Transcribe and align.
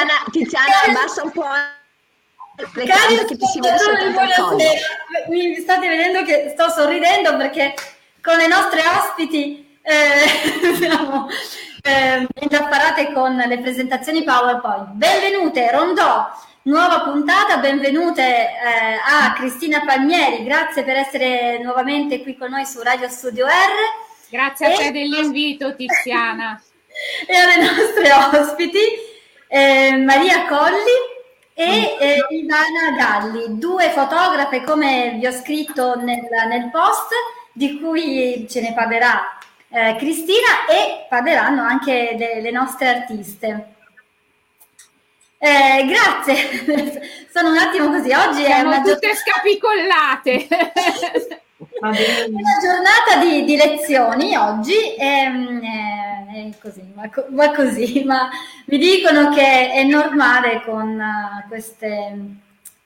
Tiziana, 0.00 0.24
Tiziana 0.30 0.82
abbassa 0.86 1.22
un 1.22 1.30
po' 1.30 1.44
le 2.74 2.84
gambe 2.84 3.24
che 3.26 3.36
ti 3.36 3.46
si 3.46 3.60
vede 3.60 3.76
Mi 5.28 5.54
state 5.56 5.88
vedendo 5.88 6.22
che 6.24 6.52
sto 6.54 6.70
sorridendo 6.70 7.36
perché 7.36 7.74
con 8.22 8.36
le 8.36 8.46
nostre 8.46 8.82
ospiti 8.86 9.78
eh, 9.82 10.74
siamo 10.76 11.28
eh, 11.82 12.26
indaffarate 12.40 13.12
con 13.12 13.36
le 13.36 13.58
presentazioni 13.58 14.22
PowerPoint. 14.22 14.88
Benvenute, 14.92 15.70
Rondò, 15.70 16.30
nuova 16.62 17.00
puntata, 17.00 17.58
benvenute 17.58 18.22
eh, 18.22 18.98
a 19.06 19.32
Cristina 19.34 19.82
Palmieri, 19.84 20.44
grazie 20.44 20.82
per 20.82 20.96
essere 20.96 21.58
nuovamente 21.58 22.22
qui 22.22 22.36
con 22.36 22.50
noi 22.50 22.66
su 22.66 22.82
Radio 22.82 23.08
Studio 23.08 23.46
R. 23.46 24.08
Grazie 24.28 24.66
a 24.66 24.76
te 24.76 24.92
dell'invito 24.92 25.74
Tiziana. 25.74 26.60
e 27.26 27.36
alle 27.36 27.56
nostre 27.56 28.12
ospiti 28.12 29.08
eh, 29.52 29.96
Maria 29.96 30.46
Colli 30.46 31.18
e 31.54 31.96
eh, 31.98 32.24
Ivana 32.30 32.92
Galli, 32.96 33.58
due 33.58 33.90
fotografe 33.90 34.62
come 34.62 35.16
vi 35.18 35.26
ho 35.26 35.32
scritto 35.32 35.96
nel, 35.96 36.20
nel 36.48 36.70
post, 36.70 37.08
di 37.52 37.80
cui 37.80 38.46
ce 38.48 38.60
ne 38.60 38.72
parlerà 38.72 39.36
eh, 39.68 39.96
Cristina 39.98 40.66
e 40.68 41.06
parleranno 41.08 41.62
anche 41.62 42.14
le, 42.16 42.40
le 42.40 42.50
nostre 42.52 42.86
artiste. 42.86 43.74
Eh, 45.38 45.84
grazie, 45.86 47.26
sono 47.34 47.50
un 47.50 47.58
attimo 47.58 47.90
così. 47.90 48.12
Oggi 48.12 48.44
Siamo 48.44 48.72
è 48.72 48.76
una 48.76 48.82
tutte 48.82 49.00
giornata... 49.00 49.16
scapicollate. 49.16 50.46
una 51.80 52.58
giornata 52.60 53.16
di, 53.22 53.44
di 53.44 53.56
lezioni 53.56 54.36
oggi. 54.36 54.94
Ehm, 54.98 55.60
è 56.32 56.48
così, 56.60 56.82
va, 56.94 57.10
va, 57.28 57.50
così, 57.52 58.02
ma 58.06 58.28
mi 58.66 58.78
dicono 58.78 59.30
che 59.30 59.72
è 59.72 59.82
normale 59.84 60.62
con 60.64 60.98
uh, 60.98 61.48
queste 61.48 62.14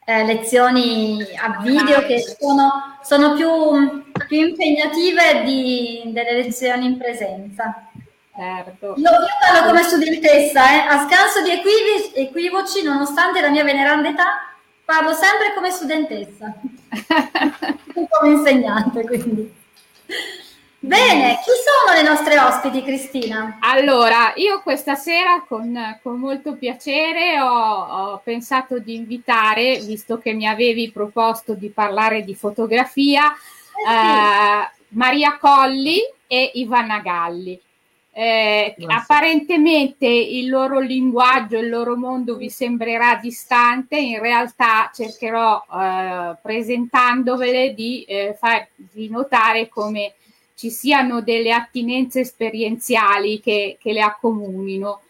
eh, 0.06 0.24
lezioni 0.24 1.22
a 1.36 1.60
video 1.60 2.04
che 2.04 2.20
sono, 2.20 2.98
sono 3.02 3.34
più, 3.34 4.02
più, 4.26 4.46
impegnative 4.48 5.42
di, 5.44 6.02
delle 6.06 6.42
lezioni 6.42 6.86
in 6.86 6.98
presenza. 6.98 7.88
Certo. 8.36 8.94
Io, 8.96 9.10
io 9.10 9.26
parlo 9.40 9.68
come 9.68 9.82
studentessa, 9.82 10.72
eh, 10.72 10.88
a 10.88 11.06
scanso 11.08 11.42
di 11.42 11.50
equivoci, 12.20 12.82
nonostante 12.82 13.40
la 13.40 13.50
mia 13.50 13.62
veneranda 13.62 14.08
età, 14.08 14.53
parlo 14.84 15.12
sempre 15.12 15.54
come 15.54 15.70
studentessa, 15.70 16.54
come 18.10 18.32
insegnante, 18.32 19.04
quindi. 19.04 19.62
Bene, 20.78 21.38
chi 21.42 21.50
sono 21.64 21.96
le 21.96 22.06
nostre 22.06 22.38
ospiti, 22.38 22.82
Cristina? 22.82 23.56
Allora, 23.60 24.34
io 24.36 24.60
questa 24.60 24.94
sera 24.94 25.42
con, 25.48 25.98
con 26.02 26.18
molto 26.18 26.56
piacere 26.56 27.40
ho, 27.40 27.48
ho, 27.48 28.20
pensato 28.22 28.78
di 28.78 28.94
invitare, 28.94 29.78
visto 29.78 30.18
che 30.18 30.34
mi 30.34 30.46
avevi 30.46 30.90
proposto 30.90 31.54
di 31.54 31.70
parlare 31.70 32.22
di 32.22 32.34
fotografia, 32.34 33.32
eh 33.32 33.36
sì. 33.82 33.94
eh, 33.94 34.82
Maria 34.88 35.38
Colli 35.38 36.00
e 36.26 36.50
Ivana 36.54 36.98
Galli. 36.98 37.58
Eh, 38.16 38.76
apparentemente 38.86 40.06
il 40.06 40.48
loro 40.48 40.78
linguaggio, 40.78 41.58
il 41.58 41.68
loro 41.68 41.96
mondo 41.96 42.36
vi 42.36 42.48
sembrerà 42.48 43.16
distante, 43.16 43.98
in 43.98 44.20
realtà 44.20 44.88
cercherò, 44.94 45.60
eh, 45.60 46.36
presentandovele, 46.40 47.74
di 47.74 48.04
eh, 48.04 48.36
farvi 48.38 49.08
notare 49.10 49.68
come 49.68 50.14
ci 50.54 50.70
siano 50.70 51.22
delle 51.22 51.52
attinenze 51.52 52.20
esperienziali 52.20 53.40
che, 53.40 53.78
che 53.80 53.92
le 53.92 54.02
accomunino. 54.02 55.00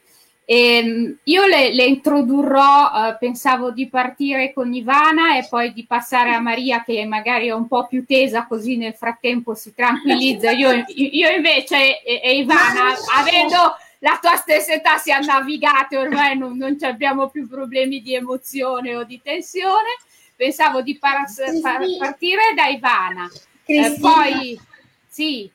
E, 0.47 0.77
ehm, 0.77 1.19
io 1.25 1.47
le, 1.47 1.73
le 1.73 1.85
introdurrò, 1.85 3.09
eh, 3.09 3.17
pensavo 3.19 3.71
di 3.71 3.89
partire 3.89 4.53
con 4.53 4.73
Ivana 4.75 5.39
e 5.39 5.47
poi 5.49 5.73
di 5.73 5.85
passare 5.87 6.35
a 6.35 6.41
Maria 6.41 6.83
che 6.83 7.05
magari 7.07 7.47
è 7.47 7.55
un 7.55 7.67
po' 7.67 7.87
più 7.87 8.05
tesa 8.05 8.47
così 8.47 8.77
nel 8.77 8.95
frattempo 8.95 9.55
si 9.55 9.75
tranquillizza. 9.75 10.51
Io, 10.51 10.85
io 10.89 11.31
invece 11.31 12.03
e, 12.03 12.21
e, 12.23 12.37
Ivana, 12.37 12.95
avendo 13.17 13.77
la 14.01 14.19
tua 14.21 14.37
stessa 14.37 14.75
età, 14.75 14.99
siamo 14.99 15.27
navigate, 15.27 15.97
ormai 15.97 16.37
non, 16.37 16.57
non 16.59 16.77
abbiamo 16.83 17.31
più 17.31 17.49
problemi 17.49 18.03
di 18.03 18.15
emozione 18.15 18.97
o 18.97 19.05
di 19.05 19.21
tensione. 19.23 19.97
Pensavo 20.37 20.83
di 20.83 20.99
par- 20.99 21.25
par- 21.63 21.97
partire 21.99 22.53
da 22.55 22.67
Ivana. 22.67 23.31
Eh, 23.65 23.97
poi 23.99 24.61
sì. 25.09 25.51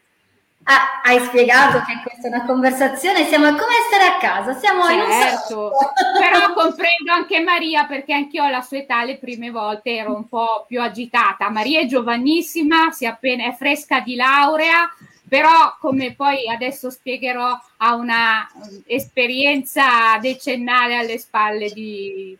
Ah, 0.63 1.01
hai 1.03 1.19
spiegato 1.19 1.79
che 1.79 1.99
questa 2.03 2.27
è 2.27 2.31
una 2.31 2.45
conversazione, 2.45 3.25
siamo 3.25 3.47
come 3.47 3.73
stare 3.87 4.03
a 4.03 4.17
casa, 4.17 4.53
siamo 4.59 4.83
certo, 4.83 4.93
in 4.93 5.01
un 5.01 5.21
certo. 5.21 5.71
però 6.19 6.53
comprendo 6.53 7.11
anche 7.11 7.39
Maria 7.39 7.85
perché 7.85 8.13
anch'io 8.13 8.43
alla 8.43 8.61
sua 8.61 8.77
età 8.77 9.03
le 9.03 9.17
prime 9.17 9.49
volte 9.49 9.95
ero 9.95 10.13
un 10.13 10.27
po' 10.27 10.65
più 10.67 10.81
agitata. 10.81 11.49
Maria 11.49 11.79
è 11.79 11.85
giovanissima, 11.85 12.91
si 12.91 13.05
è 13.05 13.07
appena 13.07 13.45
è 13.45 13.55
fresca 13.55 14.01
di 14.01 14.15
laurea, 14.15 14.93
però 15.27 15.75
come 15.79 16.13
poi 16.13 16.47
adesso 16.47 16.89
spiegherò 16.91 17.57
ha 17.77 17.95
una 17.95 18.47
esperienza 18.85 20.17
decennale 20.19 20.97
alle 20.97 21.17
spalle 21.17 21.69
di 21.69 22.37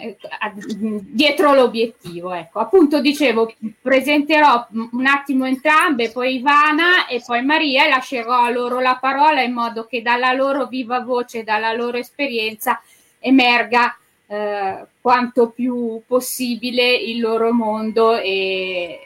eh, 0.00 0.16
dietro 1.02 1.54
l'obiettivo. 1.54 2.32
Ecco, 2.32 2.60
appunto 2.60 3.00
dicevo, 3.00 3.52
presenterò 3.80 4.66
un 4.92 5.06
attimo 5.06 5.44
entrambe, 5.46 6.10
poi 6.10 6.36
Ivana 6.36 7.06
e 7.06 7.22
poi 7.24 7.42
Maria 7.42 7.86
e 7.86 7.88
lascerò 7.88 8.50
loro 8.50 8.80
la 8.80 8.98
parola 9.00 9.42
in 9.42 9.52
modo 9.52 9.86
che 9.86 10.02
dalla 10.02 10.32
loro 10.32 10.66
viva 10.66 11.00
voce, 11.00 11.44
dalla 11.44 11.72
loro 11.72 11.96
esperienza 11.96 12.80
emerga 13.18 13.96
eh, 14.26 14.86
quanto 15.00 15.50
più 15.50 16.02
possibile 16.06 16.94
il 16.94 17.20
loro 17.20 17.52
mondo 17.52 18.16
e, 18.16 18.98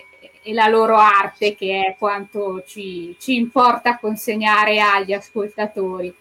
e, 0.43 0.53
la 0.55 0.69
loro 0.69 0.97
arte, 0.97 1.55
che 1.55 1.87
è 1.87 1.97
quanto 1.99 2.63
ci, 2.67 3.17
ci 3.19 3.37
importa 3.37 3.99
consegnare 3.99 4.81
agli 4.81 5.13
ascoltatori. 5.13 6.15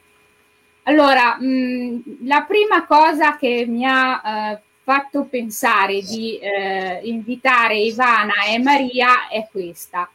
Allora, 0.88 1.38
mh, 1.38 1.46
mm, 1.46 2.00
la 2.24 2.44
prima 2.44 2.86
cosa 2.86 3.36
che 3.36 3.66
mi 3.68 3.86
ha 3.86 4.54
eh, 4.54 4.62
fatto 4.84 5.26
pensare 5.26 6.02
di 6.02 6.38
eh, 6.40 7.02
invitare 7.04 7.78
Ivana 7.78 8.46
e 8.50 8.58
Maria 8.60 9.28
è 9.28 9.48
questa. 9.52 10.10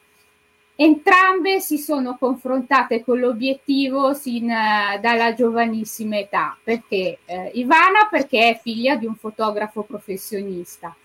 Entrambe 0.74 1.60
si 1.60 1.76
sono 1.76 2.16
confrontate 2.18 3.04
con 3.04 3.18
l'obiettivo 3.18 4.14
sin 4.14 4.50
eh, 4.50 4.98
dalla 5.00 5.34
giovanissima 5.34 6.18
età, 6.18 6.56
perché 6.62 7.18
eh, 7.26 7.50
Ivana? 7.54 8.08
Perché 8.10 8.48
è 8.50 8.60
figlia 8.60 8.96
di 8.96 9.04
un 9.04 9.14
fotografo 9.14 9.82
professionista 9.82 10.96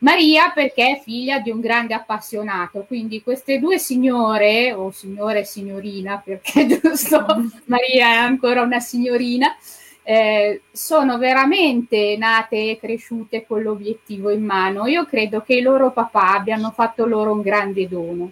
Maria 0.00 0.52
perché 0.54 0.92
è 0.92 1.00
figlia 1.02 1.40
di 1.40 1.50
un 1.50 1.60
grande 1.60 1.92
appassionato, 1.92 2.84
quindi 2.86 3.22
queste 3.22 3.58
due 3.58 3.78
signore, 3.78 4.72
o 4.72 4.92
signore 4.92 5.40
e 5.40 5.44
signorina, 5.44 6.22
perché 6.24 6.66
giusto, 6.80 7.26
Maria 7.66 8.06
è 8.12 8.16
ancora 8.16 8.62
una 8.62 8.78
signorina, 8.78 9.56
eh, 10.04 10.62
sono 10.70 11.18
veramente 11.18 12.16
nate 12.16 12.70
e 12.70 12.78
cresciute 12.78 13.44
con 13.44 13.60
l'obiettivo 13.60 14.30
in 14.30 14.44
mano. 14.44 14.86
Io 14.86 15.04
credo 15.04 15.42
che 15.42 15.54
i 15.56 15.62
loro 15.62 15.90
papà 15.90 16.34
abbiano 16.34 16.70
fatto 16.70 17.04
loro 17.04 17.32
un 17.32 17.42
grande 17.42 17.88
dono, 17.88 18.30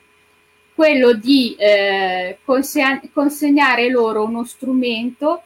quello 0.73 1.15
di 1.15 1.57
eh, 1.59 2.39
consegnare 2.45 3.89
loro 3.89 4.23
uno 4.23 4.45
strumento 4.45 5.43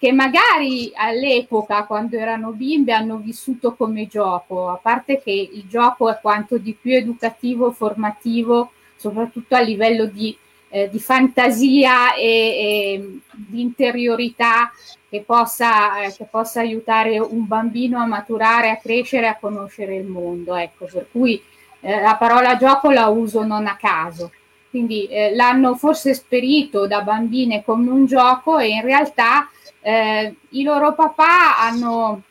che 0.00 0.12
magari 0.12 0.90
all'epoca, 0.94 1.84
quando 1.84 2.16
erano 2.16 2.52
bimbe, 2.52 2.94
hanno 2.94 3.18
vissuto 3.18 3.74
come 3.74 4.06
gioco, 4.06 4.70
a 4.70 4.78
parte 4.80 5.20
che 5.20 5.30
il 5.30 5.64
gioco 5.68 6.08
è 6.08 6.18
quanto 6.22 6.56
di 6.56 6.72
più 6.72 6.94
educativo, 6.94 7.70
formativo, 7.70 8.72
soprattutto 8.96 9.54
a 9.54 9.60
livello 9.60 10.06
di, 10.06 10.34
eh, 10.70 10.88
di 10.88 10.98
fantasia 10.98 12.14
e, 12.14 12.24
e, 12.24 13.18
di 13.30 13.60
interiorità 13.60 14.72
che 15.10 15.20
possa, 15.20 16.04
eh, 16.04 16.14
che 16.16 16.24
possa, 16.30 16.60
aiutare 16.60 17.18
un 17.18 17.46
bambino 17.46 17.98
a 17.98 18.06
maturare, 18.06 18.70
a 18.70 18.78
crescere, 18.78 19.28
a 19.28 19.36
conoscere 19.38 19.96
il 19.96 20.06
mondo. 20.06 20.54
Ecco, 20.54 20.88
per 20.90 21.08
cui 21.12 21.42
eh, 21.80 22.00
la 22.00 22.16
parola 22.16 22.56
gioco 22.56 22.90
la 22.90 23.08
uso 23.08 23.44
non 23.44 23.66
a 23.66 23.76
caso. 23.76 24.32
Quindi 24.70 25.04
eh, 25.08 25.34
l'hanno 25.34 25.74
forse 25.74 26.08
esperito 26.08 26.86
da 26.86 27.02
bambine 27.02 27.62
come 27.62 27.90
un 27.90 28.06
gioco 28.06 28.58
e 28.58 28.68
in 28.68 28.80
realtà 28.80 29.50
eh, 29.80 30.34
i 30.50 30.62
loro 30.62 30.94
papà 30.94 31.58
hanno, 31.58 32.22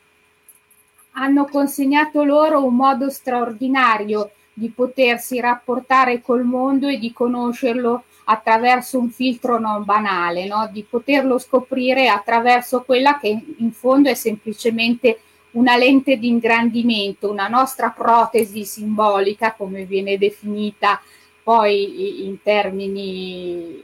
hanno 1.11 1.45
consegnato 1.45 2.23
loro 2.23 2.63
un 2.63 2.75
modo 2.75 3.09
straordinario 3.09 4.31
di 4.53 4.69
potersi 4.69 5.39
rapportare 5.39 6.21
col 6.21 6.43
mondo 6.43 6.87
e 6.87 6.99
di 6.99 7.13
conoscerlo 7.13 8.03
attraverso 8.25 8.99
un 8.99 9.09
filtro 9.09 9.57
non 9.57 9.83
banale, 9.83 10.45
no? 10.45 10.69
di 10.71 10.85
poterlo 10.87 11.39
scoprire 11.39 12.09
attraverso 12.09 12.83
quella 12.83 13.17
che 13.17 13.39
in 13.57 13.71
fondo 13.71 14.09
è 14.09 14.13
semplicemente 14.13 15.21
una 15.51 15.77
lente 15.77 16.17
di 16.17 16.27
ingrandimento, 16.27 17.31
una 17.31 17.47
nostra 17.47 17.89
protesi 17.89 18.65
simbolica, 18.65 19.53
come 19.53 19.85
viene 19.85 20.17
definita 20.17 21.01
poi 21.41 22.27
in 22.27 22.39
termini 22.43 23.81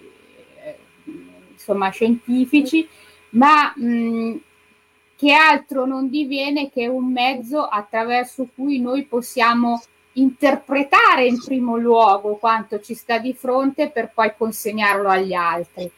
eh, 0.63 0.77
insomma, 1.53 1.89
scientifici, 1.89 2.88
ma 3.36 3.74
mh, 3.76 4.40
che 5.16 5.34
altro 5.34 5.86
non 5.86 6.10
diviene 6.10 6.70
che 6.70 6.88
un 6.88 7.12
mezzo 7.12 7.64
attraverso 7.64 8.48
cui 8.54 8.80
noi 8.80 9.04
possiamo 9.04 9.82
interpretare 10.14 11.26
in 11.26 11.42
primo 11.42 11.78
luogo 11.78 12.36
quanto 12.36 12.80
ci 12.80 12.94
sta 12.94 13.18
di 13.18 13.34
fronte 13.34 13.90
per 13.90 14.12
poi 14.14 14.34
consegnarlo 14.38 15.10
agli 15.10 15.34
altri. 15.34 15.90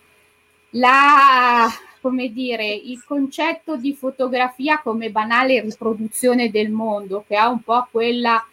La, 0.71 1.67
come 2.01 2.31
dire, 2.31 2.67
il 2.67 3.03
concetto 3.03 3.77
di 3.77 3.93
fotografia 3.93 4.79
come 4.79 5.09
banale 5.09 5.61
riproduzione 5.61 6.49
del 6.51 6.69
mondo, 6.69 7.23
che 7.27 7.35
ha 7.35 7.47
un 7.47 7.61
po' 7.61 7.87
quella, 7.89 8.43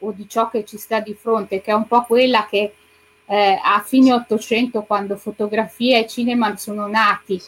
o 0.00 0.12
di 0.12 0.28
ciò 0.28 0.48
che 0.48 0.64
ci 0.64 0.76
sta 0.76 1.00
di 1.00 1.14
fronte, 1.14 1.60
che 1.60 1.70
è 1.70 1.74
un 1.74 1.86
po' 1.86 2.02
quella 2.02 2.46
che 2.48 2.74
eh, 3.26 3.60
a 3.62 3.80
fine 3.80 4.12
Ottocento, 4.12 4.82
quando 4.82 5.16
fotografia 5.16 5.98
e 5.98 6.06
cinema 6.06 6.56
sono 6.56 6.86
nati, 6.86 7.40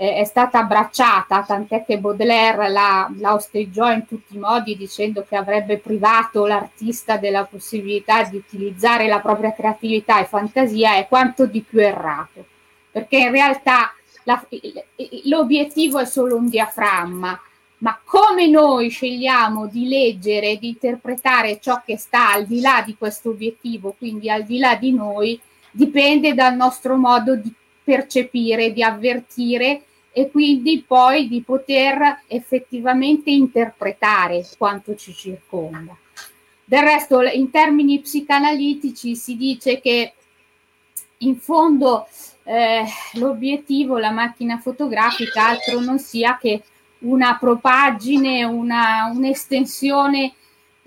eh, 0.00 0.14
è 0.14 0.24
stata 0.24 0.60
abbracciata, 0.60 1.42
tant'è 1.42 1.84
che 1.84 1.98
Baudelaire 1.98 2.68
la, 2.68 3.10
la 3.18 3.34
osteggiò 3.34 3.90
in 3.90 4.06
tutti 4.06 4.36
i 4.36 4.38
modi 4.38 4.76
dicendo 4.76 5.26
che 5.28 5.34
avrebbe 5.34 5.78
privato 5.78 6.46
l'artista 6.46 7.16
della 7.16 7.44
possibilità 7.44 8.22
di 8.22 8.36
utilizzare 8.36 9.08
la 9.08 9.18
propria 9.18 9.52
creatività 9.52 10.20
e 10.20 10.26
fantasia, 10.26 10.94
è 10.94 11.08
quanto 11.08 11.46
di 11.46 11.62
più 11.62 11.80
errato, 11.80 12.46
perché 12.92 13.16
in 13.16 13.32
realtà 13.32 13.92
la, 14.22 14.40
l'obiettivo 15.24 15.98
è 15.98 16.04
solo 16.04 16.36
un 16.36 16.48
diaframma, 16.48 17.40
ma 17.78 18.00
come 18.04 18.46
noi 18.46 18.90
scegliamo 18.90 19.66
di 19.66 19.88
leggere 19.88 20.50
e 20.50 20.58
di 20.58 20.68
interpretare 20.68 21.58
ciò 21.60 21.82
che 21.84 21.96
sta 21.96 22.30
al 22.34 22.46
di 22.46 22.60
là 22.60 22.84
di 22.86 22.94
questo 22.96 23.30
obiettivo, 23.30 23.96
quindi 23.98 24.30
al 24.30 24.44
di 24.44 24.58
là 24.58 24.76
di 24.76 24.92
noi, 24.92 25.40
dipende 25.72 26.34
dal 26.34 26.54
nostro 26.54 26.94
modo 26.94 27.34
di 27.34 27.52
percepire, 27.88 28.74
di 28.74 28.82
avvertire 28.82 29.84
e 30.12 30.30
quindi 30.30 30.84
poi 30.86 31.26
di 31.26 31.40
poter 31.40 32.24
effettivamente 32.26 33.30
interpretare 33.30 34.46
quanto 34.58 34.94
ci 34.94 35.14
circonda. 35.14 35.96
Del 36.66 36.82
resto, 36.82 37.22
in 37.22 37.50
termini 37.50 38.00
psicanalitici 38.00 39.16
si 39.16 39.38
dice 39.38 39.80
che 39.80 40.12
in 41.18 41.36
fondo 41.38 42.06
eh, 42.44 42.84
l'obiettivo, 43.14 43.96
la 43.96 44.10
macchina 44.10 44.58
fotografica, 44.58 45.46
altro 45.46 45.80
non 45.80 45.98
sia 45.98 46.36
che 46.38 46.62
una 47.00 47.38
propagine, 47.40 48.44
una, 48.44 49.10
un'estensione 49.10 50.34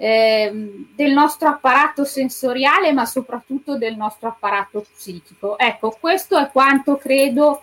eh, 0.01 0.51
del 0.95 1.13
nostro 1.13 1.47
apparato 1.47 2.05
sensoriale, 2.05 2.91
ma 2.91 3.05
soprattutto 3.05 3.77
del 3.77 3.95
nostro 3.95 4.29
apparato 4.29 4.83
psichico. 4.91 5.59
Ecco, 5.59 5.95
questo 5.99 6.39
è 6.39 6.49
quanto 6.49 6.97
credo 6.97 7.61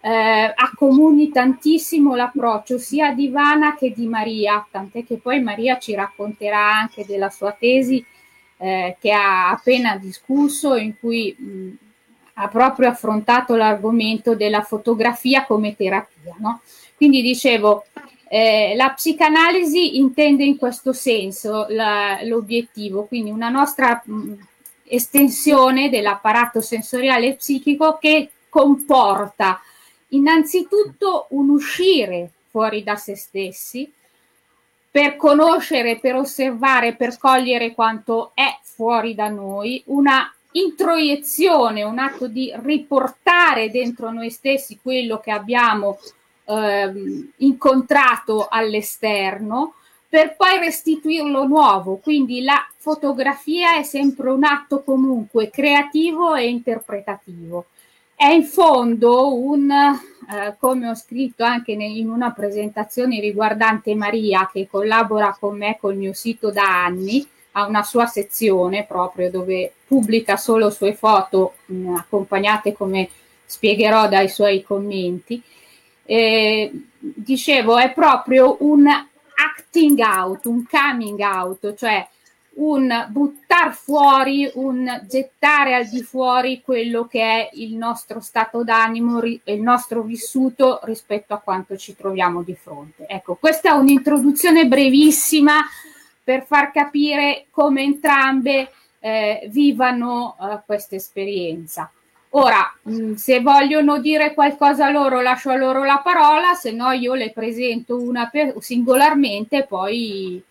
eh, 0.00 0.52
accomuni 0.52 1.30
tantissimo 1.30 2.16
l'approccio 2.16 2.76
sia 2.78 3.12
di 3.12 3.26
Ivana 3.26 3.76
che 3.76 3.92
di 3.94 4.08
Maria, 4.08 4.66
tant'è 4.68 5.04
che 5.04 5.18
poi 5.18 5.40
Maria 5.40 5.78
ci 5.78 5.94
racconterà 5.94 6.72
anche 6.72 7.06
della 7.06 7.30
sua 7.30 7.52
tesi 7.52 8.04
eh, 8.56 8.96
che 8.98 9.12
ha 9.12 9.50
appena 9.50 9.96
discusso, 9.96 10.74
in 10.74 10.98
cui 10.98 11.36
mh, 11.38 11.70
ha 12.34 12.48
proprio 12.48 12.88
affrontato 12.88 13.54
l'argomento 13.54 14.34
della 14.34 14.62
fotografia 14.62 15.44
come 15.44 15.76
terapia. 15.76 16.34
No? 16.38 16.62
Quindi 16.96 17.22
dicevo, 17.22 17.84
eh, 18.28 18.74
la 18.76 18.90
psicanalisi 18.90 19.98
intende 19.98 20.44
in 20.44 20.56
questo 20.56 20.92
senso 20.92 21.66
la, 21.68 22.18
l'obiettivo, 22.22 23.04
quindi 23.04 23.30
una 23.30 23.48
nostra 23.48 24.02
mh, 24.04 24.32
estensione 24.84 25.88
dell'apparato 25.88 26.60
sensoriale 26.60 27.28
e 27.28 27.34
psichico 27.34 27.98
che 28.00 28.30
comporta 28.48 29.60
innanzitutto 30.08 31.26
un 31.30 31.50
uscire 31.50 32.30
fuori 32.50 32.82
da 32.82 32.96
se 32.96 33.16
stessi 33.16 33.90
per 34.90 35.16
conoscere, 35.16 35.98
per 35.98 36.14
osservare, 36.14 36.94
per 36.94 37.18
cogliere 37.18 37.74
quanto 37.74 38.30
è 38.34 38.58
fuori 38.62 39.14
da 39.14 39.28
noi, 39.28 39.82
una 39.86 40.32
introiezione, 40.52 41.82
un 41.82 41.98
atto 41.98 42.28
di 42.28 42.50
riportare 42.62 43.70
dentro 43.70 44.10
noi 44.10 44.30
stessi 44.30 44.78
quello 44.82 45.20
che 45.20 45.30
abbiamo 45.30 45.98
ehm, 46.46 47.32
incontrato 47.38 48.46
all'esterno 48.48 49.74
per 50.08 50.36
poi 50.36 50.58
restituirlo 50.58 51.46
nuovo. 51.46 51.96
Quindi 51.96 52.42
la 52.42 52.66
fotografia 52.78 53.76
è 53.76 53.82
sempre 53.82 54.30
un 54.30 54.44
atto 54.44 54.82
comunque 54.82 55.50
creativo 55.50 56.34
e 56.34 56.48
interpretativo 56.48 57.66
è 58.16 58.28
in 58.28 58.44
fondo 58.44 59.34
un, 59.34 59.70
eh, 59.70 60.56
come 60.58 60.88
ho 60.88 60.94
scritto 60.94 61.44
anche 61.44 61.72
in 61.72 62.08
una 62.08 62.30
presentazione 62.30 63.20
riguardante 63.20 63.94
Maria 63.94 64.48
che 64.50 64.66
collabora 64.66 65.36
con 65.38 65.58
me 65.58 65.76
col 65.78 65.96
mio 65.96 66.14
sito 66.14 66.50
da 66.50 66.84
anni, 66.86 67.28
ha 67.52 67.66
una 67.66 67.82
sua 67.82 68.06
sezione 68.06 68.84
proprio 68.84 69.30
dove 69.30 69.70
pubblica 69.86 70.38
solo 70.38 70.70
sue 70.70 70.94
foto 70.94 71.56
mh, 71.66 71.94
accompagnate 71.94 72.72
come 72.72 73.08
spiegherò 73.44 74.08
dai 74.08 74.30
suoi 74.30 74.62
commenti. 74.62 75.42
Eh, 76.06 76.70
dicevo, 76.98 77.78
è 77.78 77.92
proprio 77.92 78.56
un 78.60 78.86
acting 78.86 79.98
out, 79.98 80.46
un 80.46 80.64
coming 80.66 81.20
out, 81.20 81.74
cioè 81.74 82.08
un 82.56 83.06
buttar 83.10 83.74
fuori, 83.74 84.50
un 84.54 85.02
gettare 85.06 85.74
al 85.74 85.86
di 85.88 86.02
fuori 86.02 86.62
quello 86.62 87.06
che 87.06 87.20
è 87.20 87.50
il 87.54 87.74
nostro 87.74 88.20
stato 88.20 88.64
d'animo, 88.64 89.20
il 89.22 89.60
nostro 89.60 90.02
vissuto 90.02 90.80
rispetto 90.84 91.34
a 91.34 91.38
quanto 91.38 91.76
ci 91.76 91.94
troviamo 91.94 92.42
di 92.42 92.54
fronte. 92.54 93.06
Ecco, 93.06 93.34
questa 93.34 93.70
è 93.70 93.72
un'introduzione 93.72 94.66
brevissima 94.66 95.60
per 96.22 96.44
far 96.44 96.72
capire 96.72 97.46
come 97.50 97.82
entrambe 97.82 98.70
eh, 99.00 99.48
vivano 99.50 100.36
eh, 100.40 100.60
questa 100.64 100.96
esperienza. 100.96 101.90
Ora, 102.30 102.74
mh, 102.82 103.14
se 103.14 103.40
vogliono 103.40 103.98
dire 103.98 104.34
qualcosa 104.34 104.90
loro, 104.90 105.20
lascio 105.22 105.50
a 105.50 105.56
loro 105.56 105.84
la 105.84 106.00
parola, 106.02 106.54
se 106.54 106.72
no 106.72 106.90
io 106.92 107.14
le 107.14 107.30
presento 107.30 107.96
una 107.96 108.28
per, 108.28 108.54
singolarmente, 108.58 109.64
poi 109.64 110.42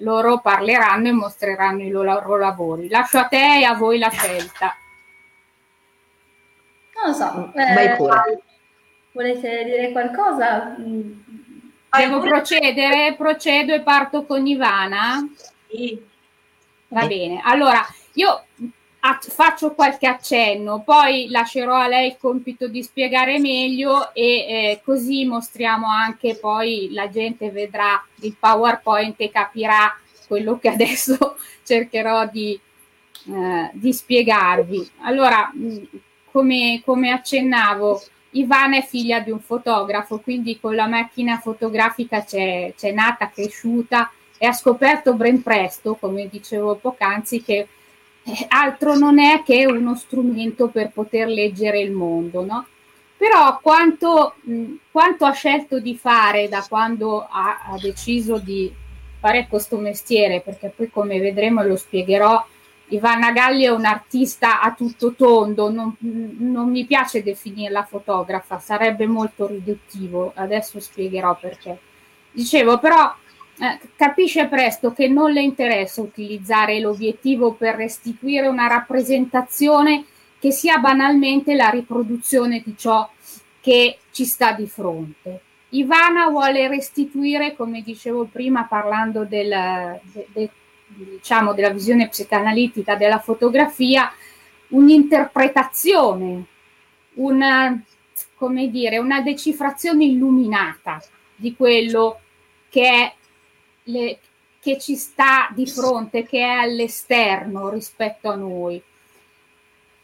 loro 0.00 0.40
parleranno 0.40 1.08
e 1.08 1.12
mostreranno 1.12 1.82
i 1.82 1.90
loro 1.90 2.36
lavori. 2.36 2.88
Lascio 2.88 3.18
a 3.18 3.24
te 3.24 3.58
e 3.58 3.64
a 3.64 3.74
voi 3.74 3.98
la 3.98 4.10
scelta. 4.10 4.76
Non 6.94 7.08
lo 7.08 7.12
so. 7.12 7.52
Eh, 7.54 7.96
volete 9.12 9.64
dire 9.64 9.92
qualcosa? 9.92 10.74
Devo 10.76 12.20
procedere? 12.20 13.14
Procedo 13.16 13.74
e 13.74 13.80
parto 13.80 14.24
con 14.24 14.46
Ivana? 14.46 15.26
Sì. 15.68 16.02
Va 16.88 17.06
bene. 17.06 17.40
Allora, 17.42 17.84
io 18.14 18.44
faccio 19.20 19.74
qualche 19.74 20.06
accenno, 20.06 20.82
poi 20.82 21.28
lascerò 21.28 21.74
a 21.74 21.88
lei 21.88 22.08
il 22.08 22.16
compito 22.18 22.68
di 22.68 22.82
spiegare 22.82 23.38
meglio 23.38 24.14
e 24.14 24.24
eh, 24.24 24.80
così 24.84 25.24
mostriamo 25.26 25.86
anche 25.88 26.36
poi 26.36 26.90
la 26.92 27.08
gente 27.08 27.50
vedrà 27.50 28.02
il 28.20 28.34
PowerPoint 28.38 29.14
e 29.18 29.30
capirà 29.30 29.94
quello 30.26 30.58
che 30.58 30.68
adesso 30.68 31.36
cercherò 31.64 32.26
di, 32.26 32.58
eh, 33.28 33.70
di 33.72 33.92
spiegarvi. 33.92 34.90
Allora, 35.02 35.52
come, 36.30 36.82
come 36.84 37.10
accennavo, 37.10 38.02
Ivana 38.30 38.76
è 38.76 38.84
figlia 38.84 39.20
di 39.20 39.30
un 39.30 39.40
fotografo, 39.40 40.18
quindi 40.20 40.60
con 40.60 40.74
la 40.74 40.86
macchina 40.86 41.38
fotografica 41.38 42.22
c'è, 42.22 42.74
c'è 42.76 42.92
nata, 42.92 43.30
cresciuta 43.30 44.10
e 44.38 44.46
ha 44.46 44.52
scoperto 44.52 45.14
ben 45.14 45.42
presto, 45.42 45.94
come 45.94 46.28
dicevo 46.28 46.74
poc'anzi, 46.76 47.42
che 47.42 47.68
altro 48.48 48.96
non 48.96 49.18
è 49.18 49.42
che 49.44 49.66
uno 49.66 49.94
strumento 49.94 50.68
per 50.68 50.90
poter 50.90 51.28
leggere 51.28 51.80
il 51.80 51.92
mondo, 51.92 52.44
no? 52.44 52.66
Però 53.16 53.58
quanto, 53.62 54.34
mh, 54.42 54.74
quanto 54.90 55.24
ha 55.24 55.32
scelto 55.32 55.80
di 55.80 55.96
fare 55.96 56.48
da 56.48 56.64
quando 56.68 57.26
ha, 57.30 57.62
ha, 57.70 57.78
deciso 57.80 58.38
di 58.38 58.70
fare 59.18 59.46
questo 59.48 59.78
mestiere, 59.78 60.40
perché 60.40 60.72
poi 60.74 60.90
come 60.90 61.18
vedremo 61.18 61.62
lo 61.62 61.76
spiegherò, 61.76 62.44
Ivana 62.88 63.32
Galli 63.32 63.64
è 63.64 63.70
un'artista 63.70 64.60
a 64.60 64.72
tutto 64.74 65.14
tondo, 65.14 65.70
non, 65.70 65.96
non 65.98 66.70
mi 66.70 66.84
piace 66.84 67.22
definirla 67.22 67.84
fotografa, 67.84 68.58
sarebbe 68.58 69.06
molto 69.06 69.46
riduttivo, 69.46 70.32
adesso 70.34 70.78
spiegherò 70.78 71.36
perché. 71.40 71.78
Dicevo, 72.30 72.78
però 72.78 73.12
eh, 73.58 73.78
capisce 73.96 74.46
presto 74.48 74.92
che 74.92 75.08
non 75.08 75.32
le 75.32 75.42
interessa 75.42 76.02
utilizzare 76.02 76.78
l'obiettivo 76.78 77.52
per 77.52 77.76
restituire 77.76 78.46
una 78.48 78.66
rappresentazione 78.66 80.04
che 80.38 80.50
sia 80.50 80.78
banalmente 80.78 81.54
la 81.54 81.70
riproduzione 81.70 82.62
di 82.64 82.74
ciò 82.76 83.08
che 83.60 83.98
ci 84.10 84.24
sta 84.24 84.52
di 84.52 84.66
fronte. 84.66 85.40
Ivana 85.70 86.28
vuole 86.28 86.68
restituire, 86.68 87.56
come 87.56 87.82
dicevo 87.82 88.28
prima 88.30 88.64
parlando 88.64 89.24
del, 89.24 90.00
de, 90.12 90.26
de, 90.32 90.50
diciamo, 90.86 91.52
della 91.52 91.70
visione 91.70 92.08
psicanalitica 92.08 92.94
della 92.94 93.18
fotografia, 93.18 94.12
un'interpretazione, 94.68 96.44
una, 97.14 97.82
dire, 98.70 98.98
una 98.98 99.20
decifrazione 99.22 100.04
illuminata 100.04 101.02
di 101.34 101.56
quello 101.56 102.20
che 102.68 102.88
è 102.88 103.14
le, 103.86 104.18
che 104.60 104.78
ci 104.78 104.96
sta 104.96 105.48
di 105.54 105.66
fronte, 105.66 106.24
che 106.24 106.38
è 106.38 106.50
all'esterno 106.50 107.68
rispetto 107.68 108.28
a 108.28 108.36
noi. 108.36 108.82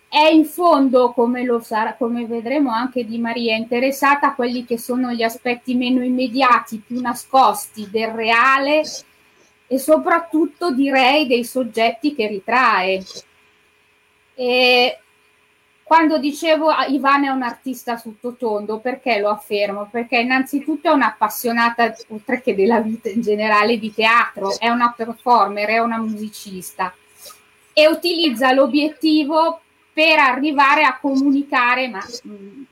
È 0.09 0.29
in 0.29 0.45
fondo, 0.45 1.13
come, 1.13 1.43
lo 1.43 1.61
sarà, 1.61 1.95
come 1.95 2.27
vedremo 2.27 2.71
anche 2.71 3.05
di 3.07 3.19
Maria, 3.19 3.57
interessata 3.57 4.29
a 4.29 4.35
quelli 4.35 4.65
che 4.65 4.79
sono 4.79 5.13
gli 5.13 5.23
aspetti 5.23 5.75
meno 5.75 6.05
immediati, 6.05 6.83
più 6.87 7.01
nascosti 7.01 7.89
del 7.91 8.09
reale 8.09 8.83
e 9.67 9.79
soprattutto 9.79 10.71
direi 10.71 11.27
dei 11.27 11.45
soggetti 11.45 12.15
che 12.15 12.27
ritrae. 12.27 13.03
E 14.35 15.02
quando 15.83 16.19
dicevo 16.19 16.69
ah, 16.69 16.87
Ivana 16.87 17.27
è 17.27 17.31
un 17.31 17.43
artista 17.43 17.97
sottotondo, 17.97 18.79
perché 18.79 19.19
lo 19.19 19.29
affermo? 19.29 19.89
Perché 19.91 20.19
innanzitutto 20.19 20.89
è 20.89 20.93
un'appassionata, 20.93 21.95
oltre 22.09 22.41
che 22.41 22.55
della 22.55 22.81
vita 22.81 23.09
in 23.09 23.21
generale, 23.21 23.79
di 23.79 23.93
teatro, 23.93 24.59
è 24.59 24.69
una 24.69 24.95
performer, 24.97 25.69
è 25.69 25.79
una 25.79 25.99
musicista. 25.99 26.95
E 27.73 27.89
utilizza 27.89 28.53
l'obiettivo 28.53 29.61
per 29.93 30.19
arrivare 30.19 30.85
a 30.85 30.99
comunicare, 30.99 31.89
ma 31.89 32.03
mm, 32.27 32.63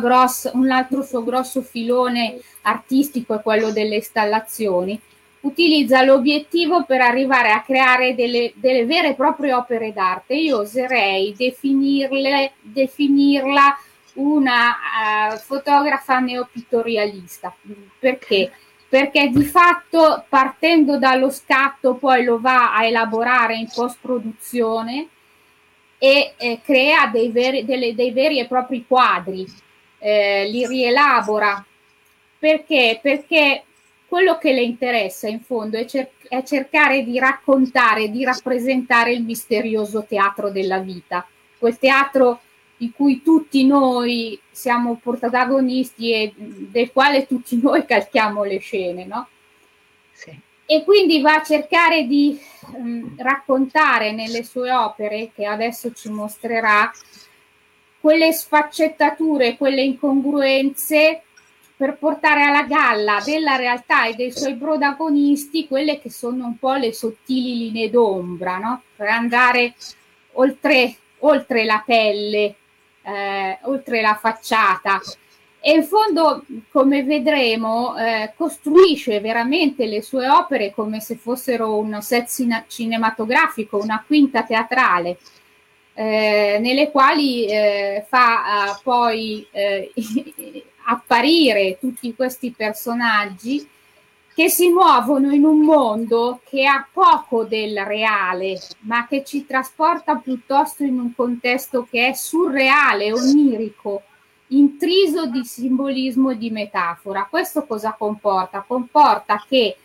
grossa, 0.00 0.50
un 0.54 0.70
altro 0.70 1.02
suo 1.02 1.24
grosso 1.24 1.62
filone 1.62 2.38
artistico 2.62 3.34
è 3.34 3.42
quello 3.42 3.70
delle 3.70 3.96
installazioni 3.96 5.00
utilizza 5.44 6.02
l'obiettivo 6.02 6.84
per 6.84 7.00
arrivare 7.00 7.50
a 7.50 7.62
creare 7.62 8.14
delle, 8.14 8.52
delle 8.56 8.84
vere 8.86 9.10
e 9.10 9.14
proprie 9.14 9.52
opere 9.52 9.92
d'arte. 9.92 10.34
Io 10.34 10.58
oserei 10.58 11.34
definirla 12.60 13.78
una 14.14 15.32
uh, 15.32 15.36
fotografa 15.36 16.18
neopittorialista. 16.18 17.54
Perché? 17.98 18.52
Perché 18.88 19.28
di 19.28 19.44
fatto 19.44 20.24
partendo 20.28 20.98
dallo 20.98 21.30
scatto 21.30 21.94
poi 21.94 22.24
lo 22.24 22.40
va 22.40 22.74
a 22.74 22.84
elaborare 22.84 23.56
in 23.56 23.68
post-produzione 23.72 25.08
e 25.98 26.34
eh, 26.36 26.60
crea 26.62 27.06
dei 27.06 27.30
veri, 27.30 27.64
delle, 27.64 27.94
dei 27.94 28.12
veri, 28.12 28.38
e 28.38 28.46
propri 28.46 28.84
quadri, 28.86 29.46
eh, 29.98 30.48
li 30.48 30.66
rielabora. 30.66 31.64
Perché? 32.38 32.98
Perché 33.02 33.64
quello 34.14 34.38
che 34.38 34.52
le 34.52 34.62
interessa 34.62 35.26
in 35.26 35.40
fondo 35.40 35.76
è, 35.76 35.84
cer- 35.86 36.28
è, 36.28 36.44
cercare 36.44 37.02
di 37.02 37.18
raccontare, 37.18 38.12
di 38.12 38.22
rappresentare 38.22 39.12
il 39.12 39.24
misterioso 39.24 40.04
teatro 40.04 40.50
della 40.50 40.78
vita, 40.78 41.26
quel 41.58 41.78
teatro 41.78 42.40
di 42.76 42.92
cui 42.92 43.22
tutti 43.22 43.66
noi 43.66 44.38
siamo 44.52 45.00
protagonisti 45.02 46.12
e 46.12 46.32
del 46.36 46.92
quale 46.92 47.26
tutti 47.26 47.60
noi 47.60 47.84
calchiamo 47.84 48.44
le 48.44 48.58
scene, 48.58 49.04
no? 49.04 49.26
Sì. 50.12 50.38
E 50.64 50.84
quindi 50.84 51.20
va 51.20 51.34
a 51.34 51.42
cercare 51.42 52.06
di 52.06 52.38
um, 52.74 53.16
raccontare 53.16 54.12
nelle 54.12 54.44
sue 54.44 54.70
opere, 54.70 55.32
che 55.34 55.44
adesso 55.44 55.92
ci 55.92 56.08
mostrerà, 56.08 56.88
quelle 57.98 58.32
sfaccettature, 58.32 59.56
quelle 59.56 59.82
incongruenze 59.82 61.22
per 61.76 61.96
portare 61.98 62.44
alla 62.44 62.62
galla 62.62 63.20
della 63.24 63.56
realtà 63.56 64.06
e 64.06 64.14
dei 64.14 64.30
suoi 64.30 64.54
protagonisti 64.54 65.66
quelle 65.66 66.00
che 66.00 66.10
sono 66.10 66.46
un 66.46 66.58
po' 66.58 66.74
le 66.74 66.92
sottili 66.92 67.58
linee 67.58 67.90
d'ombra, 67.90 68.58
no? 68.58 68.82
per 68.94 69.08
andare 69.08 69.74
oltre, 70.32 70.94
oltre 71.20 71.64
la 71.64 71.82
pelle, 71.84 72.54
eh, 73.02 73.58
oltre 73.62 74.00
la 74.00 74.14
facciata. 74.14 75.00
E 75.60 75.72
in 75.72 75.84
fondo, 75.84 76.44
come 76.70 77.02
vedremo, 77.02 77.96
eh, 77.96 78.32
costruisce 78.36 79.20
veramente 79.20 79.86
le 79.86 80.02
sue 80.02 80.28
opere 80.28 80.72
come 80.72 81.00
se 81.00 81.16
fossero 81.16 81.78
un 81.78 81.98
set 82.02 82.28
cinematografico, 82.68 83.78
una 83.78 84.04
quinta 84.06 84.42
teatrale. 84.42 85.18
Eh, 85.94 86.58
nelle 86.60 86.90
quali 86.90 87.46
eh, 87.46 88.04
fa 88.08 88.74
uh, 88.76 88.82
poi 88.82 89.46
eh, 89.52 89.92
apparire 90.84 91.78
tutti 91.80 92.14
questi 92.14 92.52
personaggi 92.52 93.68
che 94.34 94.48
si 94.48 94.68
muovono 94.68 95.32
in 95.32 95.44
un 95.44 95.60
mondo 95.60 96.40
che 96.48 96.66
ha 96.66 96.84
poco 96.92 97.44
del 97.44 97.84
reale, 97.84 98.60
ma 98.80 99.06
che 99.06 99.22
ci 99.22 99.46
trasporta 99.46 100.16
piuttosto 100.16 100.82
in 100.82 100.98
un 100.98 101.14
contesto 101.14 101.86
che 101.88 102.08
è 102.08 102.12
surreale, 102.14 103.12
onirico, 103.12 104.02
intriso 104.48 105.26
di 105.26 105.44
simbolismo 105.44 106.30
e 106.30 106.36
di 106.36 106.50
metafora. 106.50 107.28
Questo 107.30 107.64
cosa 107.64 107.94
comporta? 107.96 108.64
Comporta 108.66 109.42
che 109.48 109.76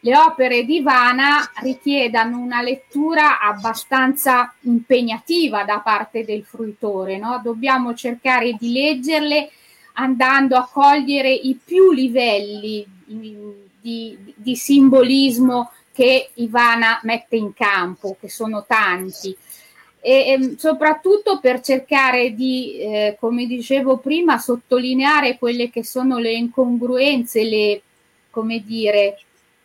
le 0.00 0.18
opere 0.18 0.64
di 0.64 0.76
Ivana 0.76 1.50
richiedano 1.62 2.38
una 2.38 2.60
lettura 2.60 3.40
abbastanza 3.40 4.52
impegnativa 4.60 5.64
da 5.64 5.78
parte 5.78 6.26
del 6.26 6.44
fruitore, 6.44 7.16
no? 7.16 7.40
Dobbiamo 7.42 7.94
cercare 7.94 8.54
di 8.58 8.70
leggerle 8.70 9.50
andando 9.94 10.56
a 10.56 10.68
cogliere 10.70 11.32
i 11.32 11.58
più 11.62 11.92
livelli 11.92 12.86
di, 13.04 14.16
di 14.34 14.56
simbolismo 14.56 15.70
che 15.92 16.30
Ivana 16.34 17.00
mette 17.02 17.36
in 17.36 17.52
campo, 17.52 18.16
che 18.18 18.28
sono 18.28 18.64
tanti. 18.66 19.36
E, 20.00 20.54
soprattutto 20.58 21.38
per 21.40 21.60
cercare 21.60 22.34
di, 22.34 22.76
eh, 22.78 23.16
come 23.18 23.46
dicevo 23.46 23.98
prima, 23.98 24.38
sottolineare 24.38 25.38
quelle 25.38 25.70
che 25.70 25.84
sono 25.84 26.18
le 26.18 26.32
incongruenze, 26.32 27.44
le, 27.44 27.82
come 28.30 28.62
dire, 28.64 29.18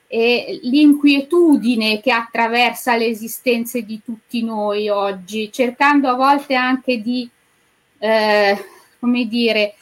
eh, 0.08 0.60
l'inquietudine 0.64 2.00
che 2.00 2.12
attraversa 2.12 2.96
le 2.96 3.08
esistenze 3.08 3.84
di 3.84 4.02
tutti 4.04 4.44
noi 4.44 4.90
oggi, 4.90 5.52
cercando 5.52 6.08
a 6.08 6.14
volte 6.14 6.56
anche 6.56 7.02
di, 7.02 7.30
eh, 7.98 8.66
come 9.00 9.28
dire, 9.28 9.76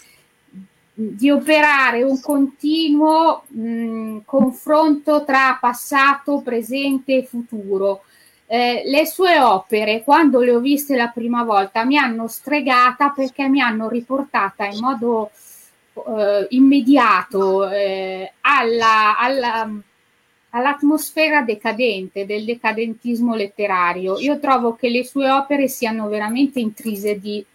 di 0.99 1.29
operare 1.29 2.01
un 2.01 2.19
continuo 2.19 3.43
mh, 3.49 4.21
confronto 4.25 5.23
tra 5.23 5.55
passato, 5.61 6.41
presente 6.41 7.17
e 7.17 7.23
futuro. 7.23 8.01
Eh, 8.47 8.81
le 8.83 9.05
sue 9.05 9.39
opere, 9.39 10.01
quando 10.01 10.39
le 10.39 10.55
ho 10.55 10.59
viste 10.59 10.95
la 10.95 11.09
prima 11.09 11.43
volta, 11.43 11.85
mi 11.85 11.97
hanno 11.97 12.27
stregata 12.27 13.09
perché 13.09 13.47
mi 13.47 13.61
hanno 13.61 13.87
riportata 13.87 14.65
in 14.65 14.79
modo 14.79 15.29
eh, 15.93 16.47
immediato 16.49 17.69
eh, 17.69 18.33
alla, 18.41 19.19
alla, 19.19 19.69
all'atmosfera 20.49 21.43
decadente 21.43 22.25
del 22.25 22.43
decadentismo 22.43 23.35
letterario. 23.35 24.17
Io 24.17 24.39
trovo 24.39 24.73
che 24.73 24.89
le 24.89 25.03
sue 25.03 25.29
opere 25.29 25.67
siano 25.67 26.07
veramente 26.07 26.59
intrise 26.59 27.19
di 27.19 27.45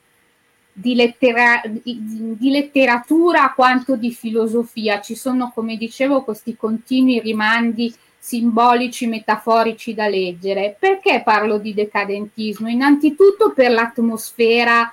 di, 0.73 0.95
lettera- 0.95 1.63
di, 1.67 2.37
di, 2.39 2.51
letteratura 2.51 3.53
quanto 3.55 3.97
di 3.97 4.13
filosofia. 4.13 5.01
Ci 5.01 5.15
sono, 5.15 5.53
come 5.55 5.77
dicevo, 5.77 6.23
questi 6.23 6.57
continui 6.57 7.21
rimandi 7.21 7.95
simbolici, 8.19 9.07
metaforici 9.07 9.95
da 9.95 10.09
leggere. 10.09 10.77
Perché 10.79 11.23
parlo 11.25 11.59
di 11.59 11.75
decadentismo? 11.75 12.69
Innanzitutto 12.69 13.53
per 13.53 13.71
l'atmosfera 13.71 14.93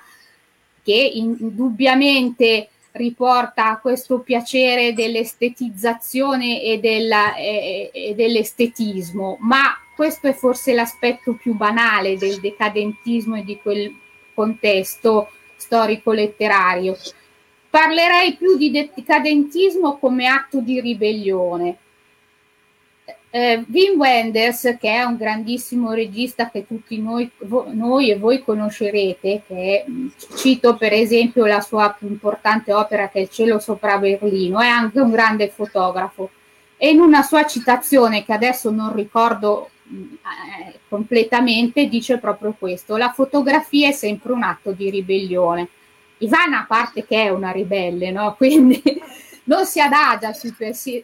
che 0.82 1.10
indubbiamente 1.14 2.68
riporta 2.92 3.70
a 3.70 3.78
questo 3.78 4.18
piacere 4.18 4.92
dell'estetizzazione 4.92 6.62
e, 6.62 6.80
della, 6.80 7.36
e, 7.36 7.90
e 7.92 8.14
dell'estetismo, 8.16 9.36
ma 9.40 9.76
questo 9.94 10.26
è 10.26 10.32
forse 10.32 10.74
l'aspetto 10.74 11.34
più 11.34 11.54
banale 11.54 12.16
del 12.16 12.40
decadentismo 12.40 13.36
e 13.36 13.44
di 13.44 13.58
quel 13.58 13.94
contesto 14.34 15.30
storico-letterario. 15.60 16.96
Parlerei 17.68 18.34
più 18.34 18.56
di 18.56 18.70
decadentismo 18.70 19.98
come 19.98 20.26
atto 20.26 20.60
di 20.60 20.80
ribellione. 20.80 21.76
Eh, 23.32 23.64
Wim 23.70 23.96
Wenders, 23.96 24.76
che 24.80 24.92
è 24.92 25.04
un 25.04 25.16
grandissimo 25.16 25.92
regista 25.92 26.50
che 26.50 26.66
tutti 26.66 27.00
noi, 27.00 27.30
noi, 27.72 28.10
e 28.10 28.18
voi 28.18 28.42
conoscerete, 28.42 29.42
che 29.46 29.84
cito 30.34 30.76
per 30.76 30.92
esempio 30.92 31.46
la 31.46 31.60
sua 31.60 31.94
più 31.96 32.08
importante 32.08 32.72
opera 32.72 33.08
che 33.08 33.20
è 33.20 33.22
Il 33.22 33.30
cielo 33.30 33.60
sopra 33.60 33.98
Berlino, 33.98 34.58
è 34.58 34.66
anche 34.66 34.98
un 34.98 35.12
grande 35.12 35.48
fotografo. 35.48 36.30
E 36.76 36.88
in 36.88 36.98
una 36.98 37.22
sua 37.22 37.46
citazione, 37.46 38.24
che 38.24 38.32
adesso 38.32 38.70
non 38.70 38.92
ricordo 38.94 39.70
eh, 39.90 40.78
completamente 40.88 41.86
dice 41.86 42.18
proprio 42.18 42.54
questo, 42.58 42.96
la 42.96 43.12
fotografia 43.12 43.88
è 43.88 43.92
sempre 43.92 44.32
un 44.32 44.42
atto 44.42 44.72
di 44.72 44.90
ribellione. 44.90 45.68
Ivana 46.18 46.60
a 46.60 46.66
parte 46.66 47.04
che 47.04 47.24
è 47.24 47.28
una 47.30 47.50
ribelle, 47.50 48.10
no? 48.10 48.34
quindi 48.38 48.82
non 49.44 49.66
si 49.66 49.80
adagia 49.80 50.32
sui, 50.32 50.54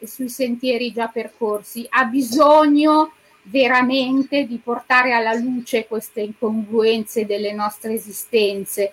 sui 0.04 0.28
sentieri 0.28 0.92
già 0.92 1.08
percorsi, 1.08 1.86
ha 1.88 2.04
bisogno 2.04 3.12
veramente 3.42 4.46
di 4.46 4.60
portare 4.62 5.12
alla 5.12 5.34
luce 5.34 5.86
queste 5.86 6.20
incongruenze 6.20 7.26
delle 7.26 7.52
nostre 7.52 7.94
esistenze. 7.94 8.92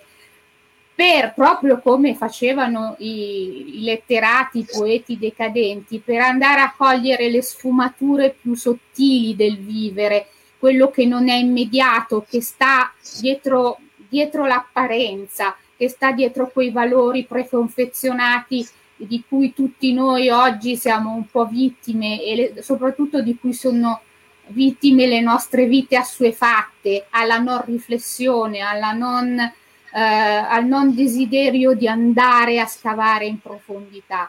Per 0.94 1.32
proprio 1.34 1.80
come 1.80 2.14
facevano 2.14 2.94
i, 2.98 3.78
i, 3.78 3.82
letterati, 3.82 4.60
i 4.60 4.66
poeti 4.70 5.18
decadenti, 5.18 5.98
per 5.98 6.20
andare 6.20 6.60
a 6.60 6.72
cogliere 6.76 7.30
le 7.30 7.42
sfumature 7.42 8.36
più 8.40 8.54
sottili 8.54 9.34
del 9.34 9.58
vivere, 9.58 10.28
quello 10.58 10.90
che 10.90 11.04
non 11.04 11.28
è 11.28 11.34
immediato, 11.34 12.24
che 12.28 12.40
sta 12.40 12.92
dietro, 13.20 13.78
dietro 14.08 14.46
l'apparenza, 14.46 15.56
che 15.76 15.88
sta 15.88 16.12
dietro 16.12 16.50
quei 16.50 16.70
valori 16.70 17.24
preconfezionati 17.24 18.66
di 18.96 19.24
cui 19.28 19.52
tutti 19.52 19.92
noi 19.92 20.28
oggi 20.28 20.76
siamo 20.76 21.12
un 21.12 21.26
po' 21.26 21.46
vittime 21.46 22.22
e 22.22 22.36
le, 22.36 22.62
soprattutto 22.62 23.20
di 23.20 23.36
cui 23.36 23.52
sono 23.52 24.00
vittime 24.48 25.06
le 25.06 25.20
nostre 25.20 25.66
vite 25.66 25.96
assuefatte 25.96 27.06
alla 27.10 27.38
non 27.38 27.62
riflessione, 27.64 28.60
alla 28.60 28.92
non, 28.92 29.52
eh, 29.94 30.00
al 30.00 30.66
non 30.66 30.92
desiderio 30.92 31.72
di 31.74 31.86
andare 31.86 32.58
a 32.58 32.66
scavare 32.66 33.26
in 33.26 33.40
profondità. 33.40 34.28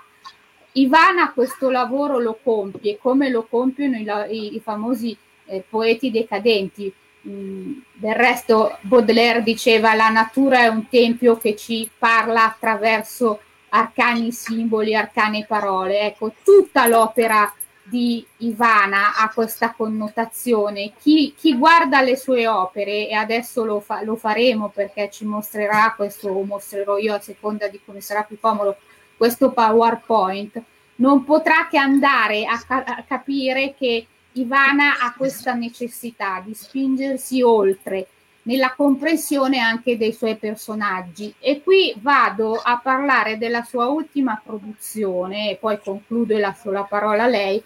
Ivana 0.73 1.31
questo 1.31 1.71
lavoro 1.71 2.19
lo 2.19 2.37
compie 2.43 2.99
come 3.01 3.29
lo 3.29 3.47
compiono 3.49 3.97
i, 3.97 4.55
i, 4.55 4.59
famosi 4.59 5.17
eh, 5.45 5.63
poeti 5.67 6.11
decadenti. 6.11 6.93
Mm, 7.27 7.79
del 7.93 8.13
resto 8.13 8.77
Baudelaire 8.81 9.41
diceva 9.41 9.95
la 9.95 10.09
natura 10.09 10.59
è 10.59 10.67
un 10.67 10.87
tempio 10.87 11.37
che 11.37 11.55
ci 11.55 11.89
parla 11.97 12.45
attraverso 12.45 13.39
arcani 13.69 14.31
simboli, 14.31 14.95
arcane 14.95 15.45
parole. 15.45 16.01
Ecco, 16.01 16.33
tutta 16.43 16.85
l'opera 16.85 17.51
di 17.87 18.25
Ivana 18.37 19.15
ha 19.15 19.31
questa 19.33 19.73
connotazione. 19.73 20.93
Chi, 20.99 21.33
chi 21.37 21.55
guarda 21.55 22.01
le 22.01 22.17
sue 22.17 22.47
opere, 22.47 23.07
e 23.07 23.13
adesso 23.13 23.63
lo, 23.63 23.79
fa, 23.79 24.01
lo, 24.03 24.15
faremo 24.15 24.69
perché 24.69 25.09
ci 25.11 25.25
mostrerà 25.25 25.93
questo, 25.95 26.29
lo 26.29 26.41
mostrerò 26.41 26.97
io 26.97 27.13
a 27.13 27.19
seconda 27.19 27.67
di 27.67 27.79
come 27.85 28.01
sarà 28.01 28.23
più 28.23 28.39
comodo, 28.39 28.77
questo 29.15 29.51
PowerPoint, 29.51 30.61
non 30.95 31.23
potrà 31.23 31.67
che 31.69 31.77
andare 31.77 32.45
a, 32.45 32.61
a 32.67 33.03
capire 33.07 33.75
che 33.77 34.07
Ivana 34.33 34.99
ha 34.99 35.13
questa 35.15 35.53
necessità 35.53 36.41
di 36.43 36.53
spingersi 36.53 37.41
oltre 37.41 38.07
nella 38.45 38.73
comprensione 38.75 39.59
anche 39.59 39.97
dei 39.97 40.11
suoi 40.11 40.35
personaggi. 40.35 41.33
E 41.39 41.61
qui 41.61 41.93
vado 41.99 42.55
a 42.55 42.79
parlare 42.81 43.37
della 43.37 43.63
sua 43.63 43.87
ultima 43.87 44.41
produzione, 44.43 45.51
e 45.51 45.55
poi 45.55 45.79
concludo 45.79 46.35
e 46.35 46.39
lascio 46.39 46.71
la 46.71 46.83
parola 46.83 47.23
a 47.23 47.27
lei, 47.27 47.63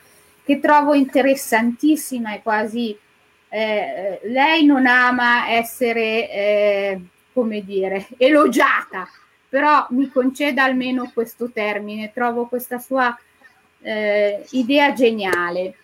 che 0.50 0.60
trovo 0.60 0.96
interessantissima 0.96 2.34
e 2.34 2.41
quasi 2.41 2.98
eh, 3.50 4.20
lei 4.24 4.65
non 4.65 4.88
ama 4.88 5.51
essere, 5.51 6.32
eh, 6.32 7.01
come 7.32 7.63
dire, 7.63 8.08
elogiata, 8.18 9.08
però 9.48 9.86
mi 9.91 10.10
conceda 10.10 10.63
almeno 10.63 11.12
questo 11.13 11.51
termine, 11.51 12.12
trovo 12.12 12.48
questa 12.48 12.79
sua 12.79 13.15
eh, 13.82 14.44
idea 14.50 14.91
geniale 14.94 15.75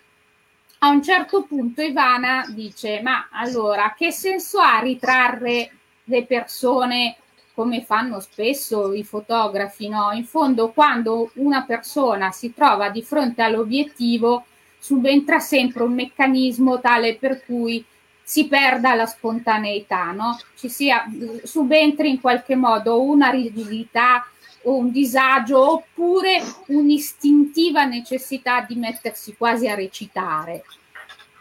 a 0.80 0.90
un 0.90 1.04
certo 1.04 1.44
punto 1.44 1.84
Ivana 1.84 2.46
dice: 2.50 3.02
Ma 3.02 3.28
allora 3.32 3.94
che 3.96 4.12
senso 4.12 4.60
ha 4.60 4.80
ritrarre 4.80 5.72
le 6.06 6.26
persone 6.26 7.18
come 7.54 7.84
fanno 7.84 8.20
spesso 8.20 8.94
i 8.94 9.04
fotografi? 9.04 9.88
No? 9.90 10.12
In 10.12 10.26
fondo, 10.26 10.72
quando 10.72 11.30
una 11.36 11.64
persona 11.64 12.32
si 12.32 12.54
trova 12.54 12.90
di 12.90 13.04
fronte 13.04 13.42
all'obiettivo, 13.42 14.46
subentra 14.86 15.40
sempre 15.40 15.82
un 15.82 15.94
meccanismo 15.94 16.80
tale 16.80 17.16
per 17.16 17.44
cui 17.44 17.84
si 18.22 18.46
perda 18.46 18.94
la 18.94 19.08
spontaneità, 19.08 20.12
no? 20.12 20.40
ci 20.56 20.70
sia, 20.70 21.04
subentri 21.42 22.12
in 22.12 22.22
qualche 22.22 22.56
modo 22.56 23.02
una 23.02 23.32
rigidità 23.32 24.24
o 24.66 24.76
un 24.76 24.92
disagio 24.92 25.72
oppure 25.72 26.40
un'istintiva 26.68 27.86
necessità 27.86 28.62
di 28.62 28.76
mettersi 28.76 29.36
quasi 29.36 29.68
a 29.68 29.74
recitare. 29.74 30.64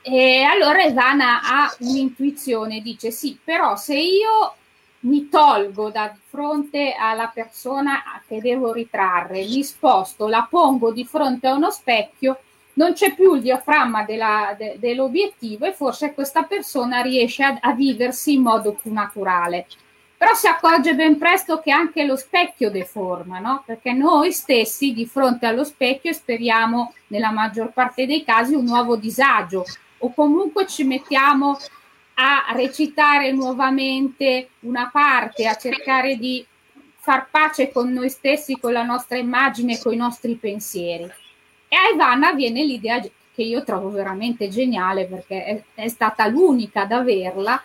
E 0.01 0.41
allora 0.43 0.83
Ivana 0.83 1.43
ha 1.43 1.75
un'intuizione, 1.81 2.81
dice 2.81 3.11
sì, 3.11 3.39
però 3.45 3.77
se 3.77 3.95
io 3.95 4.55
mi 5.01 5.29
tolgo 5.29 5.91
da 5.91 6.17
fronte 6.31 6.95
alla 6.99 7.27
persona 7.27 8.03
che 8.27 8.41
devo 8.41 8.73
ritrarre, 8.73 9.45
mi 9.45 9.63
sposto, 9.63 10.29
la 10.29 10.47
pongo 10.49 10.93
di 10.93 11.05
fronte 11.05 11.47
a 11.47 11.55
uno 11.55 11.71
specchio, 11.71 12.39
non 12.75 12.93
c'è 12.93 13.15
più 13.15 13.35
il 13.35 13.43
diaframma 13.43 14.05
della, 14.05 14.55
de, 14.57 14.77
dell'obiettivo 14.79 15.67
e 15.67 15.73
forse 15.73 16.15
questa 16.15 16.43
persona 16.43 17.01
riesce 17.01 17.43
a, 17.43 17.59
a 17.61 17.73
viversi 17.73 18.35
in 18.35 18.43
modo 18.43 18.73
più 18.73 18.93
naturale 18.93 19.67
però 20.25 20.37
si 20.37 20.47
accorge 20.47 20.95
ben 20.95 21.19
presto 21.19 21.61
che 21.61 21.71
anche 21.71 22.05
lo 22.05 22.17
specchio 22.17 22.71
deforma, 22.71 23.41
no? 23.41 23.63
Perché 23.67 23.93
noi 23.93 24.33
stessi 24.33 24.95
di 24.95 25.05
fronte 25.05 25.45
allo 25.45 25.65
specchio 25.65 26.15
speriamo, 26.15 26.95
nella 27.09 27.31
maggior 27.31 27.73
parte 27.73 28.07
dei 28.07 28.25
casi, 28.25 28.55
un 28.55 28.65
nuovo 28.65 28.97
disagio 28.97 29.67
o 29.99 30.15
comunque 30.15 30.67
ci 30.67 30.85
mettiamo 30.85 31.59
a 32.15 32.47
recitare 32.55 33.33
nuovamente 33.33 34.49
una 34.61 34.89
parte, 34.91 35.47
a 35.47 35.57
cercare 35.57 36.17
di 36.17 36.43
far 36.97 37.29
pace 37.31 37.71
con 37.71 37.93
noi 37.93 38.09
stessi, 38.09 38.59
con 38.59 38.73
la 38.73 38.83
nostra 38.83 39.19
immagine, 39.19 39.79
con 39.79 39.93
i 39.93 39.97
nostri 39.97 40.37
pensieri. 40.37 41.07
E 41.75 41.77
a 41.77 41.93
Ivana 41.93 42.35
viene 42.35 42.63
l'idea 42.63 43.01
che 43.01 43.43
io 43.43 43.65
trovo 43.65 43.91
veramente 43.91 44.49
geniale 44.49 45.07
perché 45.07 45.45
è, 45.45 45.63
è 45.75 45.89
stata 45.89 46.29
l'unica 46.29 46.83
ad 46.83 46.93
averla, 46.93 47.61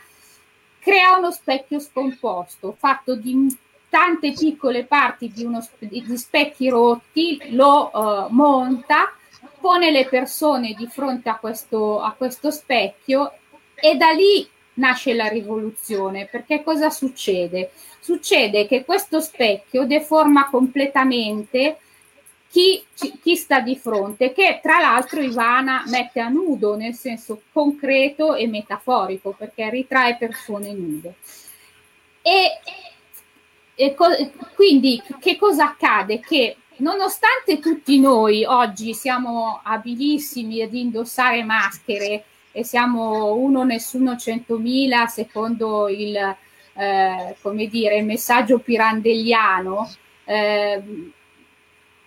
crea 0.80 1.16
uno 1.16 1.30
specchio 1.30 1.80
scomposto 1.80 2.76
fatto 2.76 3.14
di 3.14 3.56
tante 3.88 4.32
piccole 4.32 4.86
parti 4.86 5.32
di, 5.32 5.44
uno, 5.44 5.64
di 5.78 6.04
specchi 6.18 6.70
rotti, 6.70 7.40
lo 7.52 7.92
uh, 7.94 8.34
monta, 8.34 9.14
pone 9.60 9.92
le 9.92 10.08
persone 10.08 10.74
di 10.76 10.88
fronte 10.88 11.30
a 11.30 11.36
questo, 11.36 12.02
a 12.02 12.12
questo 12.18 12.50
specchio 12.50 13.34
e 13.76 13.96
da 13.96 14.10
lì 14.10 14.50
nasce 14.76 15.14
la 15.14 15.28
rivoluzione, 15.28 16.26
perché 16.26 16.64
cosa 16.64 16.90
succede? 16.90 17.70
Succede 18.00 18.66
che 18.66 18.86
questo 18.86 19.20
specchio 19.20 19.86
deforma 19.86 20.50
completamente 20.50 21.78
chi, 22.50 22.84
chi, 23.22 23.36
sta 23.36 23.60
di 23.60 23.76
fronte, 23.76 24.34
che 24.34 24.60
tra 24.62 24.80
l'altro 24.80 25.22
Ivana 25.22 25.84
mette 25.88 26.20
a 26.20 26.30
nudo 26.30 26.76
nel 26.76 26.96
senso 26.96 27.44
concreto 27.52 28.34
e 28.34 28.48
metaforico, 28.48 29.36
perché 29.38 29.70
ritrae 29.70 30.18
persone 30.18 30.74
nude. 30.74 31.16
E, 32.22 32.60
e 33.76 33.94
co- 33.94 34.32
quindi 34.56 35.02
che 35.20 35.38
cosa 35.38 35.66
accade? 35.66 36.20
Che 36.20 36.58
nonostante 36.78 37.60
tutti 37.60 38.00
noi 38.00 38.44
oggi 38.46 38.94
siamo 38.96 39.60
abilissimi 39.64 40.62
ad 40.62 40.74
indossare 40.74 41.44
maschere 41.44 42.24
e 42.52 42.64
siamo 42.64 43.34
uno 43.34 43.64
nessuno 43.64 44.18
centomila 44.18 45.06
secondo 45.06 45.88
il, 45.88 46.16
eh, 46.16 47.36
dire, 47.70 47.98
il 47.98 48.06
messaggio 48.06 48.58
pirandelliano, 48.58 49.88
eh, 50.26 50.82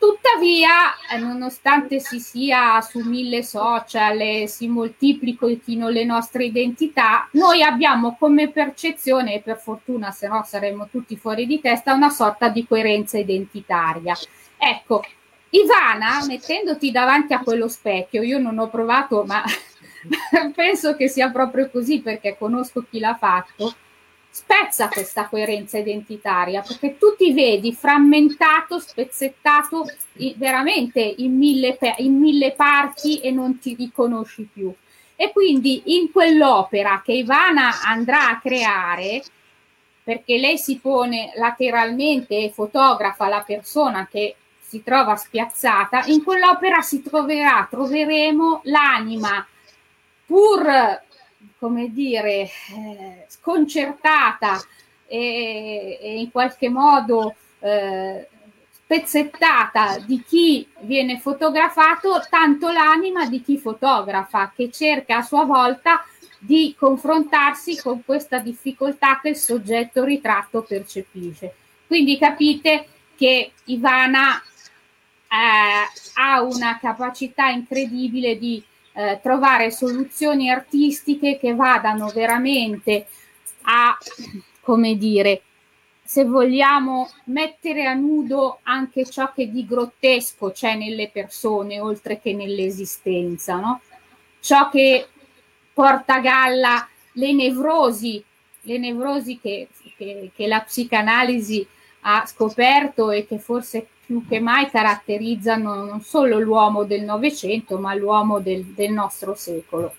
Tuttavia, 0.02 0.96
eh, 1.12 1.18
nonostante 1.18 2.00
si 2.00 2.18
sia 2.18 2.80
su 2.80 2.98
mille 3.08 3.44
social 3.44 4.20
e 4.20 4.48
si 4.48 4.66
moltiplichino 4.66 5.90
le 5.90 6.02
nostre 6.02 6.46
identità, 6.46 7.28
noi 7.34 7.62
abbiamo 7.62 8.16
come 8.18 8.50
percezione, 8.50 9.34
e 9.34 9.40
per 9.42 9.60
fortuna 9.60 10.10
se 10.10 10.26
no 10.26 10.42
saremmo 10.44 10.88
tutti 10.90 11.16
fuori 11.16 11.46
di 11.46 11.60
testa, 11.60 11.94
una 11.94 12.10
sorta 12.10 12.48
di 12.48 12.66
coerenza 12.66 13.16
identitaria. 13.16 14.16
Ecco, 14.58 15.04
Ivana, 15.50 16.24
mettendoti 16.26 16.90
davanti 16.90 17.32
a 17.32 17.38
quello 17.38 17.68
specchio, 17.68 18.22
io 18.22 18.40
non 18.40 18.58
ho 18.58 18.68
provato, 18.68 19.22
ma 19.22 19.44
penso 20.52 20.96
che 20.96 21.06
sia 21.06 21.30
proprio 21.30 21.70
così 21.70 22.00
perché 22.00 22.36
conosco 22.36 22.84
chi 22.90 22.98
l'ha 22.98 23.14
fatto, 23.14 23.72
spezza 24.34 24.88
questa 24.88 25.26
coerenza 25.28 25.76
identitaria 25.76 26.62
perché 26.62 26.96
tu 26.96 27.14
ti 27.18 27.34
vedi 27.34 27.74
frammentato, 27.74 28.78
spezzettato 28.78 29.84
veramente 30.36 31.00
in 31.00 31.36
mille, 31.36 31.78
in 31.98 32.18
mille 32.18 32.52
parti 32.52 33.20
e 33.20 33.30
non 33.30 33.58
ti 33.58 33.74
riconosci 33.74 34.48
più. 34.50 34.72
E 35.16 35.32
quindi 35.32 35.98
in 35.98 36.10
quell'opera 36.10 37.02
che 37.04 37.12
Ivana 37.12 37.82
andrà 37.84 38.30
a 38.30 38.40
creare, 38.40 39.22
perché 40.02 40.38
lei 40.38 40.56
si 40.56 40.78
pone 40.78 41.32
lateralmente 41.36 42.38
e 42.38 42.50
fotografa 42.50 43.28
la 43.28 43.44
persona 43.46 44.08
che 44.10 44.34
si 44.58 44.82
trova 44.82 45.14
spiazzata, 45.14 46.04
in 46.06 46.24
quell'opera 46.24 46.80
si 46.80 47.02
troverà, 47.02 47.68
troveremo 47.70 48.62
l'anima 48.64 49.46
pur 50.24 51.02
come 51.62 51.92
dire, 51.92 52.42
eh, 52.42 53.24
sconcertata 53.28 54.60
e, 55.06 55.96
e, 56.02 56.18
in 56.18 56.32
qualche 56.32 56.68
modo 56.68 57.36
eh, 57.60 58.26
spezzettata 58.68 59.98
di 59.98 60.24
chi 60.26 60.68
viene 60.80 61.20
fotografato, 61.20 62.20
tanto 62.28 62.72
l'anima 62.72 63.26
di 63.26 63.40
chi 63.42 63.58
fotografa, 63.58 64.52
che 64.52 64.72
cerca 64.72 65.18
a 65.18 65.22
sua 65.22 65.44
volta 65.44 66.04
di 66.36 66.74
confrontarsi 66.76 67.80
con 67.80 68.04
questa 68.04 68.38
difficoltà 68.38 69.20
che 69.20 69.28
il 69.28 69.36
soggetto 69.36 70.02
ritratto 70.02 70.62
percepisce. 70.62 71.54
Quindi 71.86 72.18
capite 72.18 72.88
che 73.14 73.52
Ivana 73.66 74.36
eh, 74.36 75.86
ha 76.14 76.42
una 76.42 76.76
capacità 76.80 77.50
incredibile 77.50 78.36
di 78.36 78.60
eh, 78.94 79.20
trovare 79.22 79.70
soluzioni 79.70 80.50
artistiche 80.50 81.38
che 81.38 81.54
vadano 81.54 82.08
veramente 82.08 83.06
a, 83.62 83.96
come 84.60 84.96
dire, 84.96 85.42
se 86.04 86.24
vogliamo 86.24 87.10
mettere 87.24 87.86
a 87.86 87.94
nudo 87.94 88.58
anche 88.64 89.06
ciò 89.06 89.32
che 89.32 89.50
di 89.50 89.64
grottesco 89.64 90.50
c'è 90.50 90.74
nelle 90.74 91.08
persone 91.08 91.80
oltre 91.80 92.20
che 92.20 92.34
nell'esistenza, 92.34 93.56
no? 93.56 93.80
Ciò 94.40 94.68
che 94.68 95.08
porta 95.72 96.16
a 96.16 96.20
galla 96.20 96.88
le 97.12 97.32
nevrosi, 97.32 98.22
le 98.62 98.78
nevrosi 98.78 99.38
che, 99.40 99.68
che, 99.96 100.30
che 100.34 100.46
la 100.46 100.60
psicanalisi 100.60 101.66
ha 102.00 102.26
scoperto 102.26 103.10
e 103.10 103.26
che 103.26 103.38
forse 103.38 103.86
più 104.04 104.26
che 104.28 104.40
mai 104.40 104.68
caratterizzano 104.70 105.84
non 105.84 106.00
solo 106.02 106.38
l'uomo 106.38 106.84
del 106.84 107.02
Novecento, 107.02 107.78
ma 107.78 107.94
l'uomo 107.94 108.40
del, 108.40 108.64
del 108.64 108.92
nostro 108.92 109.34
secolo. 109.34 109.94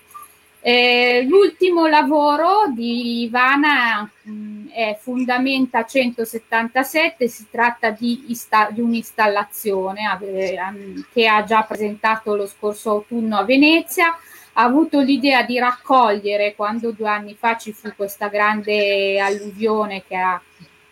Eh, 0.66 1.26
l'ultimo 1.28 1.86
lavoro 1.86 2.72
di 2.74 3.24
Ivana 3.24 4.10
mh, 4.22 4.30
mm, 4.30 4.68
è 4.70 4.98
Fundamenta 4.98 5.84
177, 5.84 7.28
si 7.28 7.46
tratta 7.50 7.90
di, 7.90 8.24
ista- 8.28 8.70
di 8.70 8.80
un'installazione 8.80 10.18
eh, 10.22 10.56
che 11.12 11.26
ha 11.26 11.44
già 11.44 11.64
presentato 11.64 12.34
lo 12.34 12.46
scorso 12.46 12.92
autunno 12.92 13.36
a 13.36 13.44
Venezia, 13.44 14.16
ha 14.54 14.62
avuto 14.62 15.00
l'idea 15.00 15.42
di 15.42 15.58
raccogliere, 15.58 16.54
quando 16.54 16.92
due 16.92 17.08
anni 17.08 17.34
fa 17.34 17.58
ci 17.58 17.72
fu 17.72 17.92
questa 17.94 18.28
grande 18.28 19.20
alluvione 19.20 20.02
che 20.08 20.16
ha 20.16 20.40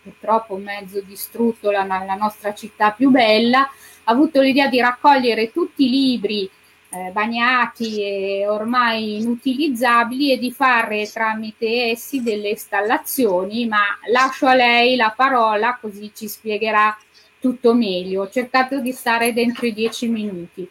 purtroppo 0.03 0.57
mezzo 0.57 1.01
distrutto 1.01 1.71
la, 1.71 1.85
la 1.85 2.15
nostra 2.15 2.55
città 2.55 2.91
più 2.91 3.11
bella, 3.11 3.61
ha 3.61 4.13
avuto 4.13 4.41
l'idea 4.41 4.69
di 4.69 4.81
raccogliere 4.81 5.53
tutti 5.53 5.87
i 5.87 5.91
libri 5.91 6.51
eh, 6.95 7.11
bagnati 7.11 8.03
e 8.03 8.47
ormai 8.47 9.17
inutilizzabili 9.17 10.33
e 10.33 10.39
di 10.39 10.53
fare 10.53 11.11
tramite 11.11 11.91
essi 11.91 12.23
delle 12.23 12.51
installazioni, 12.51 13.67
ma 13.67 13.83
lascio 14.11 14.47
a 14.47 14.55
lei 14.55 14.97
la 14.97 15.13
parola 15.17 15.79
così 15.81 16.13
ci 16.15 16.29
spiegherà 16.29 16.97
tutto 17.41 17.75
meglio. 17.75 18.23
Ho 18.23 18.31
cercato 18.31 18.79
di 18.79 18.93
stare 18.93 19.33
dentro 19.33 19.67
i 19.67 19.73
dieci 19.73 20.07
minuti. 20.07 20.69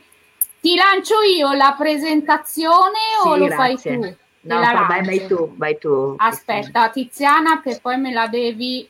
Ti 0.62 0.76
lancio 0.76 1.22
io 1.22 1.54
la 1.54 1.76
presentazione 1.76 3.00
sì, 3.24 3.28
o 3.28 3.36
lo 3.36 3.46
grazie. 3.46 3.56
fai 3.56 4.00
tu? 4.00 4.15
No, 4.44 4.60
vai, 4.60 5.06
vai, 5.06 5.28
tu, 5.28 5.54
vai 5.56 5.78
tu. 5.78 6.15
Aspetta, 6.17 6.89
Tiziana, 6.89 7.62
che 7.62 7.80
poi 7.82 8.00
me 8.00 8.12
la 8.12 8.28
devi 8.28 8.88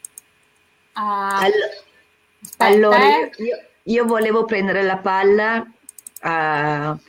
Uh, 1.01 1.49
allora, 2.57 3.21
eh. 3.23 3.31
io, 3.37 3.57
io, 3.83 4.05
volevo 4.05 4.45
prendere 4.45 4.83
la 4.83 4.97
palla 4.97 5.57
uh, 5.57 6.99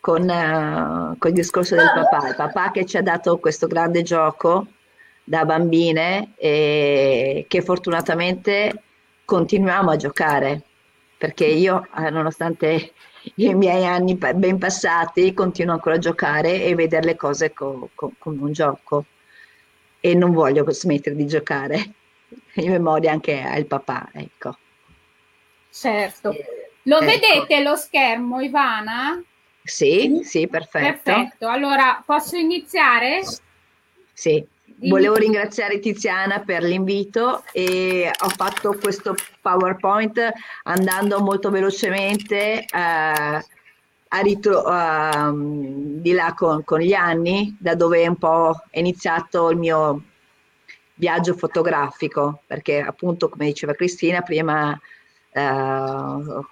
con, 0.00 0.22
uh, 0.22 1.18
con, 1.18 1.30
il 1.30 1.34
discorso 1.34 1.76
del 1.76 1.92
papà, 1.94 2.28
il 2.28 2.34
papà 2.34 2.70
che 2.70 2.86
ci 2.86 2.96
ha 2.96 3.02
dato 3.02 3.36
questo 3.38 3.66
grande 3.66 4.00
gioco 4.02 4.68
da 5.22 5.44
bambine 5.44 6.32
e 6.36 7.44
che 7.46 7.60
fortunatamente 7.60 8.82
continuiamo 9.26 9.90
a 9.90 9.96
giocare, 9.96 10.62
perché 11.18 11.44
io, 11.44 11.86
nonostante 12.10 12.92
i 13.36 13.54
miei 13.54 13.84
anni 13.84 14.16
ben 14.16 14.58
passati, 14.58 15.34
continuo 15.34 15.74
ancora 15.74 15.96
a 15.96 15.98
giocare 15.98 16.64
e 16.64 16.74
vedere 16.74 17.04
le 17.04 17.16
cose 17.16 17.52
co- 17.52 17.90
co- 17.94 18.12
come 18.18 18.40
un 18.40 18.52
gioco. 18.52 19.04
E 20.00 20.14
non 20.14 20.32
voglio 20.32 20.68
smettere 20.72 21.14
di 21.14 21.26
giocare 21.26 21.94
in 22.54 22.70
memoria 22.70 23.12
anche 23.12 23.40
al 23.40 23.66
papà, 23.66 24.08
ecco. 24.12 24.56
Certo. 25.70 26.34
Lo 26.84 26.96
ecco. 26.98 27.04
vedete 27.04 27.62
lo 27.62 27.76
schermo, 27.76 28.40
Ivana? 28.40 29.22
Sì, 29.62 30.20
sì, 30.24 30.48
perfetto. 30.48 31.12
Perfetto. 31.12 31.48
Allora, 31.48 32.02
posso 32.04 32.36
iniziare? 32.36 33.22
Sì. 34.12 34.44
Volevo 34.84 35.14
ringraziare 35.14 35.78
Tiziana 35.78 36.40
per 36.40 36.64
l'invito 36.64 37.44
e 37.52 38.10
ho 38.18 38.28
fatto 38.30 38.76
questo 38.80 39.14
PowerPoint 39.40 40.32
andando 40.64 41.20
molto 41.20 41.50
velocemente 41.50 42.64
uh, 42.68 42.76
a 42.76 44.18
ritro- 44.22 44.64
uh, 44.66 46.00
di 46.00 46.12
là 46.12 46.34
con, 46.34 46.64
con, 46.64 46.80
gli 46.80 46.94
anni, 46.94 47.56
da 47.60 47.76
dove 47.76 48.08
un 48.08 48.16
po' 48.16 48.60
è 48.70 48.80
iniziato 48.80 49.50
il 49.50 49.58
mio 49.58 50.02
viaggio 51.02 51.34
fotografico, 51.34 52.42
perché 52.46 52.80
appunto, 52.80 53.28
come 53.28 53.46
diceva 53.46 53.74
Cristina, 53.74 54.20
prima 54.20 54.78
eh, 55.32 55.42
ho 55.42 56.46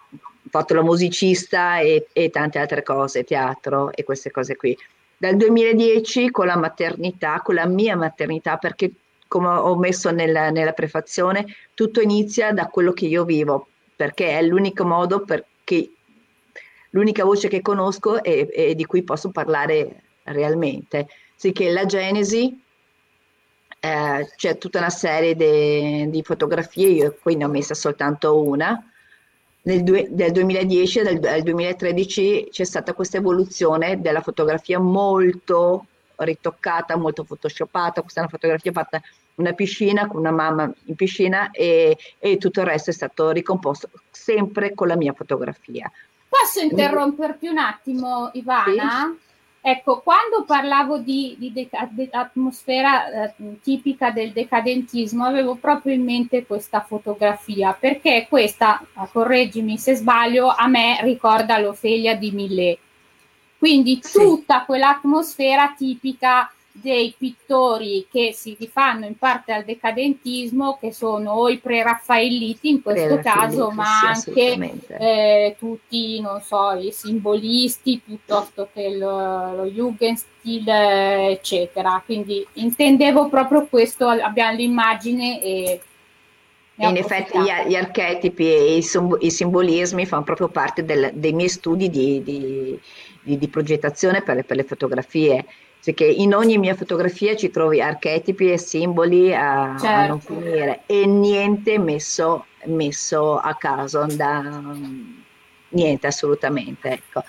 fatto 0.50 0.74
la 0.74 0.82
musicista 0.82 1.78
e, 1.78 2.08
e, 2.12 2.30
tante 2.30 2.58
altre 2.58 2.82
cose, 2.82 3.22
teatro 3.22 3.92
e 3.92 4.02
queste 4.02 4.32
cose 4.32 4.56
qui. 4.56 4.76
Dal 5.16 5.36
2010 5.36 6.32
con 6.32 6.46
la 6.46 6.56
maternità, 6.56 7.42
con 7.44 7.54
la 7.54 7.66
mia 7.66 7.94
maternità, 7.94 8.56
perché 8.56 8.90
come 9.28 9.46
ho 9.46 9.76
messo 9.76 10.10
nella, 10.10 10.50
nella 10.50 10.72
prefazione, 10.72 11.46
tutto 11.72 12.00
inizia 12.00 12.52
da 12.52 12.66
quello 12.66 12.92
che 12.92 13.06
io 13.06 13.24
vivo, 13.24 13.68
perché 13.94 14.36
è 14.36 14.42
l'unico 14.42 14.84
modo 14.84 15.20
perché 15.20 15.90
l'unica 16.90 17.22
voce 17.22 17.46
che 17.46 17.62
conosco 17.62 18.20
e, 18.20 18.48
e 18.52 18.74
di 18.74 18.84
cui 18.84 19.04
posso 19.04 19.30
parlare 19.30 20.02
realmente. 20.24 21.06
Sicché 21.36 21.70
la 21.70 21.86
genesi 21.86 22.60
eh, 23.80 24.30
c'è 24.36 24.58
tutta 24.58 24.78
una 24.78 24.90
serie 24.90 25.34
de, 25.34 26.06
di 26.10 26.22
fotografie, 26.22 26.88
io 26.88 27.16
qui 27.20 27.34
ne 27.34 27.44
ho 27.44 27.48
messa 27.48 27.74
soltanto 27.74 28.40
una. 28.42 28.82
Nel 29.62 29.82
due, 29.82 30.06
del 30.10 30.32
2010 30.32 30.98
e 30.98 31.02
del, 31.02 31.18
del 31.18 31.42
2013 31.42 32.48
c'è 32.50 32.64
stata 32.64 32.92
questa 32.92 33.16
evoluzione 33.16 34.00
della 34.00 34.20
fotografia 34.20 34.78
molto 34.78 35.86
ritoccata, 36.16 36.96
molto 36.96 37.24
photoshoppata. 37.24 38.02
Questa 38.02 38.20
è 38.20 38.22
una 38.22 38.32
fotografia 38.32 38.72
fatta 38.72 38.96
in 38.96 39.46
una 39.46 39.52
piscina 39.52 40.06
con 40.06 40.20
una 40.20 40.30
mamma 40.30 40.70
in 40.84 40.94
piscina 40.94 41.50
e, 41.50 41.96
e 42.18 42.36
tutto 42.36 42.60
il 42.60 42.66
resto 42.66 42.90
è 42.90 42.92
stato 42.92 43.30
ricomposto 43.30 43.88
sempre 44.10 44.74
con 44.74 44.88
la 44.88 44.96
mia 44.96 45.14
fotografia. 45.14 45.90
Posso 46.28 46.60
interromperti 46.60 47.48
un 47.48 47.58
attimo, 47.58 48.30
Ivana? 48.34 49.14
Sì? 49.14 49.28
Ecco, 49.62 50.00
quando 50.00 50.44
parlavo 50.46 50.98
di, 50.98 51.36
di, 51.38 51.52
de- 51.52 51.68
di 51.90 52.08
atmosfera 52.10 53.26
eh, 53.26 53.34
tipica 53.62 54.10
del 54.10 54.32
decadentismo, 54.32 55.24
avevo 55.24 55.56
proprio 55.56 55.92
in 55.92 56.02
mente 56.02 56.46
questa 56.46 56.80
fotografia, 56.80 57.76
perché 57.78 58.26
questa, 58.28 58.82
correggimi 59.12 59.76
se 59.76 59.96
sbaglio, 59.96 60.48
a 60.48 60.66
me 60.66 60.98
ricorda 61.02 61.58
l'Ofelia 61.58 62.16
di 62.16 62.30
Millet. 62.30 62.78
Quindi 63.58 64.00
tutta 64.00 64.64
quell'atmosfera 64.64 65.74
tipica 65.76 66.50
dei 66.72 67.14
pittori 67.16 68.06
che 68.10 68.32
si 68.32 68.56
rifanno 68.58 69.04
in 69.04 69.18
parte 69.18 69.52
al 69.52 69.64
decadentismo, 69.64 70.78
che 70.80 70.92
sono 70.92 71.32
o 71.32 71.48
i 71.48 71.58
preraffaelliti 71.58 72.68
in 72.68 72.82
questo 72.82 73.18
caso, 73.18 73.70
ma 73.70 74.14
sì, 74.14 74.28
anche 74.28 74.86
eh, 74.98 75.56
tutti, 75.58 76.20
non 76.20 76.40
so, 76.40 76.72
i 76.72 76.92
simbolisti 76.92 78.00
piuttosto 78.04 78.68
che 78.72 78.96
lo, 78.96 79.54
lo 79.54 79.64
Jugendstil, 79.66 80.68
eccetera. 80.68 82.00
Quindi 82.04 82.46
intendevo 82.54 83.28
proprio 83.28 83.66
questo, 83.66 84.06
abbiamo 84.08 84.56
l'immagine 84.56 85.42
e 85.42 85.80
in 86.76 86.96
effetti 86.96 87.38
gli, 87.38 87.74
archetipi 87.74 88.46
e 88.46 88.76
i, 88.76 89.30
simbolismi 89.30 90.06
fanno 90.06 90.22
proprio 90.22 90.48
parte 90.48 90.82
del, 90.82 91.10
dei 91.12 91.34
miei 91.34 91.50
studi 91.50 91.90
di, 91.90 92.22
di, 92.22 92.80
di, 93.20 93.36
di 93.36 93.48
progettazione 93.48 94.22
per 94.22 94.44
per 94.46 94.56
le 94.56 94.64
fotografie 94.64 95.44
perché 95.82 96.04
in 96.04 96.34
ogni 96.34 96.58
mia 96.58 96.74
fotografia 96.74 97.34
ci 97.34 97.50
trovi 97.50 97.80
archetipi 97.80 98.52
e 98.52 98.58
simboli 98.58 99.34
a, 99.34 99.76
certo. 99.78 99.86
a 99.86 100.06
non 100.06 100.20
finire 100.20 100.82
e 100.86 101.06
niente 101.06 101.78
messo, 101.78 102.46
messo 102.64 103.38
a 103.38 103.54
caso, 103.54 104.04
da, 104.06 104.62
niente 105.70 106.06
assolutamente. 106.06 106.90
Ecco. 106.90 107.24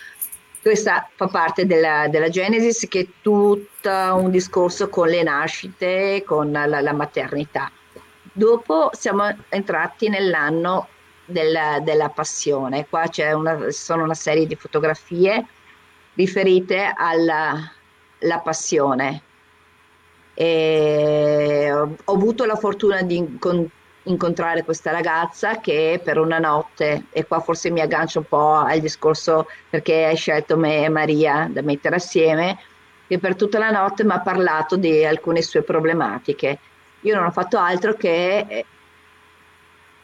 Questa 0.61 1.09
fa 1.15 1.27
parte 1.27 1.65
della, 1.65 2.07
della 2.07 2.29
Genesis 2.29 2.87
che 2.87 2.99
è 2.99 3.07
tutto 3.21 3.89
un 3.89 4.29
discorso 4.29 4.89
con 4.89 5.07
le 5.07 5.23
nascite, 5.23 6.23
con 6.25 6.51
la, 6.51 6.65
la 6.65 6.93
maternità. 6.93 7.71
Dopo 8.33 8.91
siamo 8.93 9.33
entrati 9.49 10.07
nell'anno 10.09 10.87
della, 11.25 11.79
della 11.79 12.09
passione. 12.09 12.85
Qua 12.87 13.07
c'è 13.07 13.31
una, 13.31 13.71
sono 13.71 14.03
una 14.03 14.13
serie 14.13 14.45
di 14.45 14.55
fotografie 14.55 15.45
riferite 16.13 16.93
alla, 16.95 17.71
la 18.21 18.39
passione. 18.39 19.21
E 20.34 21.69
ho 21.71 22.13
avuto 22.13 22.45
la 22.45 22.55
fortuna 22.55 23.01
di 23.01 23.17
incon- 23.17 23.69
incontrare 24.03 24.63
questa 24.63 24.91
ragazza 24.91 25.60
che 25.60 26.01
per 26.03 26.17
una 26.17 26.39
notte, 26.39 27.05
e 27.12 27.25
qua 27.25 27.39
forse 27.39 27.69
mi 27.69 27.81
aggancio 27.81 28.19
un 28.19 28.25
po' 28.25 28.53
al 28.53 28.79
discorso 28.79 29.47
perché 29.69 30.05
hai 30.05 30.15
scelto 30.15 30.57
me 30.57 30.84
e 30.84 30.89
Maria 30.89 31.47
da 31.51 31.62
mettere 31.62 31.95
assieme, 31.95 32.57
che 33.07 33.19
per 33.19 33.36
tutta 33.36 33.60
la 33.60 33.71
notte 33.71 34.03
mi 34.03 34.12
ha 34.12 34.21
parlato 34.21 34.77
di 34.77 35.03
alcune 35.03 35.41
sue 35.41 35.63
problematiche. 35.63 36.60
Io 37.01 37.15
non 37.15 37.25
ho 37.25 37.31
fatto 37.31 37.57
altro 37.57 37.93
che 37.93 38.65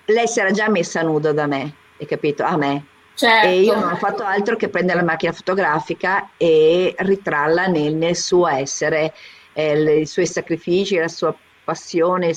lei 0.05 0.27
si 0.27 0.39
era 0.39 0.51
già 0.51 0.69
messa 0.69 1.01
nuda 1.01 1.31
da 1.31 1.47
me, 1.47 1.73
hai 1.99 2.05
capito? 2.05 2.43
A 2.43 2.57
me. 2.57 2.85
Certo. 3.17 3.47
E 3.47 3.61
io 3.61 3.73
non 3.73 3.93
ho 3.93 3.95
fatto 3.95 4.21
altro 4.21 4.55
che 4.55 4.69
prendere 4.69 4.99
la 4.99 5.03
macchina 5.03 5.31
fotografica 5.31 6.29
e 6.37 6.93
ritrarla 6.95 7.65
nel, 7.65 7.95
nel 7.95 8.15
suo 8.15 8.45
essere, 8.45 9.11
eh, 9.53 10.01
i 10.01 10.05
suoi 10.05 10.27
sacrifici, 10.27 10.97
la 10.97 11.07
sua 11.07 11.35
passione, 11.63 12.31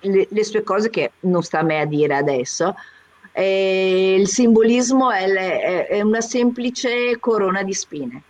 le, 0.00 0.26
le, 0.30 0.44
sue 0.44 0.62
cose 0.62 0.88
che 0.88 1.12
non 1.20 1.42
sta 1.42 1.58
a 1.58 1.62
me 1.62 1.80
a 1.80 1.84
dire 1.84 2.16
adesso. 2.16 2.74
E 3.32 4.14
il 4.18 4.28
simbolismo 4.28 5.10
è, 5.10 5.26
è, 5.26 5.86
è 5.88 6.00
una 6.00 6.22
semplice 6.22 7.18
corona 7.20 7.62
di 7.62 7.74
spine 7.74 8.22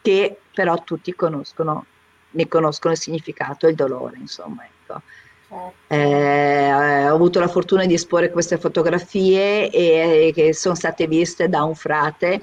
che 0.00 0.38
però 0.54 0.80
tutti 0.84 1.12
conoscono, 1.12 1.86
ne 2.30 2.46
conoscono 2.46 2.92
il 2.92 3.00
significato 3.00 3.66
e 3.66 3.70
il 3.70 3.74
dolore, 3.74 4.16
insomma. 4.18 4.64
Ecco. 4.64 5.02
Certo. 5.48 5.94
Eh, 5.94 7.08
ho 7.08 7.14
avuto 7.14 7.40
la 7.40 7.48
fortuna 7.48 7.86
di 7.86 7.94
esporre 7.94 8.30
queste 8.30 8.58
fotografie 8.58 9.70
e, 9.70 10.26
e 10.28 10.32
che 10.34 10.52
sono 10.52 10.74
state 10.74 11.06
viste 11.06 11.48
da 11.48 11.62
un 11.62 11.74
frate 11.74 12.42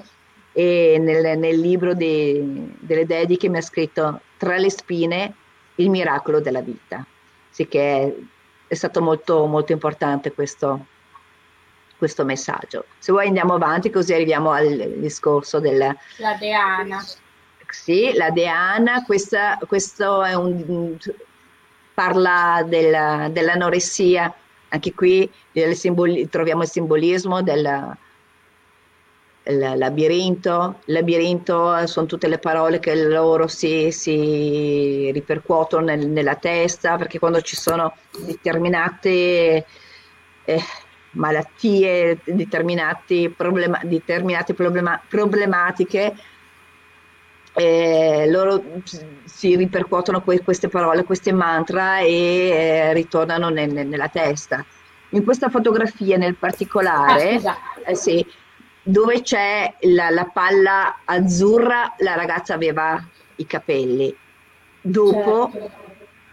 e 0.52 0.96
nel, 0.98 1.38
nel 1.38 1.60
libro 1.60 1.94
di, 1.94 2.74
delle 2.80 3.06
dediche 3.06 3.48
mi 3.48 3.58
ha 3.58 3.62
scritto 3.62 4.20
tra 4.36 4.56
le 4.56 4.70
spine 4.70 5.34
il 5.76 5.90
miracolo 5.90 6.40
della 6.40 6.62
vita. 6.62 7.04
Sì 7.50 7.68
che 7.68 7.80
è, 7.80 8.14
è 8.66 8.74
stato 8.74 9.00
molto, 9.00 9.46
molto 9.46 9.70
importante 9.70 10.32
questo, 10.32 10.86
questo 11.96 12.24
messaggio. 12.24 12.86
Se 12.98 13.12
vuoi 13.12 13.28
andiamo 13.28 13.54
avanti 13.54 13.90
così 13.90 14.14
arriviamo 14.14 14.50
al 14.50 14.94
discorso 14.96 15.60
della... 15.60 15.94
La 16.16 16.34
Deana. 16.34 17.04
Sì, 17.68 18.12
la 18.14 18.30
Deana, 18.30 19.04
questa, 19.04 19.58
questo 19.66 20.22
è 20.22 20.34
un, 20.34 20.96
parla 21.96 22.62
della, 22.62 23.30
dell'anoressia, 23.32 24.30
anche 24.68 24.92
qui 24.92 25.30
simboli, 25.72 26.28
troviamo 26.28 26.60
il 26.60 26.68
simbolismo 26.68 27.40
del 27.40 27.96
labirinto, 29.44 30.80
labirinto 30.84 31.86
sono 31.86 32.04
tutte 32.04 32.28
le 32.28 32.36
parole 32.36 32.80
che 32.80 32.94
loro 33.06 33.46
si, 33.46 33.90
si 33.92 35.10
ripercuotono 35.10 35.86
nel, 35.86 36.06
nella 36.06 36.34
testa, 36.34 36.98
perché 36.98 37.18
quando 37.18 37.40
ci 37.40 37.56
sono 37.56 37.94
determinate 38.18 39.64
eh, 40.44 40.62
malattie, 41.12 42.18
determinate, 42.24 43.30
problema, 43.30 43.80
determinate 43.84 44.52
problema, 44.52 45.00
problematiche, 45.08 46.14
eh, 47.56 48.26
loro 48.28 48.62
si 49.24 49.56
ripercuotono 49.56 50.20
que- 50.20 50.42
queste 50.42 50.68
parole, 50.68 51.04
queste 51.04 51.32
mantra 51.32 52.00
e 52.00 52.48
eh, 52.48 52.92
ritornano 52.92 53.48
nel, 53.48 53.86
nella 53.86 54.08
testa. 54.08 54.64
In 55.10 55.24
questa 55.24 55.48
fotografia 55.48 56.18
nel 56.18 56.34
particolare, 56.34 57.40
ah, 57.42 57.56
eh, 57.86 57.94
sì, 57.94 58.24
dove 58.82 59.22
c'è 59.22 59.74
la, 59.80 60.10
la, 60.10 60.26
palla 60.26 61.00
azzurra, 61.04 61.94
la 61.98 62.14
ragazza 62.14 62.52
aveva 62.52 63.02
i 63.36 63.46
capelli. 63.46 64.14
Dopo 64.82 65.50
certo. 65.50 65.70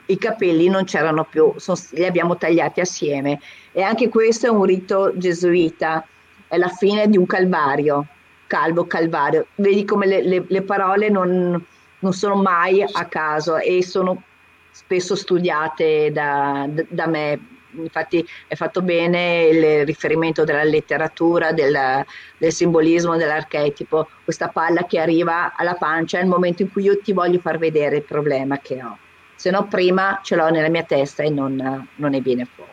i 0.08 0.18
capelli 0.18 0.68
non 0.68 0.84
c'erano 0.84 1.24
più, 1.24 1.54
sono, 1.56 1.78
li 1.92 2.06
abbiamo 2.06 2.36
tagliati 2.36 2.82
assieme. 2.82 3.40
E 3.72 3.82
anche 3.82 4.10
questo 4.10 4.48
è 4.48 4.50
un 4.50 4.66
rito 4.66 5.14
gesuita, 5.16 6.06
è 6.50 6.58
la 6.58 6.68
fine 6.68 7.08
di 7.08 7.18
un 7.18 7.26
calvario 7.26 8.08
calvo, 8.54 8.86
calvario. 8.86 9.48
Vedi 9.56 9.84
come 9.84 10.06
le, 10.06 10.22
le, 10.22 10.46
le 10.48 10.62
parole 10.62 11.10
non, 11.10 11.66
non, 12.00 12.14
sono 12.14 12.36
mai 12.36 12.84
a 12.84 13.06
caso 13.06 13.58
e 13.58 13.82
sono 13.82 14.22
spesso 14.70 15.16
studiate 15.16 16.12
da, 16.12 16.70
da 16.88 17.08
me. 17.08 17.48
Infatti 17.76 18.24
è 18.46 18.54
fatto 18.54 18.84
bene 18.84 19.46
il 19.46 19.86
riferimento 19.88 20.44
della 20.44 20.64
letteratura, 20.64 21.52
del, 21.52 22.06
del 22.38 22.52
simbolismo, 22.52 23.18
dell'archetipo, 23.18 24.08
questa 24.24 24.50
palla 24.50 24.86
che 24.86 25.00
arriva 25.00 25.56
alla 25.56 25.74
pancia 25.74 26.20
è 26.20 26.22
il 26.22 26.28
momento 26.28 26.62
in 26.62 26.72
cui 26.72 26.84
io 26.84 27.00
ti 27.00 27.14
voglio 27.14 27.40
far 27.40 27.58
vedere 27.58 27.96
il 27.96 28.04
problema 28.04 28.60
che 28.60 28.84
ho. 28.84 28.96
Se 29.34 29.50
no 29.50 29.66
prima 29.66 30.20
ce 30.22 30.36
l'ho 30.36 30.52
nella 30.52 30.70
mia 30.70 30.84
testa 30.84 31.24
e 31.24 31.32
non, 31.32 31.88
non 31.96 32.12
ne 32.12 32.22
viene 32.22 32.46
fuori. 32.46 32.70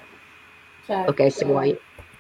Certo. 0.85 1.11
Ok, 1.11 1.33
se 1.33 1.47
vuoi 1.47 1.75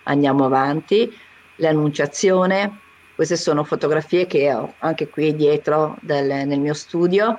andiamo 0.05 0.46
avanti. 0.46 1.14
L'annunciazione, 1.57 2.88
queste 3.20 3.37
sono 3.37 3.64
fotografie 3.64 4.26
che 4.26 4.50
ho 4.50 4.76
anche 4.78 5.11
qui 5.11 5.37
dietro 5.37 5.98
del, 6.00 6.26
nel 6.46 6.59
mio 6.59 6.72
studio. 6.72 7.37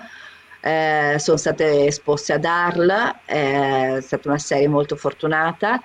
Eh, 0.59 1.15
sono 1.17 1.37
state 1.37 1.87
esposte 1.87 2.33
ad 2.33 2.45
Arl, 2.45 2.91
eh, 3.25 3.97
è 3.97 4.01
stata 4.01 4.27
una 4.27 4.37
serie 4.37 4.67
molto 4.67 4.95
fortunata. 4.95 5.81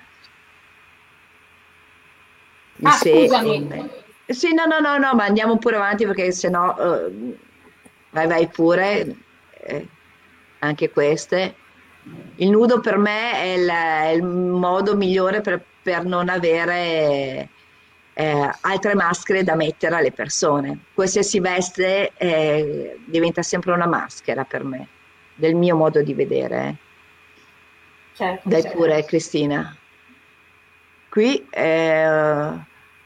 Ah, 2.83 2.91
se, 2.91 3.23
scusami. 3.23 3.89
Eh, 4.27 4.33
sì, 4.35 4.53
no, 4.53 4.65
no, 4.65 4.77
no, 4.77 4.99
no, 4.99 5.15
ma 5.15 5.23
andiamo 5.23 5.57
pure 5.57 5.77
avanti 5.77 6.05
perché 6.05 6.31
sennò 6.31 6.75
uh, 6.75 7.35
vai, 8.11 8.27
vai 8.27 8.47
pure. 8.49 9.15
Eh, 9.61 9.87
anche 10.59 10.91
queste. 10.91 11.55
Il 12.35 12.51
nudo 12.51 12.81
per 12.81 12.99
me 12.99 13.31
è 13.31 13.45
il, 13.55 13.67
è 13.67 14.09
il 14.09 14.21
modo 14.21 14.95
migliore 14.95 15.41
per, 15.41 15.59
per 15.81 16.05
non 16.05 16.29
avere 16.29 17.49
eh, 18.19 18.49
altre 18.61 18.95
maschere 18.95 19.43
da 19.43 19.53
mettere 19.53 19.93
alle 19.93 20.11
persone. 20.11 20.85
Qualsiasi 20.95 21.39
veste 21.39 22.13
eh, 22.17 22.97
diventa 23.05 23.43
sempre 23.43 23.73
una 23.73 23.85
maschera 23.85 24.43
per 24.43 24.63
me, 24.63 24.87
del 25.35 25.53
mio 25.53 25.75
modo 25.75 26.01
di 26.01 26.15
vedere. 26.15 26.77
Certo, 28.15 28.49
Dai 28.49 28.63
certo. 28.63 28.75
pure 28.75 29.05
Cristina. 29.05 29.77
Qui 31.09 31.47
eh, 31.47 32.51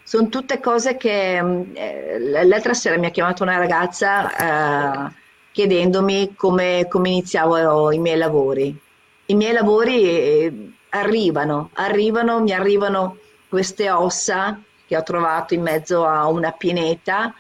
sono 0.02 0.30
tutte 0.30 0.62
cose 0.62 0.96
che 0.96 1.38
eh, 1.74 2.20
l'altra 2.46 2.74
sera 2.74 2.98
mi 2.98 3.08
ha 3.08 3.12
chiamato 3.12 3.44
una 3.44 3.58
ragazza 3.58 5.10
eh, 5.10 5.12
chiedendomi 5.52 6.36
come, 6.38 6.86
come 6.88 7.10
iniziavo 7.10 7.92
i 7.92 8.00
miei 8.00 8.18
lavori. 8.18 8.80
I 9.26 9.36
miei 9.36 9.52
lavori 9.52 10.04
eh, 10.04 10.72
arrivano, 10.92 11.70
arrivano, 11.74 12.40
mi 12.40 12.54
arrivano 12.54 13.18
queste 13.50 13.90
ossa 13.90 14.58
che 14.92 14.98
ho 14.98 15.04
trovato 15.04 15.54
in 15.54 15.62
mezzo 15.62 16.06
a 16.06 16.28
una 16.28 16.52
pineta 16.52 17.34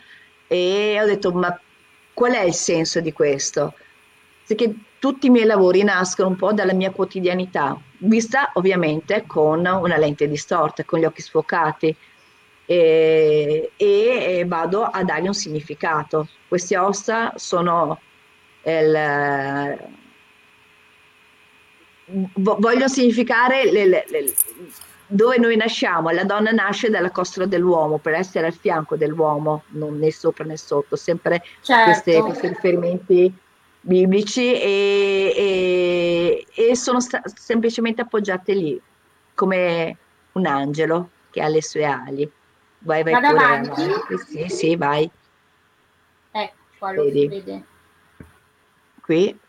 e 0.47 0.97
ho 1.01 1.05
detto 1.05 1.33
ma 1.33 1.59
qual 2.13 2.31
è 2.31 2.43
il 2.43 2.53
senso 2.53 3.01
di 3.01 3.11
questo? 3.11 3.73
Perché 4.47 4.73
tutti 4.99 5.27
i 5.27 5.29
miei 5.29 5.45
lavori 5.45 5.83
nascono 5.83 6.29
un 6.29 6.37
po' 6.37 6.53
dalla 6.53 6.71
mia 6.71 6.91
quotidianità, 6.91 7.77
vista 7.97 8.51
ovviamente 8.53 9.25
con 9.27 9.65
una 9.65 9.97
lente 9.97 10.29
distorta, 10.29 10.85
con 10.85 10.99
gli 10.99 11.03
occhi 11.03 11.21
sfocati 11.21 11.93
e, 12.65 13.71
e 13.75 14.45
vado 14.47 14.83
a 14.83 15.03
dargli 15.03 15.27
un 15.27 15.33
significato. 15.33 16.29
Queste 16.47 16.77
ossa 16.77 17.33
sono 17.35 17.99
il, 18.63 19.77
voglio 22.05 22.87
significare 22.87 23.69
le, 23.69 23.85
le, 23.87 24.05
le, 24.07 24.33
dove 25.11 25.37
noi 25.37 25.57
nasciamo, 25.57 26.09
la 26.09 26.23
donna 26.23 26.51
nasce 26.51 26.89
dalla 26.89 27.11
costola 27.11 27.45
dell'uomo 27.45 27.97
per 27.97 28.13
essere 28.13 28.47
al 28.47 28.53
fianco 28.53 28.95
dell'uomo, 28.95 29.63
non 29.71 29.97
né 29.97 30.11
sopra 30.11 30.45
né 30.45 30.55
sotto, 30.55 30.95
sempre 30.95 31.43
certo. 31.61 31.83
queste, 31.83 32.21
questi 32.21 32.47
riferimenti 32.47 33.33
biblici 33.81 34.53
e, 34.53 35.33
e, 35.35 36.45
e 36.55 36.75
sono 36.75 37.01
sta- 37.01 37.21
semplicemente 37.25 38.01
appoggiate 38.01 38.53
lì 38.53 38.81
come 39.35 39.97
un 40.33 40.45
angelo 40.45 41.09
che 41.29 41.41
ha 41.41 41.47
le 41.47 41.61
sue 41.61 41.83
ali. 41.83 42.29
Vai, 42.83 43.03
vai 43.03 43.13
Vado 43.13 43.27
pure 43.27 43.45
avanti. 43.45 43.81
Sì, 44.27 44.47
sì, 44.47 44.75
vai. 44.75 45.09
Ecco, 46.31 46.55
qua 46.79 46.93
lo 46.93 47.03
Vedi. 47.03 47.27
vede. 47.27 47.63
Qui 49.01 49.39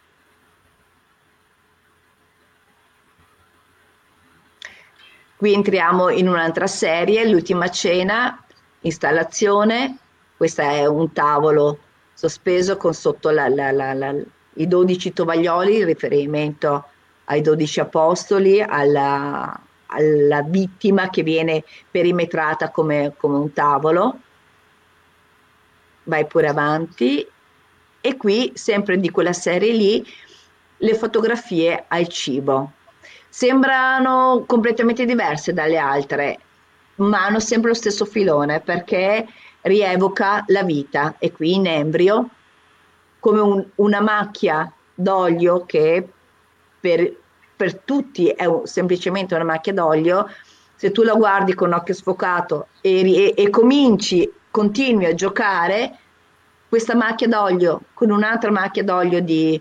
Qui 5.42 5.54
entriamo 5.54 6.08
in 6.08 6.28
un'altra 6.28 6.68
serie, 6.68 7.28
l'ultima 7.28 7.68
cena, 7.68 8.40
installazione, 8.82 9.98
questo 10.36 10.62
è 10.62 10.86
un 10.86 11.12
tavolo 11.12 11.80
sospeso 12.14 12.76
con 12.76 12.94
sotto 12.94 13.30
la, 13.30 13.48
la, 13.48 13.72
la, 13.72 14.14
i 14.54 14.68
12 14.68 15.12
tovaglioli, 15.12 15.78
il 15.78 15.84
riferimento 15.84 16.84
ai 17.24 17.40
12 17.40 17.80
apostoli, 17.80 18.62
alla, 18.62 19.60
alla 19.86 20.42
vittima 20.42 21.10
che 21.10 21.24
viene 21.24 21.64
perimetrata 21.90 22.70
come, 22.70 23.12
come 23.16 23.38
un 23.38 23.52
tavolo. 23.52 24.20
Vai 26.04 26.24
pure 26.24 26.46
avanti. 26.46 27.26
E 28.00 28.16
qui, 28.16 28.52
sempre 28.54 29.00
di 29.00 29.10
quella 29.10 29.32
serie 29.32 29.72
lì, 29.72 30.06
le 30.76 30.94
fotografie 30.94 31.86
al 31.88 32.06
cibo 32.06 32.74
sembrano 33.32 34.44
completamente 34.46 35.06
diverse 35.06 35.54
dalle 35.54 35.78
altre, 35.78 36.38
ma 36.96 37.24
hanno 37.24 37.40
sempre 37.40 37.70
lo 37.70 37.74
stesso 37.74 38.04
filone 38.04 38.60
perché 38.60 39.26
rievoca 39.62 40.44
la 40.48 40.62
vita 40.62 41.14
e 41.18 41.32
qui 41.32 41.54
in 41.54 41.66
embrio 41.66 42.28
come 43.18 43.40
un, 43.40 43.66
una 43.76 44.02
macchia 44.02 44.70
d'olio 44.94 45.64
che 45.64 46.06
per, 46.78 47.10
per 47.56 47.78
tutti 47.78 48.28
è 48.28 48.44
un, 48.44 48.66
semplicemente 48.66 49.34
una 49.34 49.44
macchia 49.44 49.72
d'olio, 49.72 50.28
se 50.74 50.90
tu 50.90 51.02
la 51.02 51.14
guardi 51.14 51.54
con 51.54 51.72
occhio 51.72 51.94
sfocato 51.94 52.66
e, 52.82 53.00
e, 53.00 53.34
e 53.34 53.48
cominci, 53.48 54.30
continui 54.50 55.06
a 55.06 55.14
giocare, 55.14 55.96
questa 56.68 56.94
macchia 56.94 57.28
d'olio 57.28 57.80
con 57.94 58.10
un'altra 58.10 58.50
macchia 58.50 58.84
d'olio 58.84 59.22
di, 59.22 59.58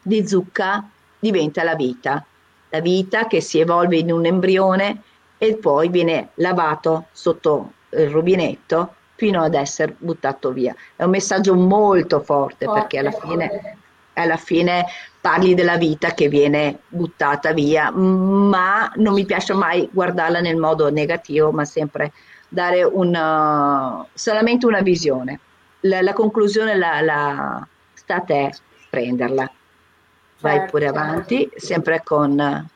di 0.00 0.26
zucca 0.26 0.88
diventa 1.18 1.62
la 1.62 1.74
vita. 1.74 2.24
La 2.70 2.80
vita 2.80 3.26
che 3.26 3.40
si 3.40 3.58
evolve 3.58 3.98
in 3.98 4.10
un 4.10 4.24
embrione 4.26 5.02
e 5.38 5.56
poi 5.56 5.88
viene 5.88 6.30
lavato 6.34 7.06
sotto 7.12 7.72
il 7.90 8.08
rubinetto 8.08 8.94
fino 9.16 9.42
ad 9.42 9.54
essere 9.54 9.94
buttato 9.98 10.50
via. 10.50 10.74
È 10.96 11.02
un 11.04 11.10
messaggio 11.10 11.54
molto 11.54 12.20
forte, 12.20 12.64
forte 12.64 12.80
perché 12.80 12.98
alla 12.98 13.10
fine, 13.10 13.76
alla 14.14 14.36
fine 14.36 14.86
parli 15.20 15.54
della 15.54 15.76
vita 15.76 16.12
che 16.12 16.28
viene 16.28 16.80
buttata 16.88 17.52
via, 17.52 17.90
ma 17.90 18.90
non 18.96 19.12
mi 19.14 19.26
piace 19.26 19.52
mai 19.52 19.88
guardarla 19.92 20.40
nel 20.40 20.56
modo 20.56 20.90
negativo, 20.90 21.52
ma 21.52 21.64
sempre 21.64 22.12
dare 22.48 22.82
una, 22.82 24.06
solamente 24.14 24.66
una 24.66 24.80
visione. 24.80 25.40
La, 25.80 26.00
la 26.00 26.12
conclusione 26.12 26.76
la, 26.76 27.00
la, 27.00 27.66
sta 27.92 28.16
a 28.16 28.20
te 28.20 28.52
prenderla. 28.88 29.50
Vai 30.40 30.56
certo. 30.56 30.70
pure 30.70 30.86
avanti, 30.86 31.50
sempre 31.56 32.02
con 32.02 32.68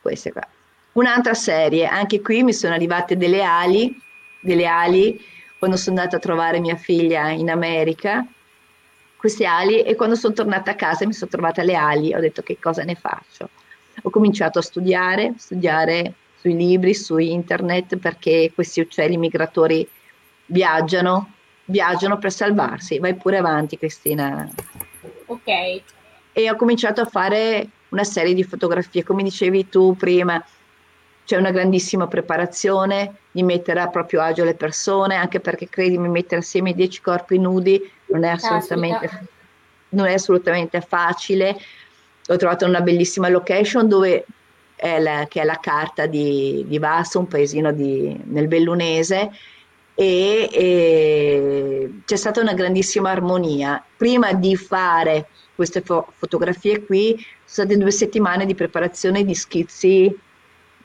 queste 0.00 0.32
qua. 0.32 0.46
Un'altra 0.92 1.34
serie, 1.34 1.86
anche 1.86 2.20
qui 2.20 2.42
mi 2.42 2.52
sono 2.52 2.74
arrivate 2.74 3.16
delle 3.16 3.42
ali, 3.42 3.96
delle 4.40 4.66
ali 4.66 5.20
quando 5.58 5.76
sono 5.76 5.98
andata 5.98 6.16
a 6.16 6.20
trovare 6.20 6.58
mia 6.58 6.76
figlia 6.76 7.28
in 7.30 7.50
America 7.50 8.26
queste 9.20 9.44
ali 9.44 9.82
e 9.82 9.96
quando 9.96 10.14
sono 10.14 10.32
tornata 10.32 10.70
a 10.70 10.74
casa 10.74 11.06
mi 11.06 11.12
sono 11.12 11.30
trovata 11.30 11.62
le 11.62 11.74
ali, 11.74 12.14
ho 12.14 12.20
detto 12.20 12.40
che 12.42 12.58
cosa 12.58 12.84
ne 12.84 12.94
faccio. 12.94 13.50
Ho 14.00 14.08
cominciato 14.08 14.58
a 14.58 14.62
studiare, 14.62 15.34
studiare 15.36 16.14
sui 16.38 16.56
libri, 16.56 16.94
su 16.94 17.18
internet 17.18 17.98
perché 17.98 18.50
questi 18.54 18.80
uccelli 18.80 19.18
migratori 19.18 19.86
viaggiano, 20.46 21.34
viaggiano 21.66 22.16
per 22.16 22.32
salvarsi. 22.32 22.98
Vai 22.98 23.14
pure 23.14 23.36
avanti 23.36 23.76
Cristina. 23.76 24.48
Ok. 25.26 25.82
E 26.32 26.50
ho 26.50 26.56
cominciato 26.56 27.00
a 27.00 27.06
fare 27.06 27.68
una 27.90 28.04
serie 28.04 28.34
di 28.34 28.44
fotografie, 28.44 29.02
come 29.02 29.22
dicevi 29.22 29.68
tu 29.68 29.96
prima, 29.96 30.42
c'è 31.24 31.36
una 31.36 31.50
grandissima 31.50 32.08
preparazione 32.08 33.16
di 33.30 33.42
mettere 33.42 33.80
a 33.80 33.88
proprio 33.88 34.20
agio 34.20 34.44
le 34.44 34.54
persone, 34.54 35.14
anche 35.14 35.40
perché 35.40 35.68
credimi, 35.68 36.08
mettere 36.08 36.40
assieme 36.40 36.74
dieci 36.74 37.00
corpi 37.00 37.38
nudi 37.38 37.80
non 38.06 38.24
è 38.24 38.30
assolutamente, 38.30 39.28
non 39.90 40.06
è 40.06 40.14
assolutamente 40.14 40.80
facile. 40.80 41.56
Ho 42.28 42.36
trovato 42.36 42.66
una 42.66 42.80
bellissima 42.80 43.28
location 43.28 43.88
dove 43.88 44.24
è 44.74 44.98
la, 44.98 45.26
che 45.28 45.42
è 45.42 45.44
la 45.44 45.58
carta 45.60 46.06
di, 46.06 46.64
di 46.66 46.78
Vasto, 46.78 47.18
un 47.18 47.28
paesino 47.28 47.70
di, 47.70 48.18
nel 48.24 48.48
Bellunese, 48.48 49.30
e, 49.94 50.48
e, 50.50 51.90
c'è 52.06 52.16
stata 52.16 52.40
una 52.40 52.54
grandissima 52.54 53.10
armonia. 53.10 53.84
Prima 53.96 54.32
di 54.32 54.56
fare 54.56 55.28
queste 55.60 55.82
fo- 55.82 56.10
fotografie 56.16 56.86
qui, 56.86 57.14
sono 57.44 57.66
state 57.66 57.76
due 57.76 57.90
settimane 57.90 58.46
di 58.46 58.54
preparazione 58.54 59.26
di 59.26 59.34
schizzi 59.34 60.18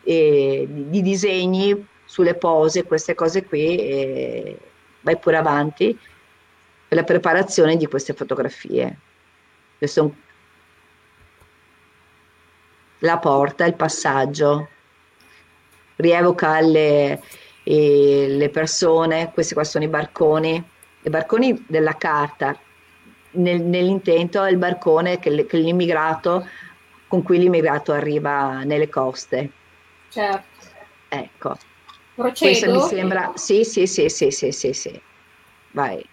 e 0.03 0.67
di, 0.69 0.89
di 0.89 1.01
disegni 1.01 1.87
sulle 2.03 2.35
pose, 2.35 2.83
queste 2.83 3.15
cose 3.15 3.45
qui, 3.45 3.77
e 3.77 4.59
vai 4.99 5.17
pure 5.17 5.37
avanti 5.37 5.97
per 6.89 6.97
la 6.97 7.05
preparazione 7.05 7.77
di 7.77 7.85
queste 7.85 8.11
fotografie. 8.11 8.99
Questo 9.77 10.13
la 12.99 13.17
porta, 13.17 13.63
il 13.63 13.75
passaggio, 13.75 14.67
rievoca 15.95 16.59
le, 16.59 17.21
le 17.63 18.49
persone, 18.49 19.31
questi 19.33 19.53
qua 19.53 19.63
sono 19.63 19.85
i 19.85 19.87
barconi, 19.87 20.61
i 21.01 21.09
barconi 21.09 21.63
della 21.65 21.95
carta, 21.95 22.59
nel, 23.35 23.61
nell'intento 23.61 24.43
è 24.43 24.49
il 24.49 24.57
barcone 24.57 25.19
che, 25.19 25.45
che 25.45 25.57
l'immigrato, 25.57 26.47
con 27.07 27.23
cui 27.23 27.37
l'immigrato 27.37 27.91
arriva 27.91 28.63
nelle 28.63 28.89
coste. 28.89 29.49
Certo. 30.09 30.67
Ecco. 31.07 31.57
Procedo? 32.15 32.51
Questo 32.51 32.71
mi 32.71 32.81
sembra... 32.81 33.31
Sì, 33.35 33.63
sì, 33.63 33.87
sì, 33.87 34.09
sì, 34.09 34.31
sì, 34.31 34.51
sì, 34.51 34.73
sì. 34.73 35.01
Vai. 35.71 36.03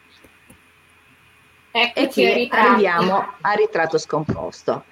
Eccoci 1.74 2.22
e 2.22 2.34
qui 2.34 2.48
arriviamo 2.50 3.34
al 3.40 3.56
ritratto 3.56 3.96
scomposto. 3.98 4.84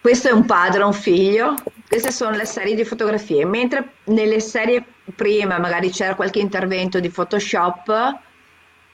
Questo 0.00 0.28
è 0.28 0.32
un 0.32 0.46
padre, 0.46 0.82
un 0.82 0.94
figlio, 0.94 1.54
queste 1.86 2.10
sono 2.10 2.34
le 2.34 2.46
serie 2.46 2.74
di 2.74 2.84
fotografie, 2.84 3.44
mentre 3.44 3.96
nelle 4.04 4.40
serie 4.40 4.82
prima 5.14 5.58
magari 5.58 5.90
c'era 5.90 6.14
qualche 6.14 6.38
intervento 6.38 7.00
di 7.00 7.10
Photoshop, 7.10 8.18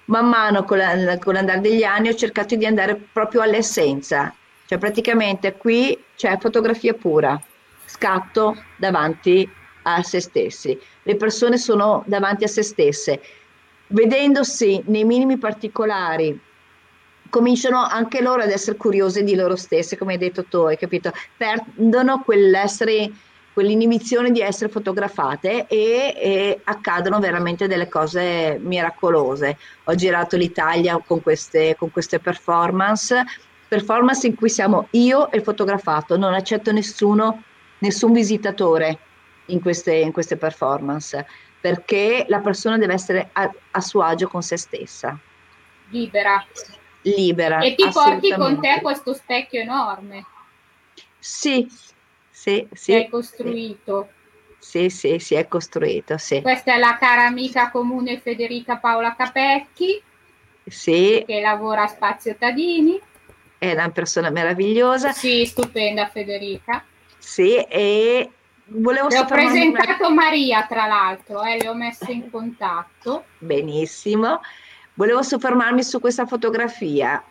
man 0.07 0.29
mano 0.29 0.64
con, 0.64 0.79
la, 0.79 1.19
con 1.19 1.35
l'andare 1.35 1.61
degli 1.61 1.83
anni 1.83 2.09
ho 2.09 2.14
cercato 2.14 2.55
di 2.57 2.66
andare 2.66 2.97
proprio 2.97 3.42
all'essenza, 3.42 4.35
cioè 4.66 4.79
praticamente 4.79 5.55
qui 5.55 5.99
c'è 6.16 6.37
fotografia 6.38 6.95
pura, 6.95 7.40
scatto 7.85 8.57
davanti 8.77 9.49
a 9.83 10.03
se 10.03 10.21
stessi. 10.21 10.79
Le 11.03 11.16
persone 11.16 11.59
sono 11.59 12.03
davanti 12.07 12.45
a 12.45 12.49
se 12.49 12.62
stesse, 12.62 13.21
vedendosi 13.88 14.83
nei 14.87 15.05
minimi 15.05 15.38
particolari, 15.38 16.38
cominciano 17.29 17.83
anche 17.83 18.23
loro 18.23 18.42
ad 18.42 18.51
essere 18.51 18.77
curiose 18.77 19.23
di 19.23 19.35
loro 19.35 19.57
stesse, 19.57 19.97
come 19.97 20.12
hai 20.12 20.19
detto 20.19 20.45
tu, 20.45 20.59
hai 20.59 20.79
capito? 20.79 21.12
Perdono 21.37 22.23
quell'essere 22.23 23.11
quell'inibizione 23.57 24.33
di 24.33 24.42
essere 24.42 24.69
fotografate 24.69 25.66
e, 25.66 26.14
e, 26.14 26.61
accadono 26.64 27.19
veramente 27.21 27.66
delle 27.66 27.88
cose 27.88 28.59
miracolose. 28.61 29.57
Ho 29.85 29.95
girato 29.95 30.37
l'Italia 30.37 30.99
con 30.99 31.23
queste, 31.23 31.75
con 31.75 31.90
queste 31.90 32.19
performance 32.19 33.25
performance 33.66 34.27
in 34.27 34.35
cui 34.35 34.51
siamo 34.51 34.88
io 34.90 35.31
e 35.31 35.38
il 35.38 35.42
fotografato, 35.42 36.19
non 36.19 36.35
accetto 36.35 36.71
nessuno, 36.71 37.45
nessun 37.79 38.12
visitatore 38.12 38.99
in 39.47 39.62
queste, 39.62 39.95
in 39.95 40.12
queste 40.12 40.37
performance, 40.37 41.27
perché 41.59 42.27
la 42.29 42.40
persona 42.40 42.77
deve 42.77 42.92
essere 42.92 43.31
a, 43.33 43.51
a 43.71 43.81
suo 43.81 44.03
agio 44.03 44.29
con 44.29 44.42
se 44.42 44.59
stessa. 44.59 45.19
Libera. 45.88 46.45
Libera. 47.01 47.61
E 47.61 47.75
ti 47.75 47.88
porti 47.90 48.35
con 48.35 48.61
te 48.61 48.81
questo 48.83 49.14
specchio 49.14 49.62
enorme. 49.62 50.27
Sì, 51.19 51.66
sì, 52.46 52.68
sì. 52.72 52.94
Hai 52.94 53.09
costruito. 53.09 54.09
Sì, 54.61 54.88
sì, 54.88 55.18
sì, 55.18 55.35
è 55.35 55.48
costruito, 55.48 56.16
sì. 56.16 56.42
Questa 56.42 56.74
è 56.74 56.78
la 56.78 56.96
cara 56.96 57.26
amica 57.26 57.70
comune 57.70 58.20
Federica 58.20 58.76
Paola 58.76 59.16
Capecchi. 59.16 60.00
Sì. 60.64 61.24
Che 61.26 61.40
lavora 61.40 61.82
a 61.82 61.87
Spazio 61.88 62.37
Tadini 62.37 63.00
è 63.59 63.72
una 63.72 63.90
persona 63.90 64.30
meravigliosa. 64.30 65.11
Sì, 65.11 65.44
stupenda 65.44 66.06
Federica. 66.06 66.85
Sì, 67.18 67.56
e 67.56 68.30
volevo 68.66 69.09
Le 69.09 69.18
ho 69.18 69.24
presentato 69.24 70.11
Maria, 70.12 70.66
tra 70.68 70.87
l'altro, 70.87 71.42
eh, 71.42 71.59
le 71.61 71.68
ho 71.68 71.74
messe 71.74 72.12
in 72.12 72.30
contatto. 72.30 73.24
Benissimo. 73.38 74.40
Volevo 74.94 75.22
soffermarmi 75.22 75.82
su 75.82 75.98
questa 75.98 76.26
fotografia, 76.26 77.22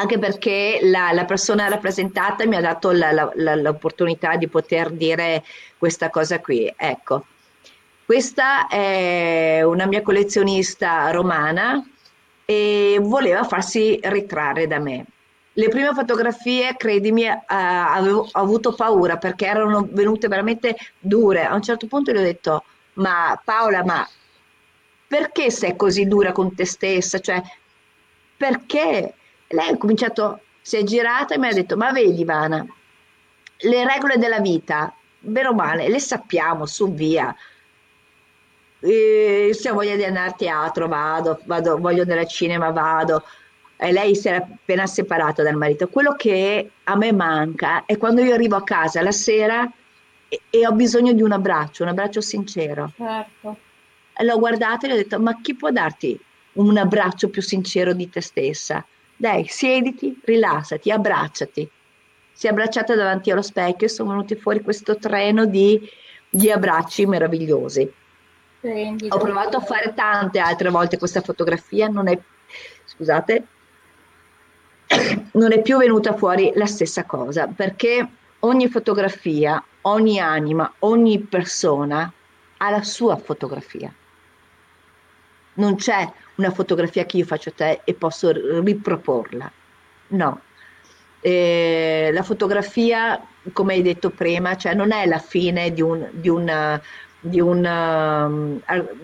anche 0.00 0.18
perché 0.18 0.80
la, 0.82 1.12
la 1.12 1.24
persona 1.24 1.68
rappresentata 1.68 2.46
mi 2.46 2.56
ha 2.56 2.60
dato 2.60 2.90
la, 2.90 3.30
la, 3.34 3.54
l'opportunità 3.54 4.36
di 4.36 4.48
poter 4.48 4.90
dire 4.90 5.44
questa 5.78 6.10
cosa 6.10 6.40
qui. 6.40 6.72
Ecco, 6.76 7.24
questa 8.04 8.66
è 8.66 9.62
una 9.62 9.86
mia 9.86 10.02
collezionista 10.02 11.10
romana 11.10 11.84
e 12.44 12.98
voleva 13.00 13.44
farsi 13.44 13.98
ritrarre 14.02 14.66
da 14.66 14.78
me 14.78 15.04
le 15.52 15.68
prime 15.68 15.92
fotografie, 15.92 16.76
credimi, 16.76 17.24
eh, 17.24 17.36
avevo 17.46 18.26
avuto 18.32 18.72
paura 18.72 19.16
perché 19.18 19.46
erano 19.46 19.86
venute 19.90 20.28
veramente 20.28 20.76
dure. 20.98 21.44
A 21.44 21.54
un 21.54 21.62
certo 21.62 21.86
punto 21.86 22.12
gli 22.12 22.16
ho 22.16 22.22
detto, 22.22 22.64
ma 22.94 23.40
Paola, 23.44 23.84
ma 23.84 24.08
perché 25.06 25.50
sei 25.50 25.76
così 25.76 26.06
dura 26.06 26.32
con 26.32 26.54
te 26.54 26.64
stessa? 26.64 27.18
Cioè, 27.18 27.42
perché? 28.36 29.14
Lei 29.52 29.68
ha 29.68 29.76
cominciato, 29.76 30.40
si 30.60 30.76
è 30.76 30.82
girata 30.82 31.34
e 31.34 31.38
mi 31.38 31.48
ha 31.48 31.52
detto, 31.52 31.76
ma 31.76 31.92
vedi 31.92 32.20
Ivana, 32.20 32.66
le 33.56 33.84
regole 33.84 34.16
della 34.16 34.40
vita, 34.40 34.92
bene 35.18 35.48
o 35.48 35.54
male, 35.54 35.88
le 35.88 35.98
sappiamo, 35.98 36.66
su 36.66 36.92
via. 36.92 37.34
E 38.82 39.50
se 39.52 39.70
ho 39.70 39.74
voglia 39.74 39.96
di 39.96 40.04
andare 40.04 40.30
a 40.30 40.32
teatro, 40.32 40.88
vado, 40.88 41.40
vado, 41.44 41.78
voglio 41.78 42.02
andare 42.02 42.20
al 42.20 42.28
cinema, 42.28 42.70
vado 42.70 43.24
eh, 43.80 43.92
lei 43.92 44.14
si 44.14 44.28
era 44.28 44.36
appena 44.36 44.86
separata 44.86 45.42
dal 45.42 45.56
marito. 45.56 45.88
Quello 45.88 46.14
che 46.14 46.70
a 46.84 46.96
me 46.96 47.12
manca 47.12 47.84
è 47.86 47.96
quando 47.96 48.22
io 48.22 48.34
arrivo 48.34 48.56
a 48.56 48.62
casa 48.62 49.02
la 49.02 49.10
sera 49.10 49.68
e, 50.28 50.42
e 50.50 50.66
ho 50.66 50.72
bisogno 50.72 51.12
di 51.12 51.22
un 51.22 51.32
abbraccio, 51.32 51.82
un 51.82 51.88
abbraccio 51.88 52.20
sincero. 52.20 52.92
Certo. 52.94 53.56
L'ho 54.22 54.38
guardata 54.38 54.84
e 54.84 54.88
le 54.88 54.94
ho 54.94 54.98
detto, 54.98 55.18
ma 55.18 55.40
chi 55.40 55.54
può 55.54 55.70
darti 55.70 56.18
un 56.52 56.76
abbraccio 56.76 57.30
più 57.30 57.40
sincero 57.40 57.94
di 57.94 58.10
te 58.10 58.20
stessa? 58.20 58.84
Dai, 59.20 59.46
siediti, 59.48 60.18
rilassati, 60.24 60.90
abbracciati. 60.90 61.70
si 62.32 62.46
è 62.46 62.48
abbracciata 62.48 62.94
davanti 62.94 63.30
allo 63.30 63.42
specchio 63.42 63.86
e 63.86 63.90
sono 63.90 64.12
venuti 64.12 64.34
fuori 64.34 64.62
questo 64.62 64.96
treno 64.96 65.44
di, 65.44 65.78
di 66.30 66.50
abbracci 66.50 67.04
meravigliosi. 67.04 67.92
Prendido. 68.60 69.14
Ho 69.14 69.18
provato 69.18 69.58
a 69.58 69.60
fare 69.60 69.92
tante 69.92 70.38
altre 70.38 70.70
volte 70.70 70.96
questa 70.96 71.20
fotografia, 71.20 71.88
non 71.88 72.08
è, 72.08 72.18
scusate, 72.86 73.44
non 75.32 75.52
è 75.52 75.60
più 75.60 75.76
venuta 75.76 76.14
fuori 76.14 76.52
la 76.54 76.64
stessa 76.64 77.04
cosa, 77.04 77.46
perché 77.46 78.08
ogni 78.38 78.68
fotografia, 78.68 79.62
ogni 79.82 80.18
anima, 80.18 80.72
ogni 80.78 81.18
persona 81.18 82.10
ha 82.56 82.70
la 82.70 82.82
sua 82.82 83.16
fotografia. 83.16 83.92
Non 85.54 85.76
c'è 85.76 86.10
una 86.40 86.50
fotografia 86.50 87.04
che 87.04 87.18
io 87.18 87.24
faccio 87.24 87.50
a 87.50 87.52
te 87.54 87.80
e 87.84 87.94
posso 87.94 88.32
riproporla. 88.60 89.52
No. 90.08 90.40
Eh, 91.20 92.10
la 92.12 92.22
fotografia, 92.22 93.20
come 93.52 93.74
hai 93.74 93.82
detto 93.82 94.10
prima, 94.10 94.56
cioè 94.56 94.74
non 94.74 94.90
è 94.90 95.06
la 95.06 95.18
fine 95.18 95.72
di 95.72 95.82
un, 95.82 96.08
di 96.12 96.30
una, 96.30 96.80
di 97.20 97.40
un 97.40 97.58
um, 97.58 98.60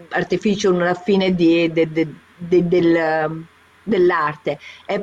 artificio, 0.08 0.72
la 0.72 0.94
fine 0.94 1.34
di, 1.34 1.70
de, 1.70 1.92
de, 1.92 2.08
de, 2.36 2.66
del, 2.66 3.46
dell'arte, 3.82 4.58
è, 4.86 5.00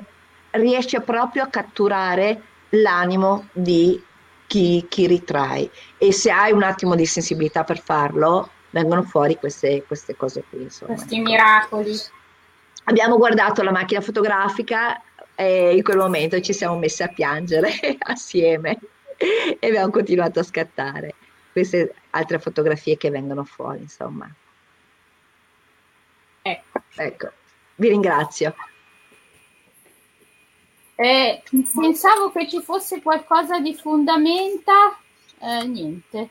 riesce 0.52 1.02
proprio 1.02 1.44
a 1.44 1.48
catturare 1.48 2.42
l'animo 2.70 3.48
di 3.52 4.02
chi, 4.48 4.86
chi 4.90 5.08
ritrae 5.08 5.70
e 5.98 6.12
se 6.12 6.32
hai 6.32 6.52
un 6.52 6.64
attimo 6.64 6.96
di 6.96 7.06
sensibilità 7.06 7.64
per 7.64 7.80
farlo, 7.80 8.50
vengono 8.74 9.04
fuori 9.04 9.36
queste, 9.36 9.84
queste 9.86 10.16
cose 10.16 10.44
qui. 10.50 10.64
Insomma. 10.64 10.94
Questi 10.94 11.20
miracoli. 11.20 11.96
Abbiamo 12.86 13.18
guardato 13.18 13.64
la 13.64 13.72
macchina 13.72 14.02
fotografica 14.02 15.02
e 15.36 15.76
in 15.76 15.84
quel 15.84 15.98
momento 15.98 16.40
ci 16.42 16.54
siamo 16.54 16.78
messi 16.78 17.04
a 17.04 17.08
piangere 17.08 17.72
assieme 18.00 18.80
e 19.18 19.68
abbiamo 19.68 19.90
continuato 19.90 20.40
a 20.40 20.44
scattare 20.44 21.16
queste 21.52 21.94
altre 22.12 22.40
fotografie 22.40 22.98
che 22.98 23.10
vengono 23.10 23.44
fuori, 23.44 23.80
insomma. 23.80 24.30
Ecco. 26.42 26.82
ecco. 26.96 27.32
Vi 27.76 27.88
ringrazio. 27.88 28.54
Eh, 30.96 31.42
pensavo 31.74 32.32
che 32.32 32.48
ci 32.48 32.62
fosse 32.62 33.02
qualcosa 33.02 33.60
di 33.60 33.74
fondamenta, 33.74 34.98
eh, 35.40 35.66
niente. 35.66 36.30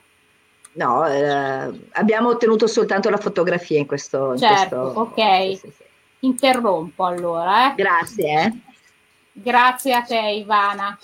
No, 0.74 1.06
eh, 1.06 1.88
abbiamo 1.92 2.30
ottenuto 2.30 2.66
soltanto 2.66 3.10
la 3.10 3.16
fotografia 3.16 3.78
in 3.78 3.86
questo. 3.86 4.36
Certo, 4.36 4.74
in 4.74 4.92
questo... 4.92 5.00
ok. 5.00 5.58
Sì, 5.58 5.72
sì. 5.76 5.90
Interrompo 6.24 7.04
allora. 7.04 7.72
Eh. 7.72 7.74
Grazie. 7.74 8.42
Eh. 8.42 8.52
Grazie 9.32 9.94
a 9.94 10.02
te, 10.02 10.18
Ivana. 10.18 10.98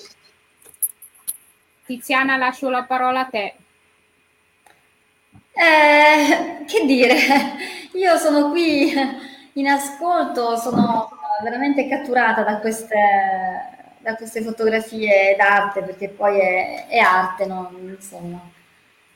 Tiziana, 1.84 2.36
lascio 2.36 2.68
la 2.68 2.84
parola 2.84 3.20
a 3.20 3.24
te. 3.24 3.54
Eh, 5.52 6.64
che 6.66 6.86
dire, 6.86 7.16
io 7.94 8.16
sono 8.16 8.50
qui 8.50 8.92
in 9.54 9.66
ascolto, 9.66 10.56
sono 10.56 11.10
veramente 11.42 11.88
catturata 11.88 12.42
da 12.42 12.58
queste, 12.58 12.96
da 13.98 14.14
queste 14.14 14.42
fotografie 14.42 15.34
d'arte, 15.36 15.82
perché 15.82 16.10
poi 16.10 16.38
è, 16.38 16.86
è 16.86 16.98
arte, 16.98 17.46
no? 17.46 17.72
insomma, 17.80 18.40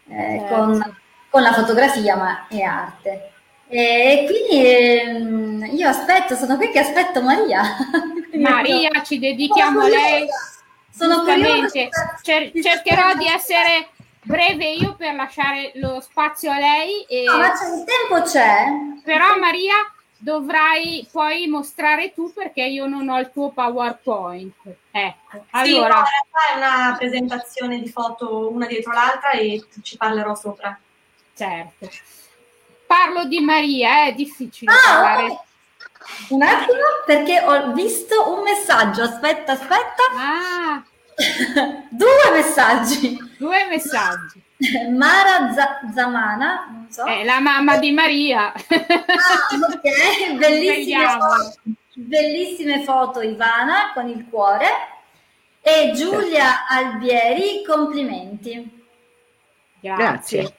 eh, 0.08 0.38
certo. 0.40 0.54
con, 0.54 0.96
con, 1.30 1.42
la 1.42 1.52
fotografia, 1.52 2.16
ma 2.16 2.46
è 2.48 2.60
arte. 2.62 3.31
E 3.74 4.26
quindi 4.26 4.66
eh, 4.66 5.74
io 5.74 5.88
aspetto, 5.88 6.34
sono 6.34 6.58
qui 6.58 6.70
che 6.70 6.80
aspetto 6.80 7.22
Maria. 7.22 7.62
Maria, 8.36 8.90
ci 9.02 9.18
dedichiamo 9.18 9.80
a 9.80 9.88
lei. 9.88 10.26
Sono 10.90 11.22
curiosa. 11.22 11.88
Cer- 12.20 12.52
cercherò 12.60 13.14
di 13.14 13.26
essere 13.26 13.88
breve 14.24 14.72
io 14.72 14.94
per 14.94 15.14
lasciare 15.14 15.72
lo 15.76 16.00
spazio 16.00 16.50
a 16.50 16.58
lei. 16.58 17.00
E... 17.08 17.24
No, 17.24 17.38
ma 17.38 17.46
il 17.46 17.84
tempo 17.86 18.22
c'è. 18.28 18.66
Però 19.02 19.38
Maria 19.38 19.74
dovrai 20.18 21.08
poi 21.10 21.46
mostrare 21.46 22.12
tu 22.12 22.30
perché 22.30 22.64
io 22.64 22.86
non 22.86 23.08
ho 23.08 23.18
il 23.20 23.30
tuo 23.32 23.52
PowerPoint. 23.52 24.54
Ecco, 24.90 25.46
allora. 25.52 26.04
Sì, 26.04 26.10
no, 26.30 26.52
è 26.52 26.56
una 26.58 26.94
presentazione 26.98 27.80
di 27.80 27.88
foto 27.88 28.52
una 28.52 28.66
dietro 28.66 28.92
l'altra 28.92 29.30
e 29.30 29.64
ci 29.82 29.96
parlerò 29.96 30.34
sopra. 30.34 30.78
Certo. 31.34 31.88
Parlo 32.92 33.24
di 33.24 33.40
Maria, 33.40 34.04
è 34.04 34.12
difficile 34.12 34.70
ah, 34.70 34.76
parlare. 34.84 35.40
Un 36.28 36.42
attimo, 36.42 36.78
perché 37.06 37.40
ho 37.40 37.72
visto 37.72 38.34
un 38.34 38.42
messaggio. 38.42 39.02
Aspetta, 39.02 39.52
aspetta. 39.52 40.02
Ah. 40.14 40.84
Due 41.88 42.30
messaggi. 42.34 43.16
Due 43.38 43.64
messaggi. 43.64 44.42
Mara 44.94 45.54
Z- 45.54 45.94
Zamana, 45.94 46.68
non 46.70 46.86
so. 46.90 47.04
È 47.04 47.24
la 47.24 47.40
mamma 47.40 47.78
di 47.78 47.92
Maria. 47.92 48.52
Ah, 48.52 48.62
ok, 49.72 50.34
bellissime 50.36 51.08
foto, 51.08 51.60
bellissime 51.94 52.82
foto 52.82 53.20
Ivana 53.22 53.92
con 53.94 54.08
il 54.10 54.26
cuore. 54.28 54.68
E 55.62 55.92
Giulia 55.94 56.66
Albieri, 56.68 57.64
complimenti. 57.64 58.84
Grazie. 59.80 59.96
Grazie. 60.40 60.56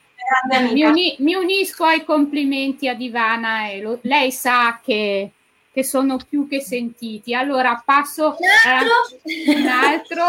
Mi, 0.72 0.84
uni- 0.84 1.16
mi, 1.20 1.36
unisco 1.36 1.84
ai 1.86 2.04
complimenti 2.04 2.88
ad 2.88 3.02
Ivana 3.02 3.70
e 3.70 3.82
lo- 3.82 4.00
lei 4.04 4.32
sa 4.32 4.80
che, 4.84 5.32
che, 5.72 5.84
sono 5.84 6.18
più 6.28 6.48
che 6.48 6.62
sentiti. 6.62 7.34
Allora 7.34 7.82
passo 7.84 8.36
un 8.38 8.72
altro. 8.72 9.20
Eh, 9.24 9.56
un 9.56 9.68
altro. 9.68 10.26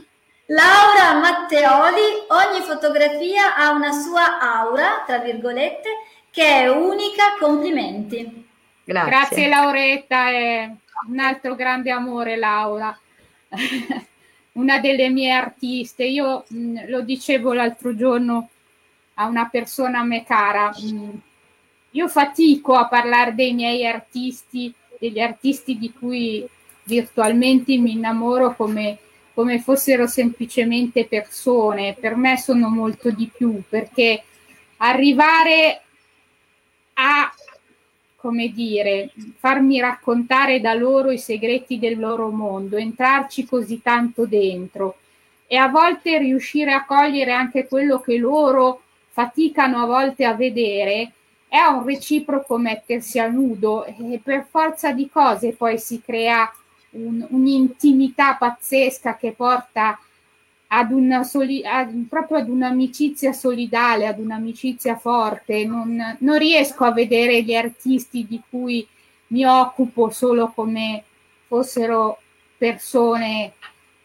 Laura 0.50 1.18
Matteoli, 1.20 2.24
ogni 2.28 2.62
fotografia 2.64 3.54
ha 3.54 3.70
una 3.70 3.92
sua 3.92 4.38
aura, 4.38 5.04
tra 5.06 5.18
virgolette, 5.18 5.88
che 6.30 6.62
è 6.62 6.68
unica, 6.68 7.34
complimenti. 7.38 8.46
Grazie. 8.82 9.10
Grazie 9.10 9.48
Lauretta, 9.48 10.30
è 10.30 10.70
un 11.08 11.18
altro 11.18 11.54
grande 11.54 11.90
amore 11.90 12.36
Laura, 12.36 12.98
una 14.52 14.78
delle 14.78 15.10
mie 15.10 15.32
artiste. 15.32 16.04
Io 16.04 16.44
mh, 16.48 16.88
lo 16.88 17.02
dicevo 17.02 17.52
l'altro 17.52 17.94
giorno 17.94 18.48
a 19.20 19.26
una 19.26 19.48
persona 19.48 20.00
a 20.00 20.04
me 20.04 20.24
cara, 20.24 20.70
mh, 20.70 21.20
io 21.90 22.08
fatico 22.08 22.74
a 22.74 22.86
parlare 22.86 23.34
dei 23.34 23.52
miei 23.52 23.86
artisti, 23.86 24.72
degli 24.98 25.20
artisti 25.20 25.76
di 25.76 25.92
cui 25.92 26.46
virtualmente 26.84 27.76
mi 27.76 27.92
innamoro 27.92 28.54
come 28.54 28.98
come 29.38 29.60
fossero 29.60 30.08
semplicemente 30.08 31.06
persone, 31.06 31.94
per 31.94 32.16
me 32.16 32.36
sono 32.36 32.68
molto 32.68 33.12
di 33.12 33.30
più, 33.32 33.62
perché 33.68 34.24
arrivare 34.78 35.80
a, 36.94 37.32
come 38.16 38.48
dire, 38.48 39.12
farmi 39.38 39.78
raccontare 39.78 40.60
da 40.60 40.74
loro 40.74 41.12
i 41.12 41.18
segreti 41.18 41.78
del 41.78 42.00
loro 42.00 42.30
mondo, 42.30 42.78
entrarci 42.78 43.46
così 43.46 43.80
tanto 43.80 44.26
dentro 44.26 44.96
e 45.46 45.54
a 45.56 45.68
volte 45.68 46.18
riuscire 46.18 46.72
a 46.72 46.84
cogliere 46.84 47.30
anche 47.30 47.68
quello 47.68 48.00
che 48.00 48.16
loro 48.16 48.82
faticano 49.18 49.82
a 49.82 49.86
volte 49.86 50.24
a 50.24 50.34
vedere, 50.34 51.10
è 51.48 51.58
un 51.64 51.84
reciproco 51.84 52.56
mettersi 52.56 53.18
a 53.18 53.26
nudo 53.26 53.84
e 53.84 54.20
per 54.22 54.46
forza 54.48 54.92
di 54.92 55.08
cose 55.10 55.54
poi 55.54 55.76
si 55.76 56.00
crea 56.00 56.48
un, 56.90 57.26
un'intimità 57.30 58.36
pazzesca 58.36 59.16
che 59.16 59.32
porta 59.32 59.98
ad 60.68 60.92
una 60.92 61.24
soli- 61.24 61.66
ad, 61.66 61.92
proprio 62.08 62.38
ad 62.38 62.48
un'amicizia 62.48 63.32
solidale, 63.32 64.06
ad 64.06 64.20
un'amicizia 64.20 64.96
forte. 64.96 65.64
Non, 65.64 66.16
non, 66.20 66.38
riesco 66.38 66.84
a 66.84 66.92
vedere 66.92 67.42
gli 67.42 67.56
artisti 67.56 68.24
di 68.24 68.40
cui 68.48 68.86
mi 69.28 69.44
occupo 69.44 70.10
solo 70.10 70.52
come 70.54 71.02
fossero 71.48 72.20
persone, 72.56 73.54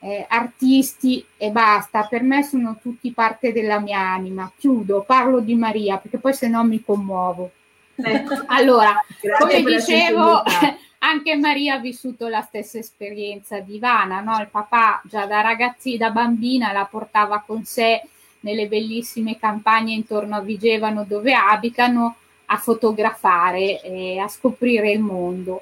eh, 0.04 0.26
artisti 0.28 1.26
e 1.38 1.50
basta. 1.50 2.04
Per 2.04 2.22
me 2.24 2.44
sono 2.44 2.78
tutti 2.82 3.12
parte 3.12 3.54
della 3.54 3.80
mia 3.80 4.00
anima. 4.00 4.52
Chiudo, 4.58 5.04
parlo 5.04 5.40
di 5.40 5.56
Maria 5.56 5.98
perché 5.98 6.18
poi 6.18 6.34
se 6.34 6.50
no 6.50 6.64
mi 6.64 6.84
commuovo. 6.84 7.52
Allora, 8.48 9.00
come 9.40 9.62
dicevo, 9.64 10.42
anche 11.00 11.36
Maria 11.36 11.76
ha 11.76 11.80
vissuto 11.80 12.28
la 12.28 12.42
stessa 12.42 12.80
esperienza 12.80 13.60
di 13.60 13.76
Ivana, 13.76 14.20
no? 14.20 14.40
il 14.40 14.48
papà 14.50 15.02
già 15.06 15.26
da 15.26 15.42
ragazzi, 15.42 15.96
da 15.96 16.10
bambina 16.10 16.72
la 16.72 16.86
portava 16.90 17.44
con 17.46 17.64
sé 17.64 18.02
nelle 18.42 18.68
bellissime 18.68 19.38
campagne 19.38 19.94
intorno 19.94 20.36
a 20.36 20.42
Vigevano 20.42 21.06
dove 21.08 21.34
abitano 21.34 22.16
a 22.48 22.58
fotografare 22.58 23.82
e 23.82 24.18
a 24.18 24.28
scoprire 24.28 24.92
il 24.92 25.00
mondo, 25.00 25.62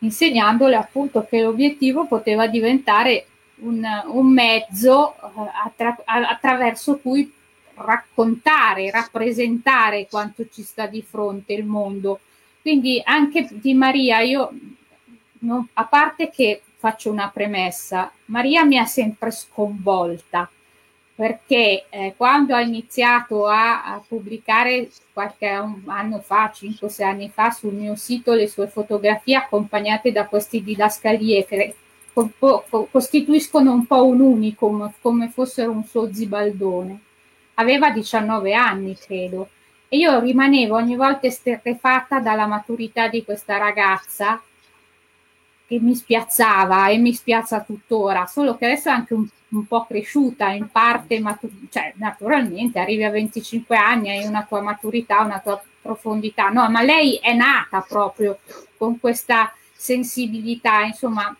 insegnandole 0.00 0.76
appunto 0.76 1.26
che 1.28 1.40
l'obiettivo 1.40 2.06
poteva 2.06 2.46
diventare 2.46 3.24
un, 3.60 3.84
un 4.06 4.32
mezzo 4.32 5.14
eh, 5.14 5.50
attra- 5.64 6.02
attraverso 6.04 6.98
cui 6.98 7.32
raccontare, 7.74 8.90
rappresentare 8.90 10.06
quanto 10.08 10.48
ci 10.50 10.62
sta 10.62 10.86
di 10.86 11.02
fronte 11.02 11.52
il 11.52 11.64
mondo. 11.64 12.20
Quindi 12.60 13.00
anche 13.04 13.48
di 13.50 13.74
Maria 13.74 14.20
io 14.20 14.50
non, 15.40 15.66
a 15.74 15.84
parte 15.84 16.30
che 16.30 16.62
faccio 16.76 17.10
una 17.10 17.30
premessa. 17.32 18.10
Maria 18.26 18.64
mi 18.64 18.78
ha 18.78 18.84
sempre 18.84 19.30
sconvolta 19.30 20.48
perché 21.18 21.86
eh, 21.90 22.14
quando 22.16 22.54
ho 22.54 22.60
iniziato 22.60 23.48
a, 23.48 23.84
a, 23.84 24.02
pubblicare 24.06 24.88
qualche 25.12 25.48
anno 25.48 26.20
fa, 26.20 26.52
5-6 26.54 27.02
anni 27.02 27.28
fa, 27.28 27.50
sul 27.50 27.74
mio 27.74 27.96
sito 27.96 28.34
le 28.34 28.46
sue 28.46 28.68
fotografie 28.68 29.34
accompagnate 29.34 30.12
da 30.12 30.26
queste 30.26 30.62
didascalie 30.62 31.44
costituiscono 32.90 33.72
un 33.72 33.86
po' 33.86 34.06
un 34.06 34.20
unicum, 34.20 34.92
come 35.00 35.28
fossero 35.28 35.70
un 35.70 35.84
suo 35.84 36.12
zibaldone. 36.12 37.00
Aveva 37.54 37.90
19 37.90 38.54
anni, 38.54 38.96
credo, 38.96 39.48
e 39.88 39.96
io 39.96 40.20
rimanevo 40.20 40.76
ogni 40.76 40.96
volta 40.96 41.26
esterrefatta 41.26 42.20
dalla 42.20 42.46
maturità 42.46 43.08
di 43.08 43.24
questa 43.24 43.56
ragazza 43.56 44.40
che 45.66 45.78
mi 45.80 45.94
spiazzava 45.94 46.88
e 46.88 46.98
mi 46.98 47.12
spiazza 47.12 47.60
tuttora, 47.60 48.26
solo 48.26 48.56
che 48.56 48.66
adesso 48.66 48.88
è 48.88 48.92
anche 48.92 49.14
un, 49.14 49.26
un 49.48 49.66
po' 49.66 49.84
cresciuta, 49.84 50.48
in 50.50 50.68
parte, 50.70 51.20
matur- 51.20 51.52
cioè 51.70 51.92
naturalmente 51.96 52.78
arrivi 52.78 53.04
a 53.04 53.10
25 53.10 53.76
anni, 53.76 54.10
hai 54.10 54.24
una 54.24 54.46
tua 54.48 54.62
maturità, 54.62 55.20
una 55.20 55.40
tua 55.40 55.62
profondità, 55.82 56.48
no, 56.48 56.68
ma 56.70 56.82
lei 56.82 57.16
è 57.16 57.34
nata 57.34 57.84
proprio 57.86 58.38
con 58.76 58.98
questa 58.98 59.52
sensibilità, 59.74 60.82
insomma, 60.82 61.36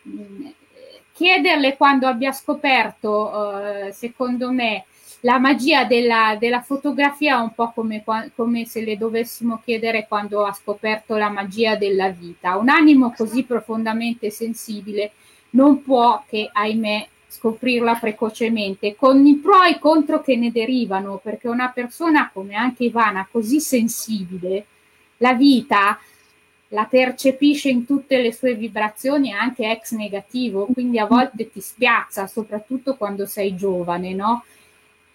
chiederle 1.19 1.77
quando 1.77 2.07
abbia 2.07 2.31
scoperto, 2.31 3.87
eh, 3.87 3.93
secondo 3.93 4.53
me, 4.53 4.85
la 5.23 5.41
magia 5.41 5.83
della, 5.83 6.37
della 6.39 6.61
fotografia 6.61 7.39
è 7.39 7.41
un 7.41 7.53
po' 7.53 7.73
come, 7.73 8.05
come, 8.37 8.67
se 8.67 8.85
le 8.85 8.97
dovessimo 8.97 9.61
chiedere 9.65 10.07
quando 10.07 10.45
ha 10.45 10.53
scoperto 10.53 11.17
la 11.17 11.29
magia 11.29 11.75
della 11.75 12.11
vita. 12.11 12.57
Un 12.57 12.69
animo 12.69 13.13
così 13.17 13.43
profondamente 13.43 14.31
sensibile 14.31 15.11
non 15.51 15.83
può 15.83 16.23
che, 16.29 16.49
ahimè, 16.53 17.09
scoprirla 17.27 17.97
precocemente, 17.97 18.95
con 18.95 19.27
i 19.27 19.35
pro 19.35 19.65
e 19.65 19.71
i 19.71 19.79
contro 19.81 20.21
che 20.21 20.37
ne 20.37 20.53
derivano, 20.53 21.21
perché 21.21 21.49
una 21.49 21.71
persona 21.71 22.31
come 22.33 22.55
anche 22.55 22.85
Ivana, 22.85 23.27
così 23.29 23.59
sensibile, 23.61 24.67
la 25.17 25.35
vita 25.35 25.99
la 26.69 26.85
percepisce 26.85 27.69
in 27.69 27.87
tutte 27.87 28.21
le 28.21 28.33
sue 28.33 28.55
vibrazioni 28.55 29.33
anche 29.33 29.71
ex 29.71 29.93
negativo, 29.93 30.67
quindi 30.67 30.99
a 30.99 31.07
volte 31.07 31.51
ti 31.51 31.61
spiazza, 31.61 32.27
soprattutto 32.27 32.97
quando 32.97 33.27
sei 33.27 33.55
giovane, 33.57 34.15
no? 34.15 34.45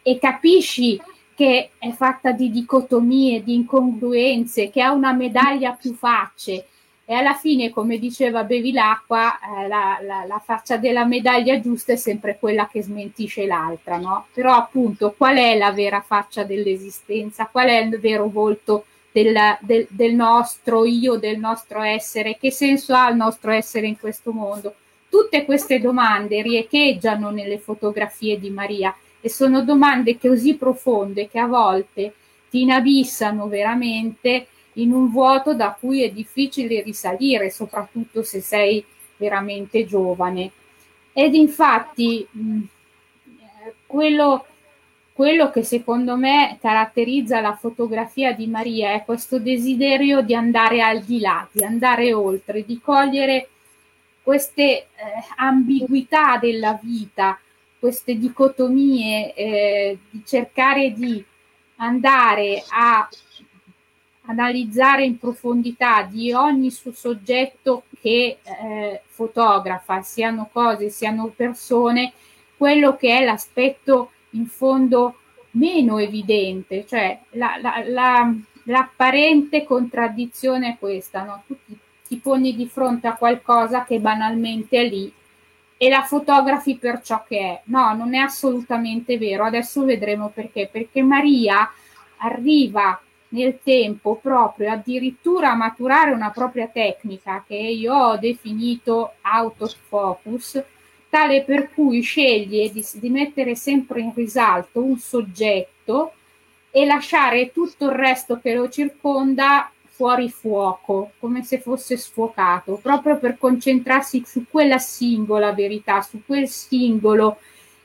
E 0.01 0.17
capisci 0.19 0.99
che 1.35 1.71
è 1.77 1.91
fatta 1.91 2.31
di 2.31 2.51
dicotomie, 2.51 3.43
di 3.43 3.55
incongruenze, 3.55 4.69
che 4.69 4.81
ha 4.81 4.91
una 4.91 5.13
medaglia 5.13 5.73
più 5.73 5.93
facce 5.93 6.67
e 7.05 7.13
alla 7.15 7.33
fine, 7.33 7.69
come 7.69 7.97
diceva 7.99 8.45
Bevilacqua, 8.45 9.37
eh, 9.37 9.67
la, 9.67 9.99
la, 10.01 10.23
la, 10.25 10.39
faccia 10.39 10.77
della 10.77 11.03
medaglia 11.03 11.59
giusta 11.59 11.91
è 11.91 11.95
sempre 11.97 12.37
quella 12.39 12.69
che 12.71 12.81
smentisce 12.81 13.45
l'altra, 13.45 13.97
no? 13.97 14.27
Però 14.33 14.53
appunto 14.53 15.13
qual 15.17 15.35
è 15.35 15.57
la 15.57 15.73
vera 15.73 15.99
faccia 15.99 16.43
dell'esistenza? 16.45 17.49
Qual 17.51 17.67
è 17.67 17.79
il 17.81 17.99
vero 17.99 18.29
volto 18.29 18.85
del, 19.13 19.35
del, 19.61 19.87
del, 19.89 20.13
nostro 20.13 20.85
io, 20.85 21.15
del 21.15 21.37
nostro 21.37 21.81
essere, 21.81 22.37
che 22.37 22.51
senso 22.51 22.93
ha 22.95 23.09
il 23.09 23.15
nostro 23.15 23.51
essere 23.51 23.87
in 23.87 23.97
questo 23.97 24.31
mondo? 24.31 24.73
Tutte 25.07 25.45
queste 25.45 25.79
domande 25.79 26.41
riecheggiano 26.41 27.29
nelle 27.29 27.59
fotografie 27.59 28.39
di 28.39 28.49
Maria 28.49 28.93
e 29.21 29.29
sono 29.29 29.63
domande 29.63 30.17
così 30.17 30.55
profonde 30.55 31.29
che 31.29 31.39
a 31.39 31.45
volte 31.45 32.13
ti 32.49 32.61
inabissano 32.61 33.47
veramente 33.47 34.47
in 34.73 34.91
un 34.91 35.11
vuoto 35.11 35.53
da 35.53 35.77
cui 35.79 36.01
è 36.01 36.11
difficile 36.11 36.81
risalire, 36.81 37.51
soprattutto 37.51 38.23
se 38.23 38.41
sei 38.41 38.83
veramente 39.17 39.85
giovane. 39.85 40.51
Ed 41.13 41.35
infatti 41.35 42.25
mh, 42.29 42.59
quello 43.85 44.45
quello 45.13 45.51
che 45.51 45.63
secondo 45.63 46.17
me 46.17 46.57
caratterizza 46.59 47.39
la 47.39 47.55
fotografia 47.55 48.33
di 48.33 48.47
Maria 48.47 48.93
è 48.93 49.03
questo 49.05 49.37
desiderio 49.37 50.21
di 50.21 50.33
andare 50.33 50.81
al 50.81 51.01
di 51.01 51.19
là, 51.19 51.47
di 51.51 51.63
andare 51.63 52.11
oltre, 52.13 52.65
di 52.65 52.79
cogliere 52.81 53.49
queste 54.23 54.63
eh, 54.63 54.87
ambiguità 55.35 56.37
della 56.37 56.79
vita, 56.81 57.39
queste 57.77 58.17
dicotomie, 58.17 59.33
eh, 59.35 59.97
di 60.09 60.23
cercare 60.25 60.93
di 60.93 61.23
andare 61.75 62.63
a 62.69 63.07
analizzare 64.25 65.03
in 65.03 65.19
profondità 65.19 66.03
di 66.03 66.31
ogni 66.31 66.71
suo 66.71 66.93
soggetto 66.93 67.83
che 68.01 68.39
eh, 68.41 69.01
fotografa, 69.05 70.01
siano 70.01 70.49
cose, 70.51 70.89
siano 70.89 71.27
persone, 71.27 72.13
quello 72.57 72.95
che 72.95 73.19
è 73.19 73.23
l'aspetto 73.23 74.11
in 74.33 74.47
fondo 74.47 75.17
meno 75.51 75.97
evidente, 75.97 76.85
cioè 76.87 77.19
la, 77.31 77.57
la, 77.61 77.83
la, 77.85 78.33
l'apparente 78.63 79.63
contraddizione 79.63 80.69
è 80.69 80.77
questa, 80.79 81.23
no? 81.23 81.43
tu 81.45 81.55
ti, 81.65 81.77
ti 82.07 82.17
poni 82.17 82.55
di 82.55 82.67
fronte 82.67 83.07
a 83.07 83.15
qualcosa 83.15 83.83
che 83.83 83.99
banalmente 83.99 84.77
è 84.77 84.87
lì 84.87 85.13
e 85.77 85.89
la 85.89 86.03
fotografi 86.03 86.77
per 86.77 87.01
ciò 87.01 87.23
che 87.27 87.39
è. 87.39 87.61
No, 87.65 87.93
non 87.93 88.13
è 88.13 88.19
assolutamente 88.19 89.17
vero. 89.17 89.43
Adesso 89.43 89.83
vedremo 89.83 90.29
perché. 90.29 90.69
Perché 90.71 91.01
Maria 91.01 91.69
arriva 92.17 93.01
nel 93.29 93.59
tempo 93.61 94.15
proprio 94.15 94.71
addirittura 94.71 95.51
a 95.51 95.55
maturare 95.55 96.11
una 96.11 96.29
propria 96.29 96.67
tecnica 96.67 97.43
che 97.45 97.55
io 97.55 97.93
ho 97.93 98.17
definito 98.17 99.13
autofocus, 99.21 100.63
tale 101.13 101.43
per 101.43 101.71
cui 101.71 102.01
sceglie 102.01 102.71
di, 102.71 102.83
di 102.93 103.09
mettere 103.11 103.53
sempre 103.53 104.01
in 104.01 104.13
risalto 104.15 104.81
un 104.81 104.97
soggetto 104.97 106.13
e 106.71 106.85
lasciare 106.85 107.51
tutto 107.51 107.85
il 107.85 107.91
resto 107.91 108.39
che 108.39 108.55
lo 108.55 108.67
circonda 108.67 109.71
fuori 109.83 110.27
fuoco, 110.31 111.11
come 111.19 111.43
se 111.43 111.59
fosse 111.59 111.97
sfuocato, 111.97 112.79
proprio 112.81 113.19
per 113.19 113.37
concentrarsi 113.37 114.23
su 114.25 114.45
quella 114.49 114.79
singola 114.79 115.53
verità, 115.53 116.01
su 116.01 116.23
quel 116.25 116.47
singolo 116.47 117.37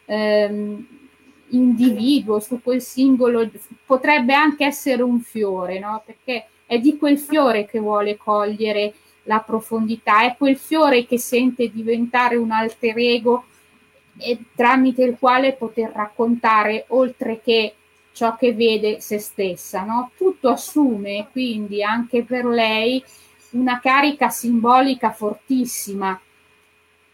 ehm, 0.06 0.86
individuo, 1.48 2.40
su 2.40 2.62
quel 2.62 2.80
singolo, 2.80 3.46
potrebbe 3.84 4.32
anche 4.32 4.64
essere 4.64 5.02
un 5.02 5.20
fiore, 5.20 5.78
no? 5.78 6.02
Perché 6.02 6.46
è 6.64 6.78
di 6.78 6.96
quel 6.96 7.18
fiore 7.18 7.66
che 7.66 7.78
vuole 7.78 8.16
cogliere 8.16 8.94
la 9.28 9.40
profondità, 9.40 10.22
è 10.22 10.34
quel 10.36 10.56
fiore 10.56 11.06
che 11.06 11.18
sente 11.18 11.70
diventare 11.70 12.36
un 12.36 12.50
alter 12.50 12.96
ego 12.96 13.44
e 14.16 14.38
tramite 14.54 15.04
il 15.04 15.16
quale 15.18 15.52
poter 15.52 15.92
raccontare 15.92 16.86
oltre 16.88 17.40
che 17.40 17.74
ciò 18.12 18.34
che 18.36 18.54
vede 18.54 19.00
se 19.00 19.18
stessa. 19.18 19.84
No? 19.84 20.10
Tutto 20.16 20.48
assume 20.48 21.28
quindi 21.30 21.82
anche 21.82 22.24
per 22.24 22.46
lei 22.46 23.04
una 23.50 23.78
carica 23.80 24.30
simbolica 24.30 25.12
fortissima 25.12 26.18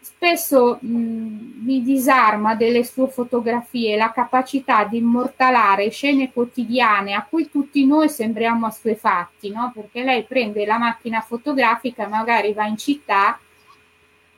spesso 0.05 0.77
mh, 0.79 1.63
mi 1.63 1.81
disarma 1.81 2.53
delle 2.53 2.83
sue 2.83 3.07
fotografie 3.07 3.97
la 3.97 4.11
capacità 4.11 4.83
di 4.83 4.97
immortalare 4.97 5.89
scene 5.89 6.31
quotidiane 6.31 7.15
a 7.15 7.25
cui 7.27 7.49
tutti 7.49 7.83
noi 7.87 8.07
sembriamo 8.07 8.67
assuefatti, 8.67 9.49
no? 9.49 9.71
perché 9.73 10.03
lei 10.03 10.23
prende 10.23 10.63
la 10.63 10.77
macchina 10.77 11.21
fotografica, 11.21 12.07
magari 12.07 12.53
va 12.53 12.67
in 12.67 12.77
città 12.77 13.39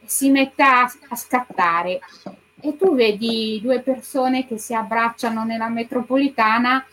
e 0.01 0.05
si 0.05 0.29
mette 0.29 0.63
a, 0.63 0.89
a 1.09 1.15
scattare 1.17 1.99
e 2.61 2.77
tu 2.77 2.95
vedi 2.95 3.59
due 3.61 3.81
persone 3.81 4.47
che 4.47 4.57
si 4.57 4.73
abbracciano 4.73 5.43
nella 5.43 5.67
metropolitana 5.67 6.85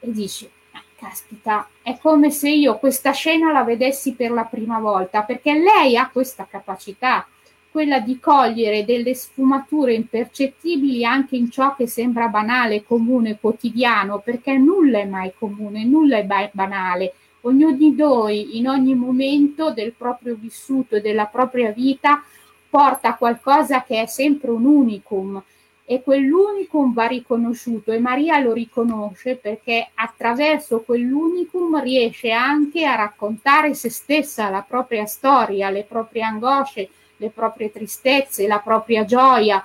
e 0.00 0.10
dici 0.10 0.50
caspita, 0.96 1.66
è 1.80 1.96
come 1.96 2.30
se 2.30 2.50
io 2.50 2.76
questa 2.76 3.12
scena 3.12 3.52
la 3.52 3.62
vedessi 3.62 4.12
per 4.12 4.32
la 4.32 4.44
prima 4.44 4.78
volta, 4.80 5.22
perché 5.22 5.54
lei 5.54 5.96
ha 5.96 6.10
questa 6.10 6.46
capacità 6.46 7.26
quella 7.70 8.00
di 8.00 8.18
cogliere 8.18 8.84
delle 8.84 9.14
sfumature 9.14 9.94
impercettibili 9.94 11.04
anche 11.04 11.36
in 11.36 11.50
ciò 11.50 11.74
che 11.76 11.86
sembra 11.86 12.28
banale, 12.28 12.82
comune, 12.82 13.38
quotidiano, 13.38 14.18
perché 14.18 14.56
nulla 14.56 14.98
è 14.98 15.04
mai 15.04 15.32
comune, 15.38 15.84
nulla 15.84 16.18
è 16.18 16.24
ba- 16.24 16.50
banale. 16.52 17.14
Ognuno 17.42 17.76
di 17.76 17.94
noi 17.94 18.58
in 18.58 18.68
ogni 18.68 18.94
momento 18.94 19.70
del 19.72 19.92
proprio 19.96 20.36
vissuto 20.38 20.96
e 20.96 21.00
della 21.00 21.26
propria 21.26 21.70
vita 21.70 22.22
porta 22.68 23.14
qualcosa 23.14 23.82
che 23.82 24.02
è 24.02 24.06
sempre 24.06 24.50
un 24.50 24.64
unicum 24.64 25.42
e 25.90 26.02
quell'unicum 26.02 26.92
va 26.92 27.06
riconosciuto 27.06 27.90
e 27.90 27.98
Maria 27.98 28.38
lo 28.38 28.52
riconosce 28.52 29.34
perché 29.34 29.90
attraverso 29.94 30.82
quell'unicum 30.82 31.82
riesce 31.82 32.30
anche 32.30 32.84
a 32.84 32.94
raccontare 32.94 33.74
se 33.74 33.90
stessa, 33.90 34.50
la 34.50 34.64
propria 34.66 35.04
storia, 35.06 35.68
le 35.70 35.82
proprie 35.82 36.22
angosce, 36.22 36.90
le 37.20 37.30
proprie 37.30 37.70
tristezze, 37.70 38.46
la 38.46 38.58
propria 38.58 39.04
gioia. 39.04 39.64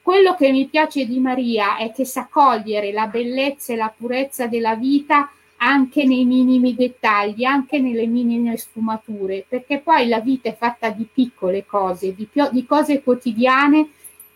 Quello 0.00 0.34
che 0.34 0.50
mi 0.50 0.66
piace 0.66 1.04
di 1.04 1.18
Maria 1.18 1.76
è 1.76 1.92
che 1.92 2.04
sa 2.04 2.28
cogliere 2.30 2.92
la 2.92 3.06
bellezza 3.06 3.72
e 3.72 3.76
la 3.76 3.92
purezza 3.94 4.46
della 4.46 4.76
vita 4.76 5.30
anche 5.62 6.04
nei 6.06 6.24
minimi 6.24 6.74
dettagli, 6.74 7.44
anche 7.44 7.80
nelle 7.80 8.06
minime 8.06 8.56
sfumature, 8.56 9.44
perché 9.46 9.78
poi 9.78 10.08
la 10.08 10.20
vita 10.20 10.48
è 10.48 10.56
fatta 10.56 10.88
di 10.88 11.06
piccole 11.12 11.66
cose, 11.66 12.14
di, 12.14 12.24
pio- 12.24 12.48
di 12.50 12.64
cose 12.64 13.02
quotidiane 13.02 13.90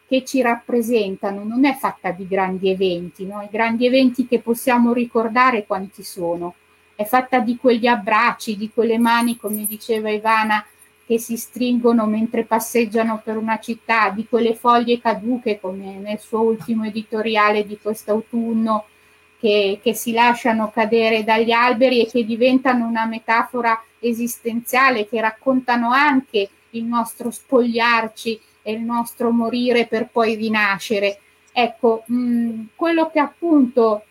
che 0.07 0.22
ci 0.22 0.43
rappresentano, 0.43 1.43
non 1.45 1.64
è 1.64 1.74
fatta 1.76 2.11
di 2.11 2.26
grandi 2.28 2.68
eventi, 2.68 3.24
no? 3.24 3.41
i 3.41 3.49
grandi 3.51 3.87
eventi 3.87 4.26
che 4.26 4.41
possiamo 4.41 4.93
ricordare 4.93 5.64
quanti 5.64 6.03
sono, 6.03 6.57
è 6.95 7.05
fatta 7.05 7.39
di 7.39 7.57
quegli 7.57 7.87
abbracci, 7.87 8.57
di 8.57 8.70
quelle 8.70 8.99
mani, 8.99 9.39
come 9.39 9.64
diceva 9.64 10.11
Ivana, 10.11 10.64
che 11.07 11.19
si 11.19 11.37
stringono 11.37 12.07
mentre 12.07 12.45
passeggiano 12.45 13.21
per 13.23 13.37
una 13.37 13.59
città, 13.59 14.11
di 14.11 14.27
quelle 14.27 14.55
foglie 14.55 15.01
caduche, 15.01 15.61
come 15.61 15.99
nel 15.99 16.19
suo 16.19 16.41
ultimo 16.41 16.85
editoriale 16.85 17.67
di 17.67 17.79
quest'autunno, 17.81 18.87
che, 19.39 19.81
che 19.83 19.95
si 19.95 20.13
lasciano 20.13 20.71
cadere 20.71 21.23
dagli 21.23 21.51
alberi 21.51 22.03
e 22.03 22.07
che 22.07 22.25
diventano 22.25 22.87
una 22.87 23.05
metafora 23.05 23.83
esistenziale, 23.99 25.07
che 25.07 25.21
raccontano 25.21 25.91
anche 25.91 26.49
il 26.71 26.85
nostro 26.85 27.31
spogliarci 27.31 28.41
e 28.63 28.73
il 28.73 28.81
nostro 28.81 29.31
morire 29.31 29.87
per 29.87 30.09
poi 30.11 30.35
rinascere. 30.35 31.19
Ecco, 31.53 32.05
mh, 32.07 32.17
mm, 32.17 32.65
quello 32.75 33.11
che 33.11 33.21
appunto 33.21 34.05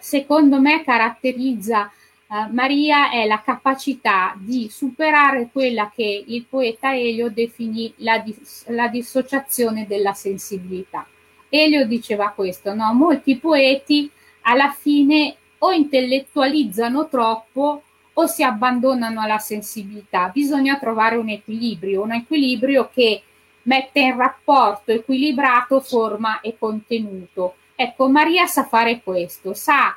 secondo 0.00 0.60
me 0.60 0.82
caratterizza 0.82 1.90
uh, 2.28 2.52
Maria 2.52 3.10
è 3.10 3.26
la 3.26 3.42
capacità 3.42 4.34
di 4.38 4.68
superare 4.70 5.48
quella 5.52 5.90
che 5.94 6.24
il 6.26 6.44
poeta 6.48 6.94
Elio 6.94 7.30
definì 7.30 7.92
la, 7.96 8.18
dis- 8.18 8.66
la 8.68 8.88
dissociazione 8.88 9.86
della 9.86 10.12
sensibilità. 10.12 11.06
Elio 11.48 11.86
diceva 11.86 12.30
questo, 12.30 12.74
no? 12.74 12.92
molti 12.92 13.36
poeti 13.36 14.10
alla 14.42 14.70
fine 14.70 15.36
o 15.58 15.72
intellettualizzano 15.72 17.08
troppo 17.08 17.82
o 18.18 18.26
si 18.26 18.42
abbandonano 18.42 19.20
alla 19.20 19.38
sensibilità. 19.38 20.30
Bisogna 20.32 20.78
trovare 20.78 21.16
un 21.16 21.28
equilibrio, 21.28 22.02
un 22.02 22.12
equilibrio 22.12 22.90
che 22.92 23.22
mette 23.62 24.00
in 24.00 24.16
rapporto 24.16 24.92
equilibrato 24.92 25.80
forma 25.80 26.40
e 26.40 26.56
contenuto. 26.58 27.56
Ecco, 27.78 28.08
Maria 28.08 28.46
sa 28.46 28.64
fare 28.64 29.02
questo, 29.02 29.52
sa 29.52 29.94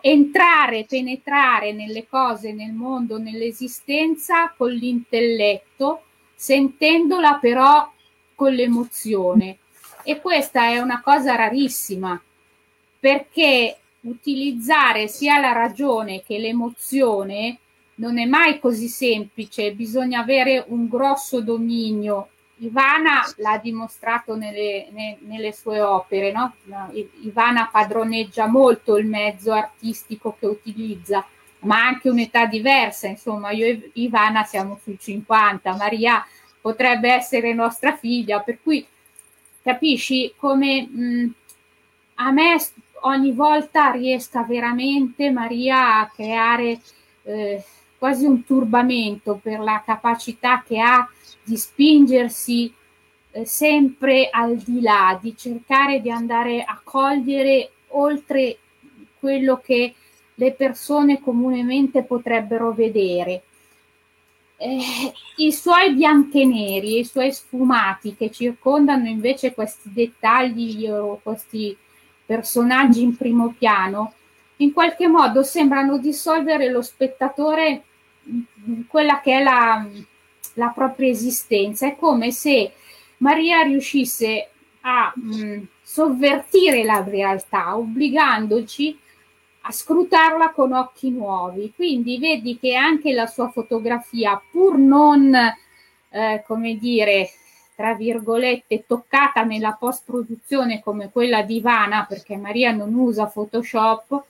entrare, 0.00 0.86
penetrare 0.88 1.72
nelle 1.72 2.08
cose, 2.08 2.52
nel 2.52 2.72
mondo, 2.72 3.16
nell'esistenza 3.16 4.52
con 4.56 4.72
l'intelletto, 4.72 6.02
sentendola 6.34 7.36
però 7.36 7.88
con 8.34 8.52
l'emozione. 8.52 9.58
E 10.02 10.20
questa 10.20 10.64
è 10.64 10.78
una 10.78 11.00
cosa 11.00 11.36
rarissima, 11.36 12.20
perché 12.98 13.76
utilizzare 14.00 15.06
sia 15.06 15.38
la 15.38 15.52
ragione 15.52 16.24
che 16.26 16.38
l'emozione 16.38 17.58
non 17.96 18.18
è 18.18 18.24
mai 18.24 18.58
così 18.58 18.88
semplice, 18.88 19.74
bisogna 19.74 20.18
avere 20.22 20.64
un 20.66 20.88
grosso 20.88 21.40
dominio 21.40 22.30
Ivana 22.62 23.22
l'ha 23.36 23.58
dimostrato 23.58 24.36
nelle, 24.36 24.88
ne, 24.92 25.18
nelle 25.20 25.52
sue 25.52 25.80
opere, 25.80 26.32
no? 26.32 26.54
Ivana 27.22 27.68
padroneggia 27.70 28.46
molto 28.46 28.96
il 28.96 29.06
mezzo 29.06 29.52
artistico 29.52 30.36
che 30.38 30.46
utilizza, 30.46 31.24
ma 31.60 31.84
anche 31.84 32.08
un'età 32.08 32.46
diversa, 32.46 33.08
insomma, 33.08 33.50
io 33.50 33.66
e 33.66 33.90
Ivana 33.94 34.44
siamo 34.44 34.78
sui 34.82 34.98
50, 34.98 35.74
Maria 35.74 36.24
potrebbe 36.60 37.12
essere 37.12 37.52
nostra 37.52 37.96
figlia, 37.96 38.40
per 38.40 38.58
cui 38.62 38.86
capisci 39.60 40.32
come 40.36 40.82
mh, 40.82 41.34
a 42.14 42.30
me 42.30 42.56
ogni 43.02 43.32
volta 43.32 43.90
riesca 43.90 44.44
veramente 44.44 45.30
Maria 45.30 45.98
a 45.98 46.10
creare 46.14 46.80
eh, 47.24 47.64
quasi 47.98 48.24
un 48.24 48.44
turbamento 48.44 49.40
per 49.42 49.58
la 49.58 49.82
capacità 49.84 50.62
che 50.64 50.80
ha 50.80 51.08
di 51.42 51.56
spingersi 51.56 52.72
eh, 53.32 53.44
sempre 53.44 54.28
al 54.30 54.56
di 54.56 54.80
là, 54.80 55.18
di 55.20 55.36
cercare 55.36 56.00
di 56.00 56.10
andare 56.10 56.62
a 56.62 56.80
cogliere 56.82 57.70
oltre 57.88 58.58
quello 59.18 59.60
che 59.62 59.94
le 60.34 60.52
persone 60.52 61.20
comunemente 61.20 62.02
potrebbero 62.02 62.72
vedere. 62.72 63.42
Eh, 64.56 65.12
I 65.36 65.52
suoi 65.52 65.92
bianchi 65.94 66.42
e 66.42 66.44
neri, 66.44 66.98
i 66.98 67.04
suoi 67.04 67.32
sfumati 67.32 68.14
che 68.14 68.30
circondano 68.30 69.08
invece 69.08 69.54
questi 69.54 69.92
dettagli 69.92 70.86
o 70.88 71.20
questi 71.22 71.76
personaggi 72.24 73.02
in 73.02 73.16
primo 73.16 73.54
piano, 73.58 74.14
in 74.56 74.72
qualche 74.72 75.08
modo 75.08 75.42
sembrano 75.42 75.98
dissolvere 75.98 76.70
lo 76.70 76.82
spettatore 76.82 77.82
quella 78.86 79.20
che 79.20 79.38
è 79.38 79.42
la, 79.42 79.84
la 80.54 80.72
propria 80.74 81.10
esistenza. 81.10 81.86
È 81.86 81.96
come 81.96 82.30
se 82.30 82.72
Maria 83.18 83.62
riuscisse 83.62 84.48
a 84.80 85.12
mh, 85.14 85.66
sovvertire 85.82 86.84
la 86.84 87.02
realtà, 87.02 87.76
obbligandoci 87.76 88.98
a 89.62 89.70
scrutarla 89.70 90.50
con 90.50 90.72
occhi 90.72 91.10
nuovi. 91.10 91.72
Quindi 91.74 92.18
vedi 92.18 92.58
che 92.58 92.74
anche 92.74 93.12
la 93.12 93.26
sua 93.26 93.48
fotografia, 93.50 94.40
pur 94.50 94.76
non, 94.76 95.34
eh, 95.34 96.42
come 96.46 96.76
dire, 96.76 97.30
tra 97.76 97.94
virgolette, 97.94 98.84
toccata 98.86 99.42
nella 99.44 99.76
post-produzione 99.78 100.80
come 100.82 101.10
quella 101.10 101.42
di 101.42 101.56
Ivana, 101.56 102.04
perché 102.08 102.36
Maria 102.36 102.72
non 102.72 102.92
usa 102.94 103.26
Photoshop, 103.26 104.24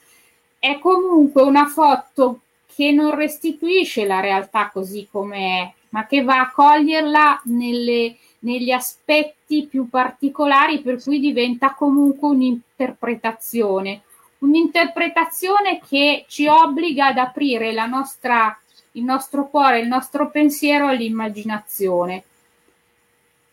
è 0.59 0.79
comunque 0.79 1.43
una 1.43 1.67
foto 1.67 2.41
che 2.75 2.93
non 2.93 3.15
restituisce 3.15 4.07
la 4.07 4.21
realtà 4.21 4.71
così 4.73 5.09
com'è, 5.11 5.73
ma 5.93 6.07
che 6.07 6.23
va 6.23 6.41
a 6.41 6.51
coglierla 6.51 7.43
nelle, 7.45 8.17
negli 8.41 8.71
aspetti 8.71 9.67
più 9.67 9.89
particolari 9.89 10.81
per 10.81 11.03
cui 11.03 11.21
diventa 11.21 11.75
comunque 11.75 12.29
un'interpretazione, 12.29 14.03
un'interpretazione 14.39 15.81
che 15.87 16.25
ci 16.29 16.47
obbliga 16.47 17.09
ad 17.09 17.19
aprire 17.19 17.73
la 17.73 17.87
nostra, 17.87 18.59
il 18.93 19.05
nostro 19.05 19.49
cuore, 19.49 19.81
il 19.81 19.89
nostro 19.89 20.31
pensiero 20.31 20.89
all'immaginazione. 20.89 22.25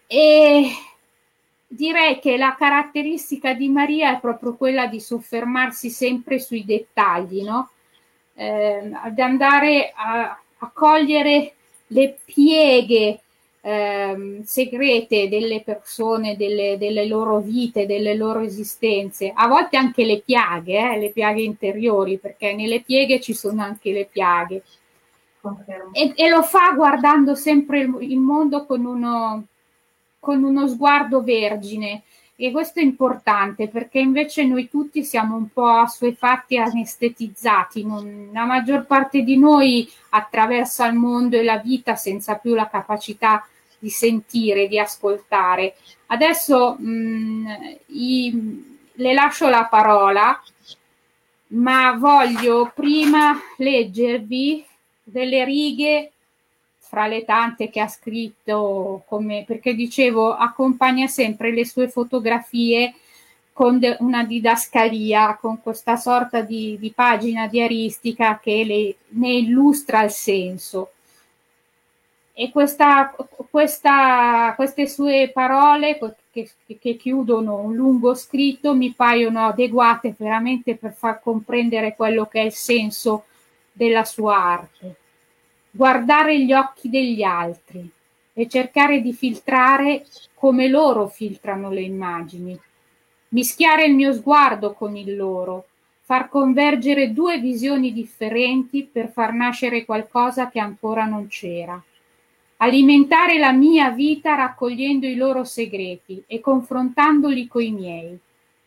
E 0.08 0.72
direi 1.68 2.20
che 2.20 2.38
la 2.38 2.56
caratteristica 2.58 3.54
di 3.54 3.68
Maria 3.68 4.16
è 4.16 4.20
proprio 4.20 4.56
quella 4.56 4.88
di 4.88 5.02
soffermarsi 5.02 5.90
sempre 5.90 6.40
sui 6.40 6.64
dettagli, 6.64 7.44
no? 7.44 7.70
Eh, 8.34 8.92
ad 8.94 9.20
andare 9.20 9.92
a, 9.94 10.40
a 10.58 10.72
cogliere 10.74 11.56
le 11.90 12.18
pieghe 12.26 13.22
eh, 13.62 14.42
segrete 14.44 15.30
delle 15.30 15.62
persone, 15.62 16.36
delle, 16.38 16.78
delle, 16.78 17.06
loro 17.06 17.40
vite, 17.40 17.86
delle 17.86 18.16
loro 18.16 18.40
esistenze, 18.40 19.32
a 19.34 19.48
volte 19.48 19.78
anche 19.78 20.06
le 20.06 20.22
piaghe, 20.22 20.94
eh, 20.94 21.00
le 21.00 21.12
piaghe 21.12 21.42
interiori, 21.42 22.18
perché 22.18 22.54
nelle 22.54 22.82
pieghe 22.82 23.20
ci 23.20 23.34
sono 23.34 23.62
anche 23.62 23.92
le 23.92 24.06
piaghe. 24.06 24.64
E, 25.94 26.14
e, 26.16 26.30
lo 26.30 26.44
fa 26.44 26.74
guardando 26.76 27.34
sempre 27.34 27.80
il, 27.80 27.96
il 28.02 28.20
mondo 28.20 28.66
con 28.66 28.84
uno, 28.84 29.46
con 30.20 30.44
uno 30.44 30.68
sguardo 30.68 31.24
vergine, 31.24 32.04
e 32.42 32.52
questo 32.52 32.80
è 32.80 32.84
importante 32.84 33.68
perché 33.68 34.00
invece 34.00 34.46
noi 34.46 34.70
tutti 34.70 35.04
siamo 35.04 35.36
un 35.36 35.50
po' 35.52 35.68
assuefatti 35.68 36.56
e 36.56 36.60
anestetizzati. 36.60 37.86
Non, 37.86 38.30
la 38.32 38.46
maggior 38.46 38.86
parte 38.86 39.24
di 39.24 39.38
noi 39.38 39.92
attraversa 40.12 40.88
il 40.88 40.94
mondo 40.94 41.36
e 41.36 41.44
la 41.44 41.58
vita 41.58 41.96
senza 41.96 42.36
più 42.36 42.56
la 42.56 42.70
capacità 42.70 43.46
di 43.78 43.90
sentire, 43.90 44.70
di 44.70 44.80
ascoltare. 44.80 45.76
Adesso 46.08 46.78
mh, 46.80 46.90
mm, 46.90 47.48
i, 47.88 48.80
le 48.94 49.14
lascio 49.14 49.50
la 49.50 49.66
parola, 49.66 50.42
ma 51.48 51.92
voglio 51.98 52.72
prima 52.74 53.38
leggervi 53.58 54.66
delle 55.04 55.44
righe 55.44 56.14
fra 56.90 57.06
le 57.06 57.24
tante 57.24 57.70
che 57.70 57.80
ha 57.82 57.88
scritto, 57.88 59.04
come, 59.06 59.44
perché 59.46 59.76
dicevo, 59.76 60.34
accompagna 60.34 61.06
sempre 61.06 61.52
le 61.54 61.64
sue 61.64 61.88
fotografie 61.88 62.96
con 63.54 63.78
de, 63.78 63.96
una 64.00 64.24
didascalia, 64.24 65.38
con 65.40 65.62
questa 65.62 65.98
sorta 65.98 66.42
di, 66.42 66.78
di 66.80 66.92
pagina 66.92 67.48
diaristica 67.48 68.40
che 68.40 68.64
le, 68.64 68.96
ne 69.20 69.34
illustra 69.34 70.02
il 70.04 70.10
senso. 70.10 70.94
E 72.34 72.50
questa, 72.50 73.16
questa, 73.52 74.54
queste 74.56 74.88
sue 74.88 75.30
parole 75.32 76.00
che, 76.32 76.50
che 76.80 76.96
chiudono 76.96 77.58
un 77.58 77.76
lungo 77.76 78.16
scritto 78.16 78.74
mi 78.74 78.94
paiono 78.94 79.46
adeguate 79.46 80.16
veramente 80.18 80.76
per 80.76 80.94
far 80.94 81.22
comprendere 81.22 81.96
quello 81.96 82.26
che 82.26 82.42
è 82.42 82.46
il 82.46 82.54
senso 82.54 83.26
della 83.72 84.06
sua 84.06 84.38
arte 84.38 84.99
guardare 85.72 86.40
gli 86.40 86.52
occhi 86.52 86.90
degli 86.90 87.22
altri 87.22 87.90
e 88.34 88.48
cercare 88.48 89.02
di 89.02 89.14
filtrare 89.14 90.06
come 90.34 90.68
loro 90.68 91.08
filtrano 91.08 91.70
le 91.70 91.82
immagini, 91.82 92.60
mischiare 93.30 93.86
il 93.86 93.94
mio 93.94 94.14
sguardo 94.14 94.74
con 94.74 94.96
il 94.96 95.16
loro, 95.16 95.66
far 96.02 96.30
convergere 96.30 97.14
due 97.14 97.38
visioni 97.40 97.94
differenti 97.94 98.84
per 98.84 99.12
far 99.12 99.34
nascere 99.34 99.86
qualcosa 99.86 100.50
che 100.50 100.60
ancora 100.60 101.06
non 101.06 101.28
c'era. 101.28 101.82
Alimentare 102.58 103.38
la 103.38 103.52
mia 103.52 103.92
vita 103.92 104.36
raccogliendo 104.36 105.06
i 105.06 105.16
loro 105.16 105.44
segreti 105.44 106.24
e 106.26 106.40
confrontandoli 106.40 107.48
coi 107.48 107.72
miei, 107.72 108.18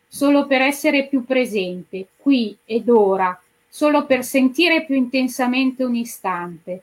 solo 0.06 0.46
per 0.46 0.60
essere 0.60 1.06
più 1.08 1.24
presente, 1.24 2.08
qui 2.16 2.56
ed 2.64 2.88
ora, 2.88 3.38
solo 3.68 4.06
per 4.06 4.22
sentire 4.22 4.84
più 4.84 4.94
intensamente 4.94 5.82
un 5.82 5.94
istante, 5.94 6.82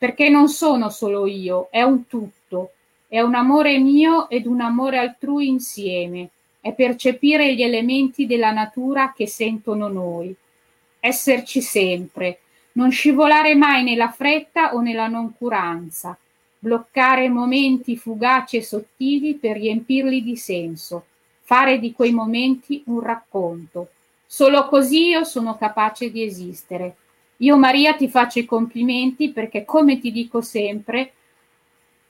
perché 0.00 0.30
non 0.30 0.48
sono 0.48 0.88
solo 0.88 1.26
io, 1.26 1.68
è 1.70 1.82
un 1.82 2.06
tutto, 2.06 2.70
è 3.06 3.20
un 3.20 3.34
amore 3.34 3.76
mio 3.76 4.30
ed 4.30 4.46
un 4.46 4.62
amore 4.62 4.96
altrui 4.96 5.46
insieme, 5.46 6.30
è 6.58 6.72
percepire 6.72 7.54
gli 7.54 7.60
elementi 7.60 8.24
della 8.24 8.50
natura 8.50 9.12
che 9.14 9.26
sentono 9.26 9.88
noi, 9.88 10.34
esserci 11.00 11.60
sempre, 11.60 12.38
non 12.72 12.90
scivolare 12.90 13.54
mai 13.54 13.84
nella 13.84 14.08
fretta 14.08 14.72
o 14.72 14.80
nella 14.80 15.06
noncuranza, 15.06 16.16
bloccare 16.58 17.28
momenti 17.28 17.98
fugaci 17.98 18.56
e 18.56 18.62
sottili 18.62 19.34
per 19.34 19.58
riempirli 19.58 20.22
di 20.22 20.38
senso, 20.38 21.04
fare 21.42 21.78
di 21.78 21.92
quei 21.92 22.12
momenti 22.12 22.82
un 22.86 23.00
racconto. 23.00 23.90
Solo 24.24 24.66
così 24.66 25.08
io 25.08 25.24
sono 25.24 25.58
capace 25.58 26.10
di 26.10 26.22
esistere. 26.22 26.96
Io 27.42 27.56
Maria 27.56 27.94
ti 27.94 28.08
faccio 28.08 28.38
i 28.38 28.44
complimenti 28.44 29.30
perché, 29.30 29.64
come 29.64 29.98
ti 29.98 30.12
dico 30.12 30.42
sempre, 30.42 31.12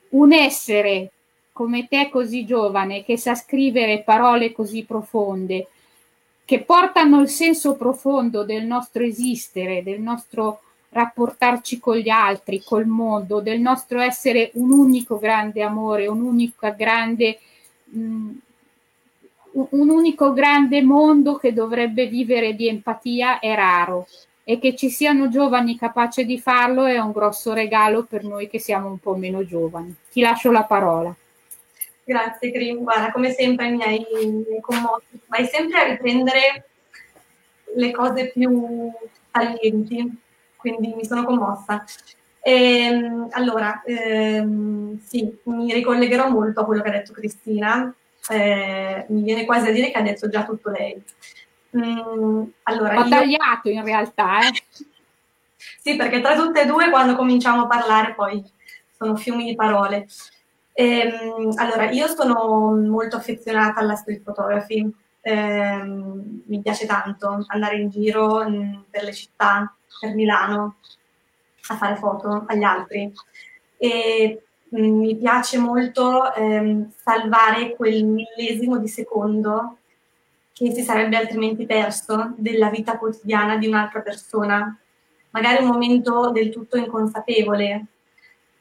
un 0.09 0.33
essere 0.33 1.11
come 1.53 1.87
te 1.87 2.09
così 2.09 2.45
giovane, 2.45 3.03
che 3.03 3.17
sa 3.17 3.35
scrivere 3.35 4.03
parole 4.03 4.51
così 4.51 4.83
profonde, 4.83 5.67
che 6.43 6.63
portano 6.63 7.21
il 7.21 7.29
senso 7.29 7.75
profondo 7.75 8.43
del 8.43 8.65
nostro 8.65 9.03
esistere, 9.03 9.83
del 9.83 10.01
nostro 10.01 10.61
rapportarci 10.89 11.79
con 11.79 11.95
gli 11.95 12.09
altri, 12.09 12.61
col 12.61 12.85
mondo, 12.85 13.39
del 13.39 13.61
nostro 13.61 13.99
essere 13.99 14.51
un 14.55 14.71
unico 14.71 15.17
grande 15.17 15.61
amore, 15.61 16.07
un 16.07 16.21
unico 16.21 16.73
grande, 16.75 17.39
mm, 17.95 18.31
un 19.51 19.89
unico 19.89 20.33
grande 20.33 20.81
mondo 20.81 21.35
che 21.35 21.53
dovrebbe 21.53 22.07
vivere 22.07 22.53
di 22.53 22.67
empatia 22.67 23.39
è 23.39 23.55
raro 23.55 24.07
e 24.51 24.59
che 24.59 24.75
ci 24.75 24.89
siano 24.89 25.29
giovani 25.29 25.77
capaci 25.77 26.25
di 26.25 26.37
farlo 26.37 26.83
è 26.83 26.97
un 26.97 27.13
grosso 27.13 27.53
regalo 27.53 28.03
per 28.03 28.25
noi 28.25 28.49
che 28.49 28.59
siamo 28.59 28.89
un 28.89 28.97
po' 28.97 29.15
meno 29.15 29.45
giovani. 29.45 29.95
Ti 30.11 30.19
lascio 30.19 30.51
la 30.51 30.65
parola. 30.65 31.15
Grazie 32.03 32.51
Grim, 32.51 32.83
guarda 32.83 33.13
come 33.13 33.31
sempre 33.31 33.69
mi 33.69 33.81
hai, 33.81 34.05
commosso, 34.59 35.03
vai 35.27 35.45
sempre 35.45 35.79
a 35.79 35.83
riprendere 35.85 36.65
le 37.77 37.91
cose 37.91 38.29
più 38.33 38.91
taglienti, 39.31 40.19
quindi 40.57 40.95
mi 40.95 41.05
sono 41.05 41.23
commossa. 41.23 41.85
E, 42.41 42.51
ehm, 42.51 43.27
allora, 43.31 43.81
ehm, 43.85 44.99
sì, 45.01 45.33
mi 45.43 45.71
ricollegherò 45.71 46.27
molto 46.27 46.59
a 46.59 46.65
quello 46.65 46.81
che 46.81 46.89
ha 46.89 46.91
detto 46.91 47.13
Cristina, 47.13 47.95
eh, 48.29 49.05
mi 49.07 49.21
viene 49.21 49.45
quasi 49.45 49.69
a 49.69 49.71
dire 49.71 49.91
che 49.91 49.97
ha 49.97 50.01
detto 50.01 50.27
già 50.27 50.43
tutto 50.43 50.71
lei. 50.71 51.01
Mm, 51.77 52.43
allora, 52.63 52.99
Ho 52.99 53.03
io... 53.03 53.09
tagliato 53.09 53.69
in 53.69 53.83
realtà, 53.83 54.47
eh. 54.47 54.63
sì, 55.81 55.95
perché 55.95 56.21
tra 56.21 56.35
tutte 56.35 56.63
e 56.63 56.65
due 56.65 56.89
quando 56.89 57.15
cominciamo 57.15 57.63
a 57.63 57.67
parlare 57.67 58.13
poi 58.13 58.43
sono 58.91 59.15
fiumi 59.15 59.45
di 59.45 59.55
parole. 59.55 60.07
Ehm, 60.73 61.51
allora, 61.55 61.89
io 61.89 62.07
sono 62.07 62.75
molto 62.75 63.17
affezionata 63.17 63.79
alla 63.79 63.95
street 63.95 64.21
photography, 64.21 64.89
ehm, 65.21 66.43
mi 66.45 66.61
piace 66.61 66.85
tanto 66.85 67.43
andare 67.47 67.77
in 67.77 67.89
giro 67.89 68.43
in, 68.43 68.55
mm, 68.55 68.81
per 68.89 69.03
le 69.03 69.13
città, 69.13 69.73
per 69.99 70.13
Milano, 70.13 70.75
a 71.69 71.75
fare 71.75 71.95
foto 71.95 72.43
agli 72.47 72.63
altri. 72.63 73.11
E 73.77 74.43
mh, 74.69 74.81
mm, 74.81 74.99
mi 74.99 75.15
piace 75.17 75.57
molto 75.57 76.33
ehm, 76.33 76.91
salvare 76.95 77.75
quel 77.75 78.03
millesimo 78.05 78.77
di 78.77 78.87
secondo 78.87 79.77
che 80.53 80.71
si 80.71 80.81
sarebbe 80.81 81.17
altrimenti 81.17 81.65
perso 81.65 82.33
della 82.37 82.69
vita 82.69 82.97
quotidiana 82.97 83.57
di 83.57 83.67
un'altra 83.67 84.01
persona, 84.01 84.77
magari 85.31 85.63
un 85.63 85.69
momento 85.69 86.31
del 86.31 86.49
tutto 86.49 86.77
inconsapevole. 86.77 87.85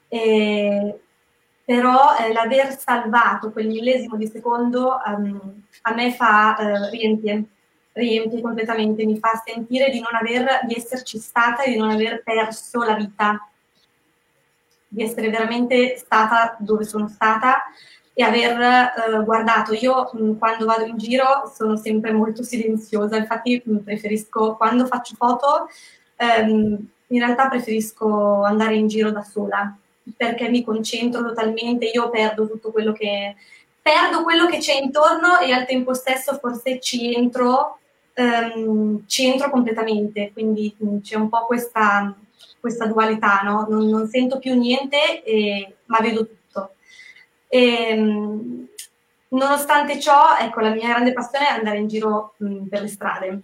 E 0.09 1.01
però 1.70 2.16
eh, 2.16 2.32
l'aver 2.32 2.76
salvato 2.76 3.53
quel 3.53 3.68
millesimo 3.68 4.16
di 4.16 4.26
secondo 4.26 5.01
um, 5.07 5.62
a 5.82 5.95
me 5.95 6.12
fa 6.12 6.57
eh, 6.57 6.91
riempie, 6.91 7.45
riempie 7.93 8.41
completamente, 8.41 9.05
mi 9.05 9.20
fa 9.20 9.41
sentire 9.47 9.88
di 9.91 10.01
non 10.01 10.12
aver, 10.12 10.66
di 10.66 10.74
esserci 10.74 11.18
stata 11.18 11.62
e 11.62 11.70
di 11.70 11.76
non 11.76 11.91
aver 11.91 12.24
perso 12.24 12.82
la 12.82 12.95
vita, 12.95 13.49
di 14.88 15.01
essere 15.05 15.30
veramente 15.30 15.97
stata 15.97 16.57
dove 16.59 16.82
sono 16.82 17.07
stata 17.07 17.62
e 18.20 18.22
aver 18.22 18.60
eh, 18.60 19.24
guardato. 19.24 19.72
Io 19.72 20.10
mh, 20.12 20.38
quando 20.38 20.66
vado 20.66 20.84
in 20.84 20.98
giro 20.98 21.50
sono 21.54 21.76
sempre 21.76 22.12
molto 22.12 22.42
silenziosa, 22.42 23.16
infatti 23.16 23.60
mh, 23.64 23.78
preferisco 23.78 24.56
quando 24.56 24.86
faccio 24.86 25.14
foto, 25.16 25.68
ehm, 26.16 26.78
in 27.06 27.18
realtà 27.18 27.48
preferisco 27.48 28.42
andare 28.44 28.76
in 28.76 28.88
giro 28.88 29.10
da 29.10 29.22
sola 29.22 29.74
perché 30.16 30.48
mi 30.48 30.64
concentro 30.64 31.22
totalmente, 31.22 31.86
io 31.86 32.10
perdo 32.10 32.48
tutto 32.48 32.70
quello 32.72 32.92
che 32.92 33.36
perdo 33.82 34.22
quello 34.22 34.46
che 34.46 34.58
c'è 34.58 34.74
intorno 34.74 35.38
e 35.38 35.52
al 35.52 35.64
tempo 35.66 35.94
stesso 35.94 36.34
forse 36.38 36.78
ci 36.80 37.14
entro, 37.14 37.78
um, 38.16 39.02
ci 39.06 39.26
entro 39.26 39.48
completamente, 39.50 40.30
quindi 40.32 40.74
mm, 40.84 40.98
c'è 41.00 41.16
un 41.16 41.28
po' 41.30 41.46
questa, 41.46 42.14
questa 42.60 42.86
dualità, 42.86 43.40
no? 43.42 43.66
non, 43.68 43.88
non, 43.88 44.06
sento 44.08 44.38
più 44.38 44.54
niente, 44.54 45.22
e, 45.22 45.76
ma 45.86 45.98
vedo 46.00 46.26
tutto. 46.26 46.39
E, 47.53 47.92
um, 47.98 48.66
nonostante 49.30 49.98
ciò, 49.98 50.36
ecco, 50.38 50.61
la 50.61 50.70
mia 50.70 50.88
grande 50.88 51.12
passione 51.12 51.48
è 51.48 51.53
andare 51.53 51.78
in 51.78 51.88
giro 51.88 52.34
mh, 52.36 52.68
per 52.68 52.82
le 52.82 52.88
strade. 52.88 53.40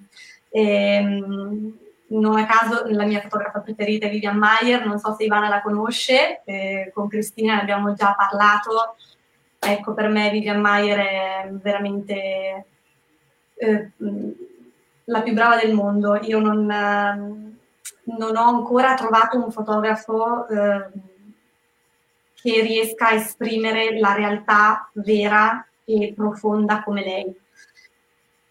E, 0.48 0.98
um, 1.00 1.76
non 2.08 2.38
a 2.38 2.46
caso 2.46 2.84
la 2.86 3.04
mia 3.04 3.20
fotografa 3.20 3.58
preferita 3.58 4.06
è 4.06 4.10
Vivian 4.10 4.36
Mayer, 4.36 4.86
non 4.86 5.00
so 5.00 5.14
se 5.14 5.24
Ivana 5.24 5.48
la 5.48 5.60
conosce, 5.60 6.42
eh, 6.44 6.92
con 6.94 7.08
Cristina 7.08 7.56
ne 7.56 7.62
abbiamo 7.62 7.94
già 7.94 8.14
parlato. 8.16 8.94
Ecco, 9.58 9.92
per 9.92 10.08
me 10.08 10.30
Vivian 10.30 10.60
Mayer 10.60 10.98
è 10.98 11.48
veramente 11.50 12.66
eh, 13.56 13.90
la 15.04 15.22
più 15.22 15.32
brava 15.32 15.56
del 15.56 15.74
mondo. 15.74 16.14
Io 16.22 16.38
non, 16.38 16.64
non 18.04 18.36
ho 18.36 18.44
ancora 18.44 18.94
trovato 18.94 19.42
un 19.42 19.50
fotografo 19.50 20.46
eh, 20.46 20.88
che 22.46 22.62
riesca 22.62 23.08
a 23.08 23.14
esprimere 23.14 23.98
la 23.98 24.14
realtà 24.14 24.88
vera 24.94 25.66
e 25.84 26.12
profonda 26.14 26.84
come 26.84 27.02
lei. 27.02 27.40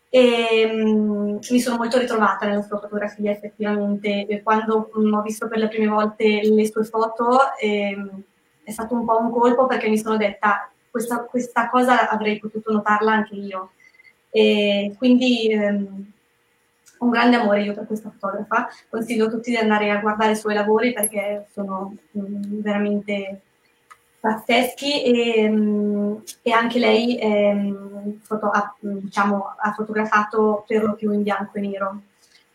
E 0.10 0.70
um, 0.70 1.40
mi 1.50 1.60
sono 1.62 1.78
molto 1.78 1.98
ritrovata 1.98 2.46
nella 2.46 2.62
sua 2.62 2.80
fotografia 2.80 3.32
effettivamente. 3.32 4.26
E 4.28 4.44
quando 4.44 4.90
um, 4.96 5.14
ho 5.14 5.22
visto 5.22 5.48
per 5.48 5.60
le 5.60 5.70
prime 5.70 5.88
volte 5.88 6.42
le 6.44 6.66
sue 6.66 6.84
foto 6.84 7.40
um, 7.62 8.22
è 8.64 8.72
stato 8.72 8.96
un 8.96 9.06
po' 9.06 9.18
un 9.18 9.32
colpo 9.32 9.66
perché 9.66 9.88
mi 9.88 9.98
sono 9.98 10.18
detta 10.18 10.70
questa, 10.92 11.24
questa 11.24 11.70
cosa 11.70 12.10
avrei 12.10 12.38
potuto 12.38 12.74
notarla 12.74 13.14
anche 13.14 13.36
io. 13.36 13.72
E 14.30 14.94
quindi 14.98 15.48
ehm, 15.48 16.12
un 17.00 17.10
grande 17.10 17.38
amore 17.38 17.64
io 17.64 17.74
per 17.74 17.88
questa 17.88 18.10
fotografa. 18.10 18.68
Consiglio 18.90 19.28
a 19.28 19.30
tutti 19.30 19.52
di 19.52 19.58
andare 19.58 19.90
a 19.90 20.00
guardare 20.00 20.34
i 20.34 20.36
suoi 20.36 20.54
lavori 20.54 20.92
perché 20.92 21.48
sono 21.52 21.96
veramente 22.12 23.42
pazzeschi 24.26 25.04
e, 25.04 25.48
mm, 25.48 26.16
e 26.42 26.52
anche 26.52 26.80
lei 26.80 27.16
ehm, 27.20 28.22
foto, 28.24 28.50
ha, 28.50 28.76
diciamo, 28.80 29.54
ha, 29.56 29.72
fotografato 29.74 30.64
per 30.68 30.84
lo 30.84 30.96
più 30.96 31.12
in 31.12 31.22
bianco 31.22 31.58
e 31.58 31.62
nero. 31.62 32.02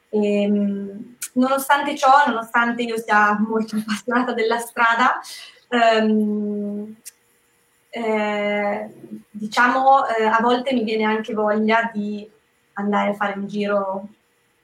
E, 0.08 0.48
mm, 0.48 0.88
nonostante 1.34 1.96
ciò, 1.96 2.26
nonostante 2.26 2.82
io 2.82 2.98
sia 2.98 3.38
molto 3.38 3.76
appassionata 3.78 4.32
della 4.32 4.58
strada, 4.58 5.20
ehm, 5.68 6.96
eh, 7.90 8.90
diciamo 9.30 10.06
eh, 10.06 10.24
a 10.24 10.38
volte 10.40 10.72
mi 10.72 10.84
viene 10.84 11.04
anche 11.04 11.34
voglia 11.34 11.90
di 11.92 12.28
andare 12.74 13.10
a 13.10 13.14
fare 13.14 13.36
un 13.36 13.46
giro 13.48 14.08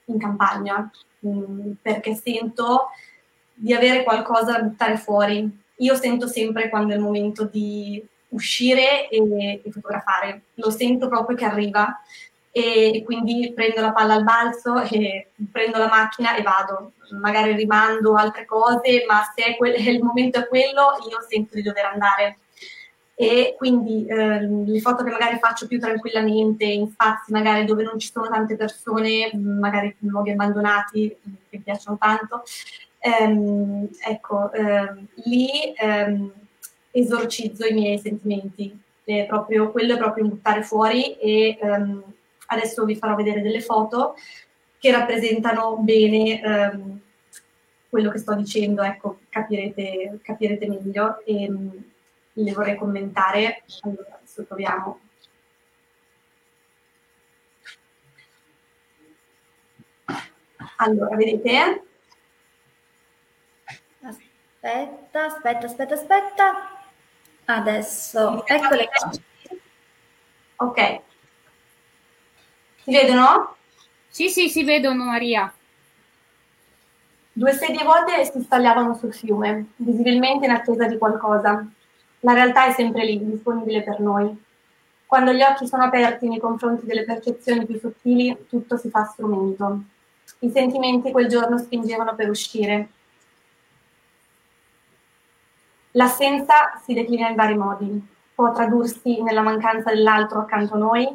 in 0.07 0.19
campagna 0.19 0.89
mh, 1.19 1.29
mm, 1.29 1.73
perché 1.83 2.15
sento 2.15 2.91
di 3.53 3.75
avere 3.75 4.05
qualcosa 4.05 4.53
da 4.53 4.63
buttare 4.63 4.97
fuori 4.97 5.65
io 5.77 5.95
sento 5.95 6.27
sempre 6.27 6.69
quando 6.69 6.93
è 6.93 6.97
il 6.97 7.03
momento 7.03 7.45
di 7.45 8.03
uscire 8.29 9.09
e, 9.09 9.61
e 9.63 9.71
fotografare, 9.71 10.43
lo 10.55 10.71
sento 10.71 11.09
proprio 11.09 11.37
che 11.37 11.45
arriva 11.45 12.01
e, 12.57 13.03
quindi 13.05 13.53
prendo 13.55 13.83
la 13.83 13.93
palla 13.93 14.15
al 14.15 14.25
balzo 14.25 14.81
e 14.91 15.29
prendo 15.53 15.77
la 15.77 15.89
macchina 15.89 16.35
e 16.37 16.43
vado. 16.43 16.93
Magari 17.21 17.55
rimando 17.55 18.15
altre 18.15 18.47
cose, 18.47 19.05
ma 19.07 19.23
se 19.35 19.57
quel, 19.57 19.75
il 19.87 20.03
momento 20.03 20.39
è 20.39 20.49
quello, 20.49 20.97
io 21.09 21.19
sento 21.29 21.55
di 21.55 21.63
dover 21.63 21.85
andare. 21.85 22.39
e 23.15 23.55
quindi 23.59 24.07
eh, 24.07 24.41
le 24.41 24.81
foto 24.81 25.05
che 25.05 25.11
magari 25.11 25.39
faccio 25.39 25.67
più 25.67 25.79
tranquillamente 25.79 26.65
in 26.65 26.91
spazi 26.91 27.33
magari 27.33 27.65
dove 27.65 27.83
non 27.83 27.99
ci 27.99 28.11
sono 28.11 28.29
tante 28.29 28.57
persone, 28.57 29.31
magari 29.35 29.95
in 30.01 30.09
luoghi 30.09 30.31
abbandonati 30.31 31.09
che 31.09 31.57
mi 31.57 31.63
piacciono 31.63 31.99
tanto, 31.99 32.43
ehm, 33.07 33.89
ecco, 34.07 34.53
ehm, 34.53 35.07
lì 35.25 35.73
ehm, 35.77 36.33
esorcizzo 36.91 37.67
i 37.67 37.73
miei 37.75 37.99
sentimenti, 37.99 38.79
è 39.05 39.27
proprio, 39.27 39.71
quello 39.71 39.95
è 39.95 39.99
proprio 39.99 40.25
buttare 40.27 40.63
fuori 40.63 41.17
e 41.19 41.59
ehm, 41.61 42.03
adesso 42.47 42.85
vi 42.85 42.97
farò 42.97 43.15
vedere 43.15 43.41
delle 43.43 43.61
foto 43.61 44.15
che 44.79 44.91
rappresentano 44.91 45.77
bene 45.79 46.41
ehm, 46.43 47.01
quello 47.89 48.11
che 48.11 48.19
sto 48.19 48.35
dicendo, 48.35 48.83
ecco, 48.83 49.21
capirete, 49.29 50.19
capirete 50.23 50.67
meglio. 50.69 51.25
E, 51.25 51.45
ehm, 51.45 51.85
le 52.39 52.53
vorrei 52.53 52.77
commentare. 52.77 53.63
Allora, 53.83 54.17
adesso 54.19 54.45
proviamo. 54.45 55.01
Allora, 60.77 61.17
vedete? 61.17 61.86
Aspetta, 64.67 65.27
aspetta, 65.27 65.67
aspetta, 65.67 65.95
aspetta. 65.95 66.71
Adesso, 67.45 68.45
eccole 68.47 68.89
qua. 68.89 69.13
Ok. 70.57 71.01
Si 72.83 72.91
vedono? 72.91 73.55
Sì, 74.09 74.29
sì, 74.29 74.49
si 74.49 74.65
vedono 74.65 75.05
Maria. 75.05 75.53
Due 77.33 77.53
sedie 77.53 77.85
vuote 77.85 78.25
si 78.25 78.43
stagliavano 78.43 78.97
sul 78.97 79.15
fiume, 79.15 79.67
visibilmente 79.77 80.47
in 80.47 80.51
attesa 80.51 80.89
di 80.89 80.99
qualcosa. 80.99 81.65
La 82.21 82.33
realtà 82.33 82.67
è 82.67 82.73
sempre 82.73 83.05
lì, 83.05 83.25
disponibile 83.25 83.85
per 83.85 84.01
noi. 84.01 84.37
Quando 85.07 85.33
gli 85.33 85.43
occhi 85.43 85.69
sono 85.69 85.85
aperti 85.85 86.27
nei 86.27 86.41
confronti 86.41 86.87
delle 86.87 87.05
percezioni 87.05 87.65
più 87.65 87.79
sottili, 87.79 88.37
tutto 88.49 88.77
si 88.77 88.91
fa 88.91 89.05
strumento. 89.05 89.81
I 90.41 90.51
sentimenti 90.51 91.13
quel 91.13 91.29
giorno 91.29 91.57
spingevano 91.57 92.17
per 92.17 92.29
uscire. 92.29 92.89
L'assenza 95.97 96.79
si 96.85 96.93
declina 96.93 97.29
in 97.29 97.35
vari 97.35 97.57
modi. 97.57 98.15
Può 98.35 98.53
tradursi 98.53 99.23
nella 99.23 99.41
mancanza 99.41 99.91
dell'altro 99.91 100.41
accanto 100.41 100.75
a 100.75 100.79
noi, 100.79 101.09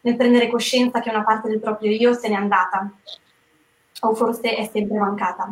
nel 0.00 0.16
prendere 0.16 0.48
coscienza 0.48 1.00
che 1.00 1.10
una 1.10 1.22
parte 1.22 1.48
del 1.48 1.60
proprio 1.60 1.90
io 1.90 2.14
se 2.14 2.28
n'è 2.28 2.34
andata, 2.34 2.90
o 4.00 4.14
forse 4.14 4.54
è 4.54 4.64
sempre 4.72 4.98
mancata. 4.98 5.50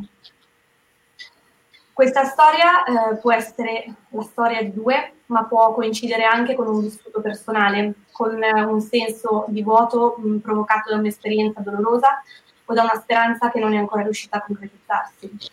Questa 1.93 2.25
storia 2.25 2.85
eh, 2.85 3.17
può 3.17 3.33
essere 3.35 3.85
la 4.09 4.23
storia 4.23 4.63
di 4.63 4.73
due, 4.73 5.13
ma 5.27 5.45
può 5.45 5.75
coincidere 5.75 6.25
anche 6.25 6.55
con 6.55 6.67
un 6.67 6.81
vissuto 6.81 7.21
personale, 7.21 7.93
con 8.13 8.43
eh, 8.43 8.65
un 8.65 8.81
senso 8.81 9.45
di 9.49 9.63
vuoto 9.63 10.17
mh, 10.17 10.39
provocato 10.39 10.91
da 10.91 10.97
un'esperienza 10.97 11.61
dolorosa 11.61 12.23
o 12.65 12.73
da 12.73 12.83
una 12.83 12.99
speranza 12.99 13.51
che 13.51 13.61
non 13.61 13.75
è 13.75 13.77
ancora 13.77 14.03
riuscita 14.03 14.39
a 14.39 14.43
concretizzarsi. 14.43 15.53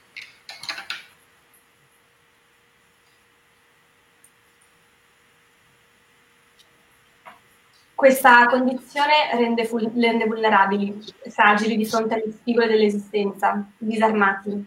Questa 8.02 8.48
condizione 8.48 9.30
rende, 9.34 9.70
rende 9.94 10.26
vulnerabili, 10.26 11.06
fragili 11.30 11.78
di 11.78 11.86
fronte 11.86 12.16
alle 12.16 12.32
spigole 12.32 12.66
dell'esistenza, 12.68 13.64
disarmati, 13.78 14.66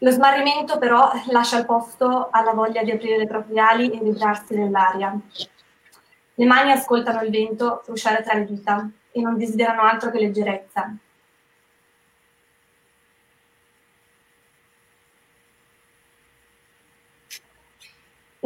Lo 0.00 0.10
smarrimento 0.10 0.76
però 0.76 1.10
lascia 1.30 1.58
il 1.58 1.64
posto 1.64 2.28
alla 2.30 2.52
voglia 2.52 2.82
di 2.82 2.90
aprire 2.90 3.16
le 3.16 3.26
proprie 3.26 3.60
ali 3.62 3.90
e 3.92 3.98
vibrarsi 3.98 4.54
nell'aria. 4.54 5.18
Le 6.34 6.44
mani 6.44 6.70
ascoltano 6.70 7.22
il 7.22 7.30
vento 7.30 7.80
frusciare 7.82 8.22
tra 8.22 8.34
le 8.34 8.44
dita 8.44 8.90
e 9.10 9.22
non 9.22 9.38
desiderano 9.38 9.80
altro 9.80 10.10
che 10.10 10.18
leggerezza. 10.18 10.94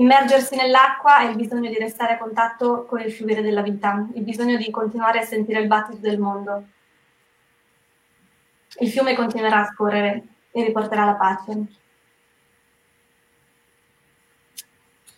Immergersi 0.03 0.57
nell'acqua 0.57 1.21
è 1.21 1.29
il 1.29 1.37
bisogno 1.37 1.71
di 1.71 1.79
restare 1.79 2.15
a 2.15 2.19
contatto 2.19 2.87
con 2.87 3.01
il 3.01 3.13
fluire 3.13 3.41
della 3.41 3.63
vita, 3.63 4.09
il 4.15 4.23
bisogno 4.25 4.57
di 4.57 4.69
continuare 4.69 5.21
a 5.21 5.25
sentire 5.25 5.61
il 5.61 5.69
battito 5.69 5.99
del 5.99 6.19
mondo. 6.19 6.65
Il 8.81 8.91
fiume 8.91 9.15
continuerà 9.15 9.61
a 9.61 9.73
scorrere, 9.73 10.25
e 10.51 10.65
riporterà 10.65 11.05
la 11.05 11.15
pace. 11.15 11.67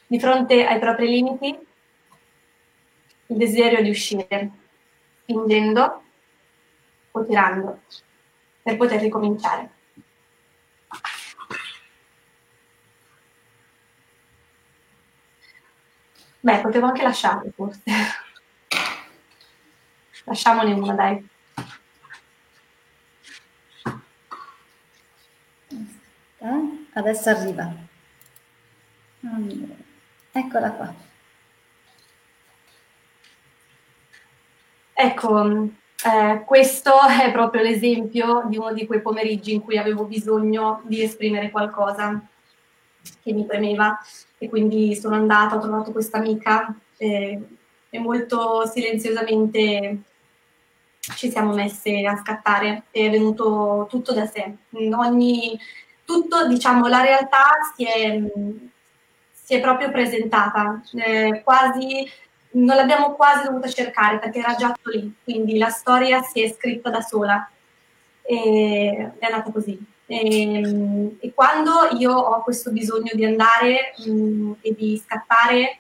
Di 0.07 0.21
fronte 0.21 0.67
ai 0.67 0.79
propri 0.79 1.09
limiti, 1.09 1.47
il 3.29 3.37
desiderio 3.39 3.81
di 3.81 3.89
uscire, 3.89 4.51
spingendo 5.23 6.03
o 7.11 7.25
tirando, 7.25 7.81
per 8.63 8.77
poter 8.77 9.01
ricominciare. 9.01 9.74
Beh, 16.45 16.61
potevo 16.61 16.89
anche 16.89 17.03
lasciarlo 17.03 17.51
forse. 17.55 17.81
Lasciamone 20.25 20.75
una, 20.75 20.93
dai. 20.93 21.29
Eh? 26.39 26.87
Adesso 26.93 27.31
arriva. 27.31 27.75
Eccola 30.33 30.71
qua. 30.73 30.95
Ecco, 34.93 35.69
eh, 36.05 36.43
questo 36.45 36.93
è 37.09 37.33
proprio 37.33 37.63
l'esempio 37.63 38.45
di 38.49 38.59
uno 38.59 38.75
di 38.75 38.85
quei 38.85 39.01
pomeriggi 39.01 39.55
in 39.55 39.63
cui 39.63 39.79
avevo 39.79 40.05
bisogno 40.05 40.83
di 40.85 41.03
esprimere 41.03 41.51
qualcosa 41.51 42.29
che 43.23 43.33
mi 43.33 43.45
premeva 43.45 43.99
e 44.39 44.49
quindi 44.49 44.95
sono 44.95 45.15
andata, 45.15 45.57
ho 45.57 45.61
trovato 45.61 45.93
questa 45.93 46.19
amica 46.19 46.75
e, 46.97 47.41
e 47.91 47.99
molto 47.99 48.67
silenziosamente 48.67 50.03
ci 51.17 51.31
siamo 51.31 51.53
messe 51.53 52.05
a 52.07 52.17
scattare, 52.17 52.85
è 52.91 53.11
venuto 53.11 53.87
tutto 53.91 54.13
da 54.13 54.27
sé. 54.27 54.55
Ogni 54.97 55.59
tutto, 56.05 56.47
diciamo, 56.47 56.87
la 56.87 57.03
realtà 57.03 57.45
si 57.75 57.85
è, 57.85 58.21
si 59.33 59.55
è 59.55 59.61
proprio 59.61 59.91
presentata, 59.91 60.83
eh, 60.95 61.43
quasi, 61.45 62.09
non 62.53 62.77
l'abbiamo 62.77 63.15
quasi 63.15 63.45
dovuta 63.45 63.69
cercare 63.69 64.19
perché 64.19 64.39
era 64.39 64.55
già 64.55 64.75
lì, 64.85 65.15
quindi 65.23 65.59
la 65.59 65.71
storia 65.71 66.23
si 66.23 66.43
è 66.43 66.49
scritta 66.49 66.91
da 66.91 67.01
sola 67.01 67.49
e 68.23 69.13
è 69.19 69.25
andata 69.27 69.51
così. 69.51 69.93
E, 70.07 71.17
e 71.19 71.33
quando 71.35 71.71
io 71.99 72.13
ho 72.13 72.43
questo 72.43 72.71
bisogno 72.71 73.13
di 73.15 73.25
andare 73.25 73.95
mh, 74.05 74.11
mm, 74.11 74.53
e 74.61 74.75
di 74.75 75.03
scattare, 75.03 75.79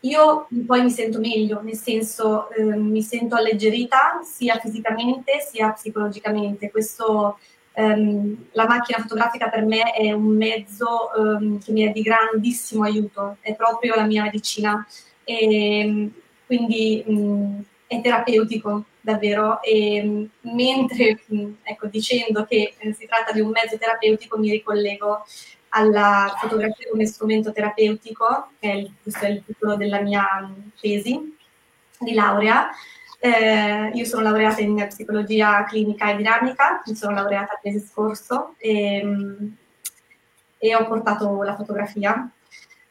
io 0.00 0.48
poi 0.66 0.82
mi 0.82 0.90
sento 0.90 1.20
meglio, 1.20 1.60
nel 1.62 1.76
senso 1.76 2.50
eh, 2.50 2.62
mi 2.62 3.02
sento 3.02 3.36
alleggerita 3.36 4.20
sia 4.22 4.58
fisicamente 4.58 5.40
sia 5.40 5.70
psicologicamente. 5.70 6.70
Questo 6.70 7.38
Um, 7.74 8.48
la 8.52 8.66
macchina 8.66 8.98
fotografica 8.98 9.48
per 9.48 9.64
me 9.64 9.92
è 9.92 10.12
un 10.12 10.36
mezzo 10.36 11.10
um, 11.16 11.58
che 11.58 11.72
mi 11.72 11.88
è 11.88 11.90
di 11.90 12.02
grandissimo 12.02 12.82
aiuto, 12.84 13.38
è 13.40 13.54
proprio 13.54 13.94
la 13.94 14.04
mia 14.04 14.24
medicina 14.24 14.86
e 15.24 16.10
quindi 16.44 17.02
um, 17.06 17.64
è 17.92 18.00
terapeutico 18.00 18.84
davvero 19.00 19.60
e 19.62 20.28
mentre 20.40 21.20
ecco, 21.62 21.86
dicendo 21.88 22.44
che 22.44 22.74
eh, 22.78 22.92
si 22.92 23.06
tratta 23.06 23.32
di 23.32 23.40
un 23.40 23.50
mezzo 23.50 23.76
terapeutico 23.76 24.38
mi 24.38 24.50
ricollego 24.50 25.24
alla 25.70 26.34
fotografia 26.38 26.88
come 26.90 27.06
strumento 27.06 27.52
terapeutico, 27.52 28.50
che 28.58 28.70
è 28.70 28.74
il, 28.74 28.92
questo 29.02 29.24
è 29.24 29.28
il 29.28 29.42
titolo 29.44 29.76
della 29.76 30.00
mia 30.00 30.26
tesi 30.80 31.36
di 31.98 32.14
laurea, 32.14 32.70
eh, 33.18 33.90
io 33.94 34.04
sono 34.04 34.22
laureata 34.22 34.60
in 34.60 34.84
psicologia 34.88 35.64
clinica 35.64 36.10
e 36.10 36.16
dinamica, 36.16 36.82
mi 36.84 36.94
sono 36.94 37.14
laureata 37.14 37.60
mese 37.62 37.80
scorso 37.80 38.54
e, 38.58 39.02
e 40.58 40.74
ho 40.74 40.86
portato 40.86 41.42
la 41.42 41.54
fotografia. 41.54 42.30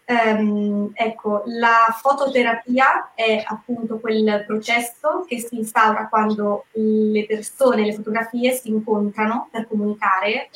Um, 0.05 0.91
ecco, 0.93 1.43
la 1.45 1.95
fototerapia 1.97 3.11
è 3.15 3.41
appunto 3.45 3.99
quel 3.99 4.43
processo 4.45 5.23
che 5.25 5.39
si 5.39 5.57
instaura 5.57 6.07
quando 6.09 6.65
le 6.73 7.25
persone, 7.25 7.85
le 7.85 7.93
fotografie 7.93 8.51
si 8.51 8.69
incontrano 8.69 9.47
per 9.51 9.67
comunicare 9.69 10.49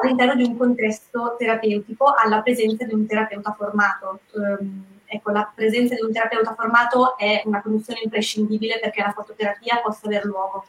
all'interno 0.00 0.34
di 0.34 0.44
un 0.44 0.56
contesto 0.56 1.36
terapeutico 1.36 2.14
alla 2.14 2.40
presenza 2.40 2.84
di 2.84 2.94
un 2.94 3.06
terapeuta 3.06 3.52
formato. 3.52 4.20
Um, 4.32 4.84
ecco, 5.04 5.30
la 5.30 5.50
presenza 5.54 5.94
di 5.94 6.00
un 6.00 6.12
terapeuta 6.12 6.54
formato 6.54 7.18
è 7.18 7.42
una 7.44 7.60
condizione 7.60 8.00
imprescindibile 8.02 8.78
perché 8.80 9.02
la 9.02 9.12
fototerapia 9.12 9.80
possa 9.82 10.06
aver 10.06 10.24
luogo. 10.24 10.64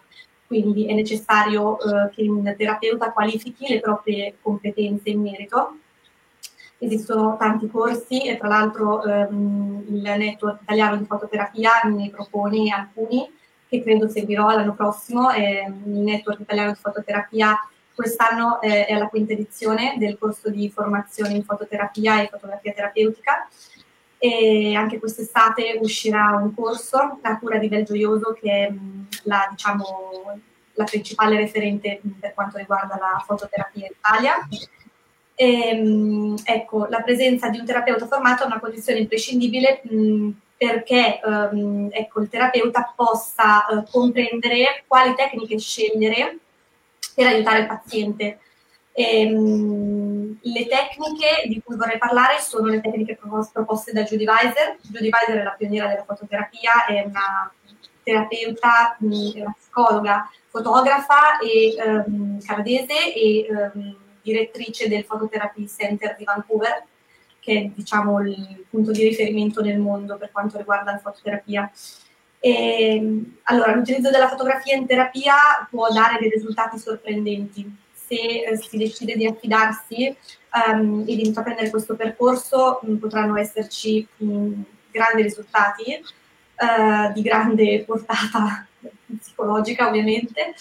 quindi 0.45 0.86
è 0.86 0.93
necessario 0.93 1.79
eh, 1.79 2.09
che 2.11 2.29
un 2.29 2.53
terapeuta 2.55 3.11
qualifichi 3.11 3.73
le 3.73 3.79
proprie 3.79 4.36
competenze 4.39 5.09
in 5.09 5.21
merito. 5.21 5.77
Esistono 6.84 7.38
tanti 7.38 7.69
corsi 7.69 8.27
e 8.27 8.38
tra 8.38 8.49
l'altro 8.49 9.03
ehm, 9.03 9.86
il 9.88 10.01
network 10.01 10.63
italiano 10.63 10.97
di 10.97 11.05
fototerapia 11.05 11.81
ne 11.86 12.09
propone 12.09 12.73
alcuni 12.73 13.31
che 13.69 13.81
credo 13.81 14.09
seguirò 14.09 14.49
l'anno 14.49 14.73
prossimo. 14.73 15.31
Eh, 15.31 15.65
il 15.86 15.99
network 15.99 16.41
italiano 16.41 16.71
di 16.71 16.79
fototerapia 16.81 17.57
quest'anno 17.95 18.59
eh, 18.61 18.86
è 18.86 18.93
alla 18.93 19.07
quinta 19.07 19.31
edizione 19.34 19.95
del 19.97 20.17
corso 20.17 20.49
di 20.49 20.69
formazione 20.69 21.36
in 21.36 21.43
fototerapia 21.43 22.21
e 22.21 22.27
fotografia 22.27 22.73
terapeutica 22.73 23.47
e 24.17 24.73
anche 24.75 24.99
quest'estate 24.99 25.79
uscirà 25.81 26.39
un 26.41 26.53
corso 26.53 27.19
a 27.21 27.39
cura 27.39 27.57
di 27.59 27.67
Bel 27.67 27.86
Gioioso 27.86 28.34
che 28.34 28.49
è 28.49 28.73
la, 29.23 29.47
diciamo, 29.51 30.39
la 30.73 30.84
principale 30.84 31.38
referente 31.38 32.01
per 32.19 32.34
quanto 32.34 32.57
riguarda 32.57 32.97
la 32.97 33.23
fototerapia 33.25 33.86
in 33.86 33.91
Italia. 33.97 34.36
E, 35.36 36.36
ecco, 36.43 36.86
la 36.88 37.01
presenza 37.01 37.49
di 37.49 37.57
un 37.57 37.65
terapeuta 37.65 38.05
formato 38.05 38.43
è 38.43 38.45
una 38.45 38.59
condizione 38.59 38.99
imprescindibile 38.99 39.81
mh, 39.84 40.29
perché 40.57 41.19
um, 41.23 41.89
ecco, 41.91 42.21
il 42.21 42.29
terapeuta 42.29 42.93
possa 42.95 43.65
uh, 43.67 43.84
comprendere 43.89 44.84
quali 44.88 45.13
tecniche 45.15 45.57
scegliere 45.57 46.38
per 47.15 47.27
aiutare 47.27 47.59
il 47.59 47.67
paziente. 47.67 48.39
E, 48.91 49.34
um, 49.34 50.38
le 50.39 50.67
tecniche 50.67 51.47
di 51.47 51.61
cui 51.63 51.75
vorrei 51.75 51.97
parlare 51.97 52.39
sono 52.39 52.67
le 52.67 52.79
tecniche 52.79 53.17
proposte 53.17 53.91
da 53.91 54.03
Judy 54.03 54.25
Weiser. 54.25 54.77
Judy 54.81 55.09
Weiser 55.09 55.41
è 55.41 55.43
la 55.43 55.55
pioniera 55.57 55.88
della 55.88 56.03
fototerapia, 56.05 56.86
è 56.86 57.03
una 57.05 57.51
terapeuta, 58.03 58.95
è 58.97 59.39
una 59.41 59.55
psicologa, 59.57 60.29
fotografa 60.49 61.39
e 61.39 61.75
um, 61.84 62.39
canadese 62.45 63.13
e 63.13 63.47
um, 63.49 63.95
direttrice 64.24 64.88
del 64.88 65.05
Phototherapy 65.05 65.67
Center 65.67 66.15
di 66.17 66.24
Vancouver, 66.24 66.84
che 67.39 67.59
è 67.59 67.71
diciamo, 67.76 68.21
il 68.21 68.65
punto 68.69 68.91
di 68.91 69.03
riferimento 69.03 69.61
nel 69.61 69.78
mondo 69.78 70.17
per 70.17 70.32
quanto 70.32 70.57
riguarda 70.57 70.93
la 70.93 70.99
fototerapia. 70.99 71.69
E, 72.39 73.24
allora, 73.43 73.76
l'utilizzo 73.76 74.09
della 74.09 74.30
fotografia 74.30 74.76
in 74.76 74.88
terapia 74.88 75.36
può 75.69 75.89
dare 75.91 76.17
dei 76.19 76.30
risultati 76.30 76.80
sorprendenti 76.80 77.82
se 77.93 78.15
eh, 78.15 78.57
si 78.57 78.78
decide 78.78 79.15
di 79.15 79.26
affidarsi 79.26 80.15
um, 80.53 81.03
e 81.07 81.15
di 81.15 81.26
intraprendere 81.26 81.69
questo 81.69 81.95
percorso, 81.95 82.80
mh, 82.82 82.95
potranno 82.95 83.38
esserci 83.38 84.05
mh, 84.17 84.61
grandi 84.91 85.21
risultati 85.24 86.03
uh, 86.57 87.13
di 87.13 87.21
grande 87.21 87.84
portata 87.86 88.67
psicologica, 89.17 89.88
ovviamente. 89.88 90.53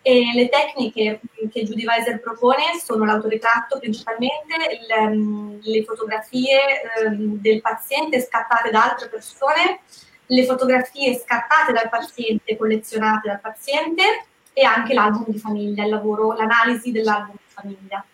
E 0.00 0.30
le 0.34 0.48
tecniche 0.48 1.20
che 1.50 1.64
Judy 1.64 1.84
Weiser 1.84 2.20
propone 2.20 2.78
sono 2.82 3.04
l'autoritratto 3.04 3.78
principalmente, 3.78 4.54
il, 4.72 5.60
le 5.62 5.84
fotografie 5.84 6.58
um, 7.04 7.38
del 7.40 7.60
paziente 7.60 8.20
scattate 8.20 8.70
da 8.70 8.90
altre 8.90 9.08
persone, 9.08 9.80
le 10.26 10.44
fotografie 10.44 11.18
scattate 11.18 11.72
dal 11.72 11.88
paziente, 11.88 12.56
collezionate 12.56 13.28
dal 13.28 13.40
paziente 13.40 14.26
e 14.52 14.64
anche 14.64 14.94
l'album 14.94 15.24
di 15.28 15.38
famiglia, 15.38 15.84
il 15.84 15.90
lavoro, 15.90 16.32
l'analisi 16.32 16.90
dell'album 16.90 17.34
di 17.34 17.52
famiglia. 17.52 18.04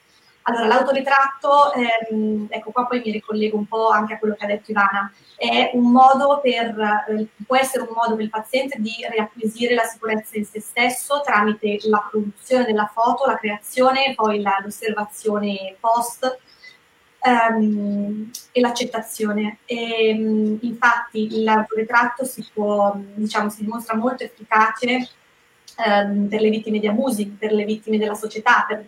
Allora, 0.46 0.66
l'autoritratto, 0.66 1.72
ehm, 1.72 2.48
ecco 2.50 2.70
qua 2.70 2.84
poi 2.86 3.00
mi 3.02 3.12
ricollego 3.12 3.56
un 3.56 3.66
po' 3.66 3.88
anche 3.88 4.12
a 4.14 4.18
quello 4.18 4.34
che 4.34 4.44
ha 4.44 4.46
detto 4.48 4.72
Ivana, 4.72 5.10
è 5.36 5.70
un 5.72 5.90
modo 5.90 6.38
per, 6.42 6.78
eh, 7.08 7.28
può 7.46 7.56
essere 7.56 7.84
un 7.84 7.94
modo 7.94 8.14
per 8.14 8.24
il 8.24 8.30
paziente 8.30 8.78
di 8.78 8.92
riacquisire 9.10 9.74
la 9.74 9.84
sicurezza 9.84 10.36
in 10.36 10.44
se 10.44 10.60
stesso 10.60 11.22
tramite 11.24 11.78
la 11.84 12.06
produzione 12.10 12.64
della 12.64 12.90
foto, 12.92 13.24
la 13.24 13.38
creazione, 13.38 14.12
poi 14.14 14.42
la, 14.42 14.58
l'osservazione 14.62 15.76
post 15.80 16.38
ehm, 17.20 18.30
e 18.52 18.60
l'accettazione. 18.60 19.60
E, 19.64 20.10
infatti 20.60 21.42
l'autoritratto 21.42 22.24
si 22.26 22.46
può, 22.52 22.94
diciamo, 23.14 23.48
si 23.48 23.62
dimostra 23.62 23.96
molto 23.96 24.24
efficace 24.24 25.08
ehm, 25.86 26.28
per 26.28 26.40
le 26.42 26.50
vittime 26.50 26.80
di 26.80 26.86
abusi, 26.86 27.26
per 27.28 27.52
le 27.52 27.64
vittime 27.64 27.96
della 27.96 28.14
società, 28.14 28.64
per 28.68 28.84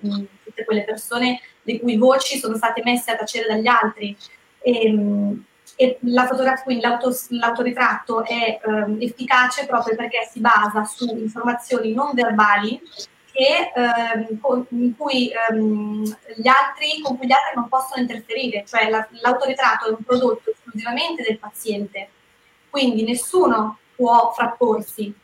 tutte 0.57 0.65
quelle 0.65 0.85
persone 0.85 1.41
le 1.63 1.79
cui 1.79 1.97
voci 1.97 2.39
sono 2.39 2.57
state 2.57 2.81
messe 2.83 3.11
a 3.11 3.17
tacere 3.17 3.47
dagli 3.47 3.67
altri. 3.67 4.17
E, 4.61 4.91
mh, 4.91 5.45
e 5.79 5.99
la 6.03 6.27
fotografia, 6.27 6.63
quindi 6.65 6.83
l'auto, 6.83 7.15
l'autoritratto 7.31 8.25
è 8.25 8.61
ehm, 8.65 8.97
efficace 8.99 9.67
proprio 9.67 9.95
perché 9.95 10.27
si 10.31 10.41
basa 10.41 10.85
su 10.85 11.05
informazioni 11.07 11.93
non 11.93 12.13
verbali 12.15 12.81
che, 13.31 13.73
ehm, 13.75 14.41
con, 14.41 14.67
cui, 14.97 15.31
ehm, 15.31 16.03
gli 16.37 16.49
altri, 16.49 17.01
con 17.03 17.19
cui 17.19 17.27
gli 17.27 17.33
altri 17.33 17.57
non 17.57 17.69
possono 17.69 18.01
interferire, 18.01 18.65
cioè 18.67 18.89
la, 18.89 19.07
l'autoritratto 19.21 19.87
è 19.87 19.91
un 19.91 20.03
prodotto 20.03 20.51
esclusivamente 20.51 21.23
del 21.23 21.39
paziente, 21.39 22.09
quindi 22.71 23.05
nessuno 23.05 23.79
può 23.95 24.33
frapporsi 24.35 25.15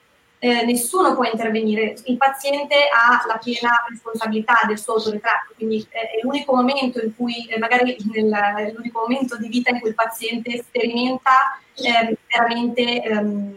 eh, 0.45 0.65
nessuno 0.65 1.15
può 1.15 1.23
intervenire, 1.23 1.95
il 2.07 2.17
paziente 2.17 2.75
ha 2.93 3.25
la 3.29 3.39
piena 3.39 3.71
responsabilità 3.89 4.59
del 4.67 4.77
suo 4.77 4.95
autoritratto, 4.95 5.53
quindi 5.55 5.87
eh, 5.91 6.19
è 6.19 6.21
l'unico 6.21 6.53
momento 6.53 7.01
in 7.01 7.15
cui, 7.15 7.47
eh, 7.47 7.61
magari 7.61 7.97
nel, 8.13 8.73
l'unico 8.75 9.03
momento 9.03 9.37
di 9.37 9.47
vita 9.47 9.71
in 9.71 9.79
cui 9.79 9.91
il 9.91 9.95
paziente 9.95 10.61
sperimenta 10.65 11.61
ehm, 11.75 12.15
veramente, 12.27 13.03
ehm, 13.03 13.57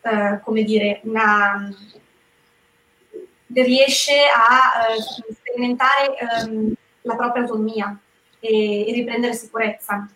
eh, 0.00 0.40
come 0.42 0.64
dire, 0.64 0.98
una, 1.04 1.72
riesce 3.52 4.18
a 4.26 4.92
eh, 4.96 5.32
sperimentare 5.34 6.16
ehm, 6.18 6.72
la 7.02 7.14
propria 7.14 7.44
autonomia 7.44 7.96
e, 8.40 8.88
e 8.88 8.92
riprendere 8.92 9.34
sicurezza. 9.34 10.08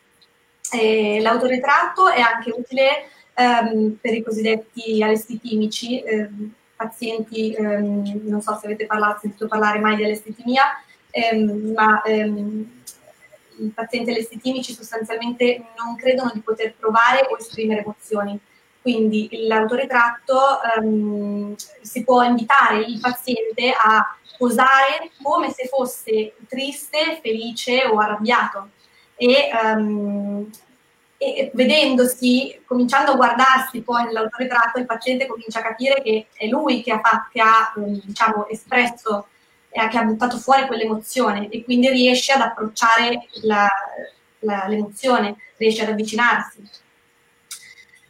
l'autoritratto 0.72 2.09
è 2.09 2.20
anche 2.20 2.50
utile 2.50 3.07
ehm, 3.35 3.99
per 4.01 4.14
i 4.14 4.22
cosiddetti 4.22 5.03
alestitimici, 5.03 6.01
ehm, 6.01 6.53
pazienti, 6.76 7.53
ehm, 7.55 8.22
non 8.24 8.41
so 8.41 8.57
se 8.61 8.66
avete 8.66 8.87
parlato, 8.87 9.20
sentito 9.20 9.47
parlare 9.47 9.78
mai 9.78 9.97
di 9.97 10.05
alestitimia, 10.05 10.64
ehm, 11.11 11.72
ma 11.74 12.03
ehm, 12.03 12.80
i 13.59 13.68
pazienti 13.68 14.11
alestitimici 14.11 14.72
sostanzialmente 14.72 15.64
non 15.76 15.95
credono 15.97 16.30
di 16.33 16.41
poter 16.41 16.74
provare 16.74 17.26
o 17.30 17.37
esprimere 17.37 17.83
emozioni. 17.83 18.39
Quindi 18.80 19.28
l'autoritratto 19.47 20.61
ehm, 20.76 21.55
si 21.83 22.03
può 22.03 22.22
invitare 22.22 22.80
il 22.80 22.99
paziente 22.99 23.72
a 23.76 24.16
posare 24.37 25.12
come 25.22 25.53
se 25.53 25.68
fosse 25.68 26.35
triste, 26.49 27.20
felice 27.22 27.85
o 27.85 27.99
arrabbiato. 27.99 28.70
E 29.14 29.51
um, 29.62 30.51
e 31.22 31.50
vedendosi, 31.54 32.60
cominciando 32.66 33.12
a 33.12 33.16
guardarsi 33.16 33.82
poi 33.82 34.04
nell'autoritratto, 34.04 34.80
il 34.80 34.86
paziente 34.86 35.26
comincia 35.26 35.60
a 35.60 35.62
capire 35.62 36.02
che 36.02 36.26
è 36.34 36.46
lui 36.46 36.82
che 36.82 36.90
ha, 36.90 37.00
fatto, 37.00 37.28
che 37.32 37.40
ha 37.40 37.72
mm, 37.78 37.94
diciamo, 38.02 38.48
espresso 38.48 39.28
e 39.70 39.88
che 39.88 39.98
ha 39.98 40.02
buttato 40.02 40.36
fuori 40.38 40.66
quell'emozione 40.66 41.48
e 41.48 41.62
quindi 41.62 41.88
riesce 41.88 42.32
ad 42.32 42.40
approcciare 42.40 43.26
la, 43.42 43.68
la, 44.40 44.66
l'emozione, 44.66 45.36
riesce 45.56 45.82
ad 45.82 45.90
avvicinarsi. 45.90 46.68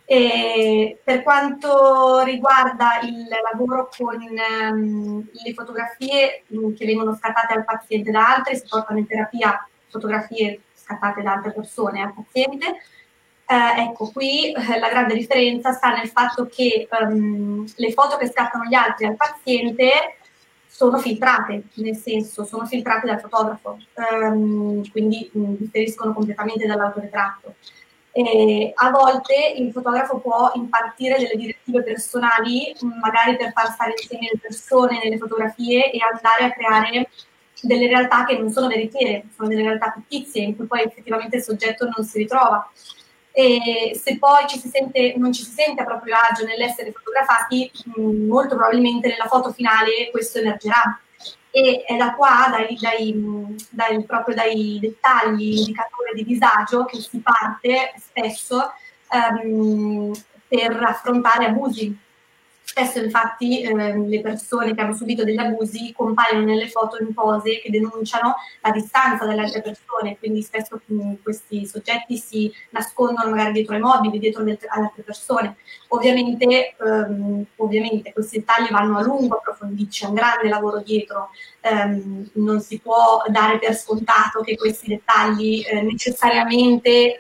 E 0.05 0.99
per 1.05 1.23
quanto 1.23 2.21
riguarda 2.23 3.01
il 3.03 3.29
lavoro 3.51 3.91
con 3.97 4.17
um, 4.17 5.29
le 5.31 5.53
fotografie 5.55 6.45
um, 6.49 6.75
che 6.75 6.87
vengono 6.87 7.15
scattate 7.15 7.53
al 7.55 7.65
paziente 7.65 8.11
da 8.11 8.35
altri, 8.35 8.57
si 8.57 8.65
portano 8.69 8.99
in 8.99 9.07
terapia 9.07 9.67
fotografie 9.89 10.63
scattate 10.75 11.23
da 11.23 11.35
altre 11.35 11.53
persone 11.53 12.03
al 12.03 12.15
paziente, 12.15 12.83
eh, 13.53 13.83
ecco, 13.83 14.11
qui 14.11 14.51
eh, 14.51 14.79
la 14.79 14.89
grande 14.89 15.15
differenza 15.15 15.73
sta 15.73 15.91
nel 15.91 16.09
fatto 16.09 16.47
che 16.47 16.89
um, 16.99 17.67
le 17.77 17.93
foto 17.93 18.17
che 18.17 18.27
scattano 18.27 18.65
gli 18.65 18.75
altri 18.75 19.05
al 19.05 19.17
paziente 19.17 20.17
sono 20.67 20.97
filtrate, 20.97 21.65
nel 21.75 21.97
senso 21.97 22.45
sono 22.45 22.65
filtrate 22.65 23.07
dal 23.07 23.21
fotografo, 23.21 23.77
um, 24.11 24.91
quindi 24.91 25.31
mm, 25.37 25.55
differiscono 25.59 26.15
completamente 26.15 26.67
dall'autoritratto. 26.67 27.57
E 28.15 28.73
a 28.75 28.91
volte 28.91 29.55
il 29.57 29.71
fotografo 29.71 30.19
può 30.19 30.51
impartire 30.55 31.19
delle 31.19 31.37
direttive 31.37 31.83
personali, 31.83 32.75
mm, 32.83 33.01
magari 33.01 33.37
per 33.37 33.53
far 33.53 33.71
stare 33.71 33.93
insieme 33.93 34.31
le 34.33 34.39
persone 34.41 34.99
nelle 35.03 35.19
fotografie 35.19 35.91
e 35.91 35.99
andare 36.01 36.45
a 36.45 36.53
creare 36.53 37.11
delle 37.61 37.87
realtà 37.87 38.25
che 38.25 38.39
non 38.39 38.51
sono 38.51 38.69
veritiere, 38.69 39.25
sono 39.37 39.49
delle 39.49 39.63
realtà 39.63 39.93
fittizie 39.95 40.43
in 40.43 40.57
cui 40.57 40.65
poi 40.65 40.85
effettivamente 40.85 41.37
il 41.37 41.43
soggetto 41.43 41.87
non 41.95 42.05
si 42.05 42.17
ritrova 42.17 42.67
e 43.33 43.99
se 44.01 44.19
poi 44.19 44.47
ci 44.47 44.59
sente, 44.59 45.15
non 45.17 45.33
ci 45.33 45.43
si 45.43 45.51
sente 45.51 45.81
a 45.81 45.87
proprio 45.87 46.15
agio 46.17 46.45
nell'essere 46.45 46.93
fotografati, 46.93 47.71
mh, 47.97 48.27
molto 48.27 48.55
probabilmente 48.57 49.09
nella 49.09 49.27
foto 49.27 49.51
finale 49.53 50.11
questo 50.11 50.39
emergerà. 50.39 51.01
E 51.51 51.85
è 51.87 51.97
da 51.97 52.15
qua, 52.15 52.49
dai, 52.51 52.77
dai, 52.81 53.57
dai, 53.71 54.05
proprio 54.05 54.35
dai 54.35 54.79
dettagli, 54.81 55.59
indicatori 55.59 56.15
di 56.15 56.25
disagio, 56.25 56.85
che 56.85 56.99
si 56.99 57.21
parte 57.21 57.93
spesso 57.99 58.73
um, 59.11 60.13
per 60.49 60.83
affrontare 60.83 61.47
abusi. 61.47 61.95
Spesso 62.65 63.01
infatti 63.01 63.61
eh, 63.61 63.99
le 63.99 64.21
persone 64.21 64.75
che 64.75 64.81
hanno 64.81 64.95
subito 64.95 65.25
degli 65.25 65.37
abusi 65.37 65.93
compaiono 65.93 66.45
nelle 66.47 66.69
foto 66.69 66.97
in 67.03 67.13
pose 67.13 67.61
che 67.61 67.71
denunciano 67.71 68.37
la 68.63 68.71
distanza 68.71 69.27
dalle 69.27 69.43
altre 69.43 69.61
persone, 69.61 70.17
quindi 70.19 70.41
spesso 70.41 70.81
mh, 70.83 71.15
questi 71.23 71.67
soggetti 71.67 72.17
si 72.17 72.51
nascondono 72.71 73.29
magari 73.29 73.53
dietro 73.53 73.75
ai 73.75 73.81
mobili, 73.81 74.19
dietro 74.19 74.43
le 74.43 74.59
altre 74.69 75.03
persone. 75.03 75.57
Ovviamente, 75.89 76.75
ehm, 76.83 77.45
ovviamente 77.57 78.13
questi 78.13 78.39
dettagli 78.39 78.71
vanno 78.71 78.97
a 78.97 79.03
lungo 79.03 79.37
approfonditi, 79.37 79.91
c'è 79.91 80.07
un 80.07 80.15
grande 80.15 80.49
lavoro 80.49 80.79
dietro, 80.79 81.29
ehm, 81.61 82.31
non 82.35 82.61
si 82.61 82.79
può 82.79 83.23
dare 83.27 83.59
per 83.59 83.75
scontato 83.75 84.41
che 84.41 84.57
questi 84.57 84.89
dettagli 84.89 85.63
eh, 85.67 85.83
necessariamente... 85.83 87.17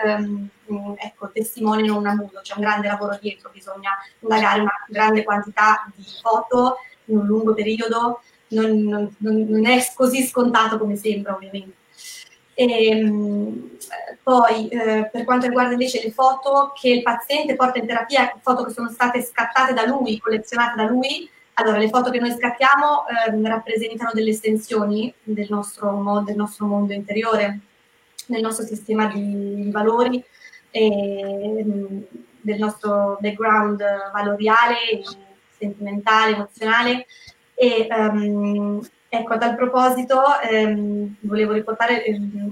Ecco, 0.99 1.31
testimoniano 1.31 1.99
un 1.99 2.07
abuso, 2.07 2.41
c'è 2.43 2.55
un 2.57 2.62
grande 2.62 2.87
lavoro 2.87 3.18
dietro, 3.20 3.51
bisogna 3.53 3.91
indagare 4.20 4.61
una 4.61 4.85
grande 4.89 5.25
quantità 5.25 5.91
di 5.95 6.05
foto 6.20 6.77
in 7.07 7.18
un 7.18 7.27
lungo 7.27 7.55
periodo, 7.55 8.20
non, 8.49 9.14
non, 9.18 9.47
non 9.49 9.66
è 9.66 9.85
così 9.95 10.25
scontato 10.27 10.79
come 10.79 10.97
sembra 10.97 11.35
ovviamente. 11.35 11.81
E, 12.55 12.87
ehm, 12.87 13.70
poi 14.23 14.68
eh, 14.68 15.09
per 15.11 15.25
quanto 15.25 15.47
riguarda 15.47 15.73
invece 15.73 16.03
le 16.03 16.12
foto 16.12 16.73
che 16.79 16.91
il 16.91 17.03
paziente 17.03 17.57
porta 17.57 17.79
in 17.79 17.87
terapia, 17.87 18.39
foto 18.43 18.64
che 18.64 18.73
sono 18.73 18.91
state 18.91 19.23
scattate 19.23 19.73
da 19.73 19.87
lui, 19.87 20.18
collezionate 20.18 20.77
da 20.77 20.89
lui, 20.89 21.29
allora 21.55 21.79
le 21.79 21.89
foto 21.89 22.11
che 22.11 22.18
noi 22.18 22.33
scattiamo 22.33 23.05
eh, 23.07 23.49
rappresentano 23.49 24.11
delle 24.14 24.31
estensioni 24.31 25.12
del 25.23 25.47
nostro, 25.51 26.23
del 26.25 26.37
nostro 26.37 26.66
mondo 26.66 26.93
interiore, 26.93 27.61
del 28.27 28.41
nostro 28.41 28.64
sistema 28.64 29.07
di 29.07 29.68
valori, 29.70 30.23
e, 30.73 31.64
del 32.41 32.59
nostro 32.59 33.18
background 33.20 33.81
valoriale, 34.12 35.05
sentimentale, 35.57 36.35
emozionale. 36.35 37.07
E 37.55 37.87
um, 37.91 38.81
ecco, 39.09 39.33
a 39.35 39.39
tal 39.39 39.55
proposito 39.55 40.20
um, 40.51 41.14
volevo 41.20 41.53
riportare 41.53 42.03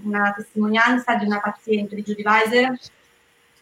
una 0.04 0.32
testimonianza 0.36 1.16
di 1.16 1.24
una 1.24 1.40
paziente 1.40 1.96
di 1.96 2.02
Judy 2.02 2.22
Weiser 2.22 2.78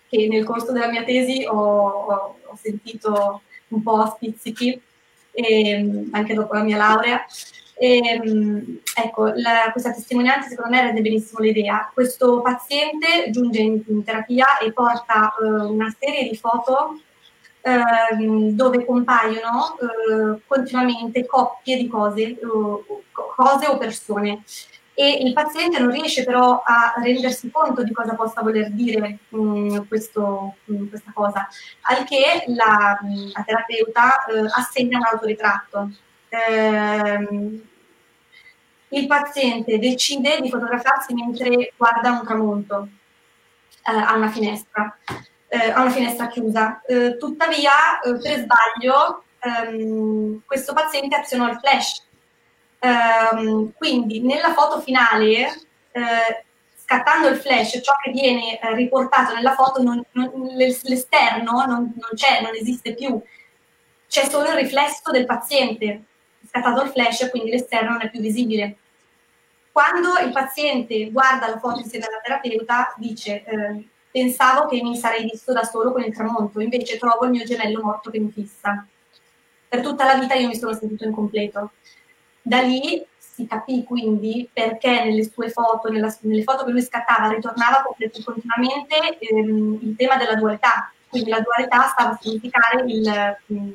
che 0.09 0.26
nel 0.28 0.44
corso 0.44 0.72
della 0.72 0.88
mia 0.88 1.04
tesi 1.04 1.44
ho, 1.46 1.54
ho, 1.54 2.38
ho 2.44 2.56
sentito 2.61 3.42
un 3.68 3.82
po' 3.82 4.00
a 4.00 4.06
spizzichi, 4.09 4.80
e, 5.30 6.06
anche 6.11 6.34
dopo 6.34 6.54
la 6.54 6.62
mia 6.62 6.76
laurea, 6.76 7.24
e, 7.78 7.98
ehm, 7.98 8.80
ecco, 8.96 9.26
la, 9.34 9.70
questa 9.70 9.92
testimonianza 9.92 10.48
secondo 10.48 10.74
me 10.74 10.82
rende 10.82 11.00
benissimo 11.00 11.40
l'idea. 11.40 11.90
Questo 11.94 12.42
paziente 12.42 13.30
giunge 13.30 13.60
in, 13.60 13.82
in 13.86 14.04
terapia 14.04 14.58
e 14.58 14.72
porta 14.72 15.32
eh, 15.40 15.44
una 15.44 15.94
serie 15.98 16.28
di 16.28 16.36
foto 16.36 17.00
eh, 17.60 18.52
dove 18.52 18.84
compaiono 18.84 19.76
eh, 19.78 20.40
continuamente 20.46 21.24
coppie 21.26 21.76
di 21.76 21.86
cose, 21.86 22.36
cose 23.12 23.66
o 23.68 23.78
persone. 23.78 24.42
E 24.94 25.22
il 25.22 25.32
paziente 25.32 25.78
non 25.78 25.92
riesce 25.92 26.24
però 26.24 26.60
a 26.64 26.94
rendersi 27.00 27.48
conto 27.52 27.84
di 27.84 27.92
cosa 27.92 28.16
possa 28.16 28.42
voler 28.42 28.72
dire 28.72 29.18
mh, 29.28 29.38
mm, 29.38 29.76
questo, 29.86 30.56
mh, 30.64 30.74
mm, 30.74 30.88
questa 30.88 31.12
cosa, 31.14 31.48
al 31.82 32.02
che 32.02 32.42
la, 32.48 32.98
la 33.32 33.42
terapeuta 33.44 34.24
eh, 34.24 34.46
assegna 34.56 34.98
un 34.98 35.04
autoritratto. 35.04 35.90
Eh, 36.28 37.60
il 38.90 39.06
paziente 39.06 39.78
decide 39.78 40.40
di 40.40 40.48
fotografarsi 40.48 41.12
mentre 41.12 41.72
guarda 41.76 42.10
un 42.10 42.24
tramonto 42.24 42.88
eh, 43.84 43.90
a 43.90 44.14
una 44.14 44.30
finestra, 44.30 44.96
eh, 45.48 45.70
a 45.70 45.82
una 45.82 45.90
finestra 45.90 46.28
chiusa. 46.28 46.80
Eh, 46.86 47.16
tuttavia, 47.18 48.00
eh, 48.00 48.16
per 48.18 48.38
sbaglio, 48.40 49.24
ehm, 49.40 50.42
questo 50.46 50.72
paziente 50.72 51.16
azionò 51.16 51.48
il 51.48 51.58
flash. 51.58 52.06
Ehm, 52.80 53.72
quindi 53.76 54.20
nella 54.20 54.54
foto 54.54 54.80
finale, 54.80 55.60
eh, 55.92 56.44
scattando 56.82 57.28
il 57.28 57.36
flash, 57.36 57.80
ciò 57.82 57.92
che 58.02 58.10
viene 58.10 58.58
eh, 58.58 58.74
riportato 58.74 59.34
nella 59.34 59.54
foto, 59.54 59.82
non, 59.82 60.02
non, 60.12 60.30
l'esterno 60.54 61.64
non, 61.66 61.92
non 61.94 62.10
c'è, 62.14 62.40
non 62.40 62.54
esiste 62.54 62.94
più. 62.94 63.20
C'è 64.08 64.24
solo 64.28 64.48
il 64.48 64.56
riflesso 64.56 65.10
del 65.10 65.26
paziente 65.26 66.04
scattato 66.49 66.82
il 66.82 66.90
flash, 66.90 67.28
quindi 67.30 67.51
l'esterno 67.51 67.90
non 67.90 68.03
è 68.03 68.11
più 68.11 68.20
visibile. 68.20 68.76
Quando 69.70 70.18
il 70.24 70.32
paziente 70.32 71.11
guarda 71.11 71.49
la 71.49 71.59
foto 71.59 71.80
insieme 71.80 72.07
alla 72.07 72.20
terapeuta, 72.20 72.94
dice 72.96 73.44
eh, 73.44 73.88
pensavo 74.11 74.66
che 74.66 74.82
mi 74.82 74.96
sarei 74.96 75.22
visto 75.22 75.53
da 75.53 75.62
solo 75.62 75.92
con 75.92 76.03
il 76.03 76.14
tramonto, 76.14 76.61
invece 76.61 76.99
trovo 76.99 77.24
il 77.26 77.30
mio 77.30 77.44
gemello 77.44 77.82
morto 77.82 78.11
che 78.11 78.18
mi 78.18 78.30
fissa. 78.30 78.86
Per 79.68 79.80
tutta 79.80 80.05
la 80.05 80.14
vita 80.18 80.34
io 80.34 80.49
mi 80.49 80.57
sono 80.57 80.72
sentito 80.72 81.05
incompleto. 81.05 81.72
Da 82.40 82.61
lì 82.62 83.05
si 83.18 83.46
capì 83.46 83.84
quindi 83.84 84.49
perché 84.53 85.05
nelle 85.05 85.22
sue 85.22 85.51
foto, 85.51 85.88
nella, 85.90 86.12
nelle 86.22 86.42
foto 86.42 86.64
che 86.64 86.72
lui 86.72 86.82
scattava, 86.82 87.28
ritornava 87.28 87.84
continuamente 88.24 89.18
ehm, 89.18 89.78
il 89.82 89.94
tema 89.96 90.16
della 90.16 90.34
dualità. 90.34 90.90
Quindi 91.09 91.30
la 91.30 91.40
dualità 91.40 91.86
stava 91.86 92.11
a 92.11 92.18
significare 92.20 92.82
il, 92.86 93.36
mm, 93.53 93.72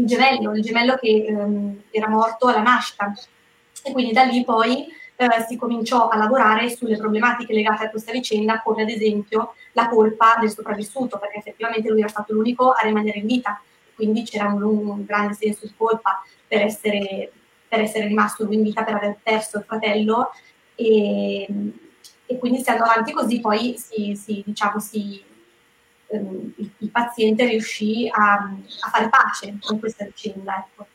il 0.00 0.06
gemello, 0.06 0.54
il 0.54 0.62
gemello 0.62 0.96
che 0.96 1.26
ehm, 1.28 1.82
era 1.90 2.08
morto 2.08 2.46
alla 2.46 2.62
nascita. 2.62 3.12
E 3.82 3.92
quindi 3.92 4.12
da 4.12 4.24
lì 4.24 4.44
poi 4.44 4.86
eh, 5.16 5.44
si 5.46 5.56
cominciò 5.56 6.08
a 6.08 6.16
lavorare 6.16 6.70
sulle 6.70 6.96
problematiche 6.96 7.52
legate 7.52 7.84
a 7.84 7.90
questa 7.90 8.12
vicenda, 8.12 8.60
come 8.62 8.82
ad 8.82 8.88
esempio 8.88 9.54
la 9.72 9.88
colpa 9.88 10.36
del 10.40 10.50
sopravvissuto, 10.50 11.18
perché 11.18 11.38
effettivamente 11.38 11.88
lui 11.90 12.00
era 12.00 12.08
stato 12.08 12.32
l'unico 12.32 12.72
a 12.72 12.82
rimanere 12.82 13.18
in 13.18 13.26
vita, 13.26 13.60
quindi 13.94 14.22
c'era 14.22 14.46
un, 14.46 14.62
un 14.62 15.04
grande 15.04 15.34
senso 15.34 15.66
di 15.66 15.74
colpa 15.76 16.22
per 16.46 16.62
essere, 16.62 17.30
per 17.68 17.80
essere, 17.80 18.06
rimasto 18.06 18.44
lui 18.44 18.56
in 18.56 18.62
vita, 18.62 18.82
per 18.82 18.94
aver 18.94 19.18
perso 19.22 19.58
il 19.58 19.64
fratello 19.64 20.30
e, 20.74 21.46
e 22.26 22.38
quindi 22.38 22.62
se 22.62 22.70
andò 22.70 22.84
avanti 22.84 23.12
così 23.12 23.40
poi 23.40 23.76
si, 23.76 24.16
si, 24.16 24.42
diciamo, 24.44 24.80
si, 24.80 25.22
ehm, 26.10 26.52
il, 26.78 26.90
paziente 26.90 27.46
riuscì 27.46 28.08
a, 28.12 28.34
a, 28.80 28.88
fare 28.88 29.08
pace 29.08 29.56
con 29.60 29.78
questa 29.78 30.04
vicenda. 30.04 30.58
Ecco. 30.58 30.86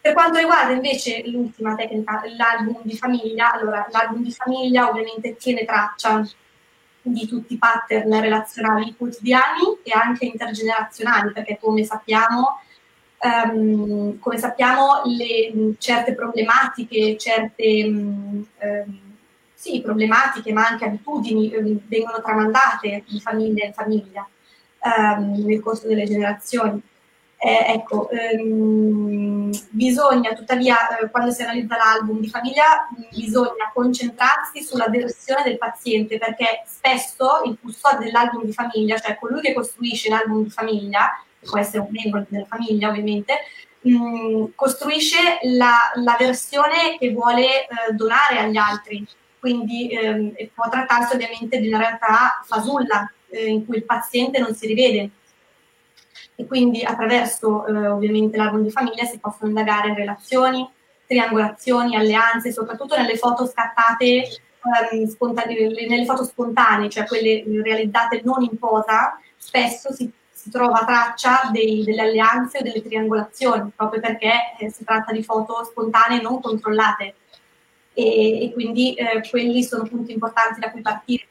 Per 0.00 0.12
quanto 0.14 0.38
riguarda 0.38 0.72
invece 0.72 1.22
l'ultima 1.26 1.74
tecnica, 1.74 2.22
l'album 2.36 2.80
di 2.82 2.96
famiglia, 2.96 3.52
allora 3.52 3.86
l'album 3.90 4.22
di 4.22 4.32
famiglia 4.32 4.88
ovviamente 4.88 5.36
tiene 5.36 5.64
traccia 5.64 6.26
di 7.02 7.26
tutti 7.26 7.54
i 7.54 7.58
pattern 7.58 8.20
relazionali 8.20 8.94
quotidiani 8.96 9.78
e 9.82 9.92
anche 9.92 10.24
intergenerazionali, 10.24 11.32
perché 11.32 11.58
come 11.60 11.84
sappiamo, 11.84 12.60
um, 13.20 14.18
come 14.18 14.38
sappiamo 14.38 15.02
le, 15.04 15.74
certe 15.78 16.14
problematiche, 16.14 17.16
certe 17.16 17.84
um, 17.84 18.46
sì, 19.62 19.80
problematiche, 19.80 20.52
ma 20.52 20.66
anche 20.66 20.86
abitudini 20.86 21.54
um, 21.54 21.78
vengono 21.86 22.20
tramandate 22.20 23.04
di 23.06 23.20
famiglia 23.20 23.64
in 23.64 23.72
famiglia 23.72 24.28
nel 25.20 25.60
corso 25.60 25.86
delle 25.86 26.04
generazioni. 26.04 26.82
Eh, 27.36 27.74
ecco, 27.74 28.10
ehm, 28.10 29.50
bisogna 29.70 30.32
tuttavia, 30.32 30.98
eh, 30.98 31.10
quando 31.10 31.30
si 31.30 31.42
analizza 31.42 31.76
l'album 31.76 32.18
di 32.18 32.28
famiglia, 32.28 32.88
bisogna 33.10 33.70
concentrarsi 33.72 34.62
sulla 34.64 34.88
versione 34.88 35.44
del 35.44 35.58
paziente, 35.58 36.18
perché 36.18 36.64
spesso 36.66 37.42
il 37.44 37.56
custode 37.60 38.04
dell'album 38.04 38.44
di 38.44 38.52
famiglia, 38.52 38.98
cioè 38.98 39.16
colui 39.16 39.40
che 39.40 39.54
costruisce 39.54 40.08
l'album 40.08 40.42
di 40.42 40.50
famiglia, 40.50 41.22
può 41.40 41.58
essere 41.58 41.78
un 41.78 41.88
membro 41.90 42.24
della 42.28 42.46
famiglia 42.46 42.88
ovviamente, 42.88 43.34
mh, 43.80 44.46
costruisce 44.56 45.38
la, 45.42 45.92
la, 45.94 46.16
versione 46.18 46.96
che 46.98 47.12
vuole 47.12 47.66
eh, 47.66 47.92
donare 47.92 48.38
agli 48.38 48.56
altri. 48.56 49.06
Quindi 49.42 49.88
ehm, 49.90 50.34
può 50.54 50.68
trattarsi 50.68 51.16
ovviamente 51.16 51.58
di 51.58 51.66
una 51.66 51.78
realtà 51.78 52.40
fasulla, 52.44 53.12
eh, 53.28 53.46
in 53.48 53.66
cui 53.66 53.78
il 53.78 53.84
paziente 53.84 54.38
non 54.38 54.54
si 54.54 54.68
rivede 54.68 55.10
e 56.36 56.46
quindi 56.46 56.84
attraverso 56.84 57.66
eh, 57.66 57.88
ovviamente 57.88 58.36
l'album 58.36 58.62
di 58.62 58.70
famiglia 58.70 59.02
si 59.04 59.18
possono 59.18 59.48
indagare 59.48 59.94
relazioni, 59.94 60.64
triangolazioni, 61.08 61.96
alleanze, 61.96 62.52
soprattutto 62.52 62.96
nelle 62.96 63.16
foto 63.16 63.44
scattate, 63.44 64.28
ehm, 64.92 65.06
spontanee, 65.08 65.88
nelle 65.88 66.04
foto 66.04 66.22
spontanee, 66.22 66.88
cioè 66.88 67.04
quelle 67.04 67.42
realizzate 67.64 68.20
non 68.22 68.44
in 68.44 68.56
posa, 68.60 69.18
spesso 69.36 69.92
si, 69.92 70.08
si 70.30 70.50
trova 70.50 70.84
traccia 70.84 71.50
dei, 71.50 71.82
delle 71.82 72.02
alleanze 72.02 72.58
o 72.58 72.62
delle 72.62 72.80
triangolazioni, 72.80 73.72
proprio 73.74 74.00
perché 74.00 74.54
eh, 74.60 74.70
si 74.70 74.84
tratta 74.84 75.10
di 75.10 75.24
foto 75.24 75.64
spontanee 75.64 76.20
non 76.20 76.40
controllate. 76.40 77.14
E, 77.94 78.44
e 78.44 78.52
quindi 78.52 78.94
eh, 78.94 79.22
quelli 79.28 79.62
sono 79.62 79.84
punti 79.84 80.12
importanti 80.12 80.60
da 80.60 80.70
cui 80.70 80.80
partire 80.80 81.26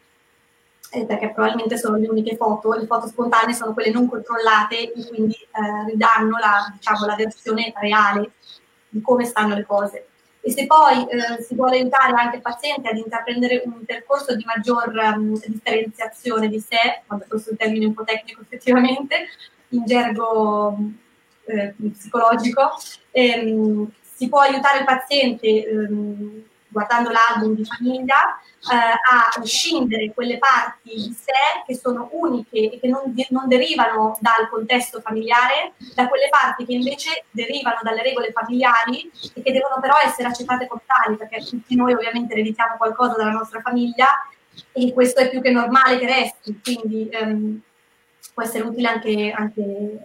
eh, 0.93 1.05
perché 1.05 1.31
probabilmente 1.31 1.77
sono 1.77 1.95
le 1.97 2.07
uniche 2.07 2.35
foto, 2.35 2.73
le 2.73 2.85
foto 2.85 3.07
spontanee 3.07 3.55
sono 3.55 3.73
quelle 3.73 3.91
non 3.91 4.09
controllate 4.09 4.91
e 4.91 5.07
quindi 5.07 5.33
eh, 5.33 5.89
ridanno 5.89 6.37
la, 6.37 6.71
diciamo, 6.73 7.05
la, 7.05 7.15
versione 7.15 7.71
reale 7.79 8.31
di 8.89 9.01
come 9.01 9.23
stanno 9.23 9.55
le 9.55 9.65
cose. 9.65 10.07
E 10.41 10.51
se 10.51 10.65
poi 10.65 11.07
eh, 11.07 11.41
si 11.43 11.55
vuole 11.55 11.77
aiutare 11.77 12.13
anche 12.13 12.37
il 12.37 12.41
paziente 12.41 12.89
ad 12.89 12.97
intraprendere 12.97 13.61
un 13.65 13.85
percorso 13.85 14.35
di 14.35 14.43
maggior 14.43 14.91
um, 15.15 15.39
differenziazione 15.45 16.49
di 16.49 16.59
sé, 16.59 17.03
quando 17.05 17.25
questo 17.27 17.49
è 17.49 17.51
un 17.51 17.57
termine 17.57 17.85
un 17.85 17.93
po' 17.93 18.03
tecnico 18.03 18.41
effettivamente, 18.43 19.27
in 19.69 19.85
gergo 19.85 20.77
eh, 21.45 21.73
psicologico, 21.93 22.71
ehm, 23.11 23.89
si 24.01 24.27
può 24.27 24.39
aiutare 24.39 24.79
il 24.79 24.85
paziente 24.85 25.47
ehm, 25.47 26.43
guardando 26.71 27.11
l'album 27.11 27.53
di 27.53 27.65
famiglia 27.65 28.39
eh, 28.71 28.75
a 28.75 29.43
scindere 29.43 30.11
quelle 30.13 30.37
parti 30.37 30.93
di 30.93 31.15
sé 31.19 31.63
che 31.65 31.75
sono 31.75 32.09
uniche 32.13 32.71
e 32.71 32.79
che 32.79 32.87
non, 32.87 33.13
non, 33.29 33.47
derivano 33.47 34.17
dal 34.21 34.49
contesto 34.49 35.01
familiare, 35.01 35.73
da 35.93 36.07
quelle 36.07 36.29
parti 36.29 36.65
che 36.65 36.73
invece 36.73 37.25
derivano 37.31 37.79
dalle 37.83 38.01
regole 38.01 38.31
familiari 38.31 39.11
e 39.33 39.41
che 39.41 39.51
devono 39.51 39.79
però 39.81 39.95
essere 40.03 40.29
accettate 40.29 40.67
come 40.67 40.81
tali, 40.85 41.17
perché 41.17 41.43
tutti 41.43 41.75
noi 41.75 41.93
ovviamente 41.93 42.33
ereditiamo 42.33 42.77
qualcosa 42.77 43.15
dalla 43.15 43.31
nostra 43.31 43.61
famiglia 43.61 44.07
e 44.71 44.93
questo 44.93 45.21
è 45.21 45.29
più 45.29 45.41
che 45.41 45.51
normale 45.51 45.97
che 45.97 46.05
resti, 46.05 46.59
quindi 46.63 47.09
ehm, 47.11 47.61
può 48.33 48.43
essere 48.43 48.63
utile 48.63 48.87
anche, 48.87 49.31
anche, 49.35 49.99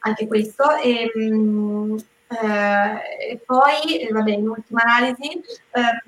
anche 0.00 0.26
questo. 0.26 0.76
E, 0.76 1.10
ehm, 1.14 1.96
eh, 2.28 3.30
e 3.30 3.38
poi, 3.44 4.00
eh, 4.00 4.12
vabbè, 4.12 4.32
in 4.32 4.48
ultima 4.48 4.82
analisi, 4.82 5.30
eh, 5.30 6.02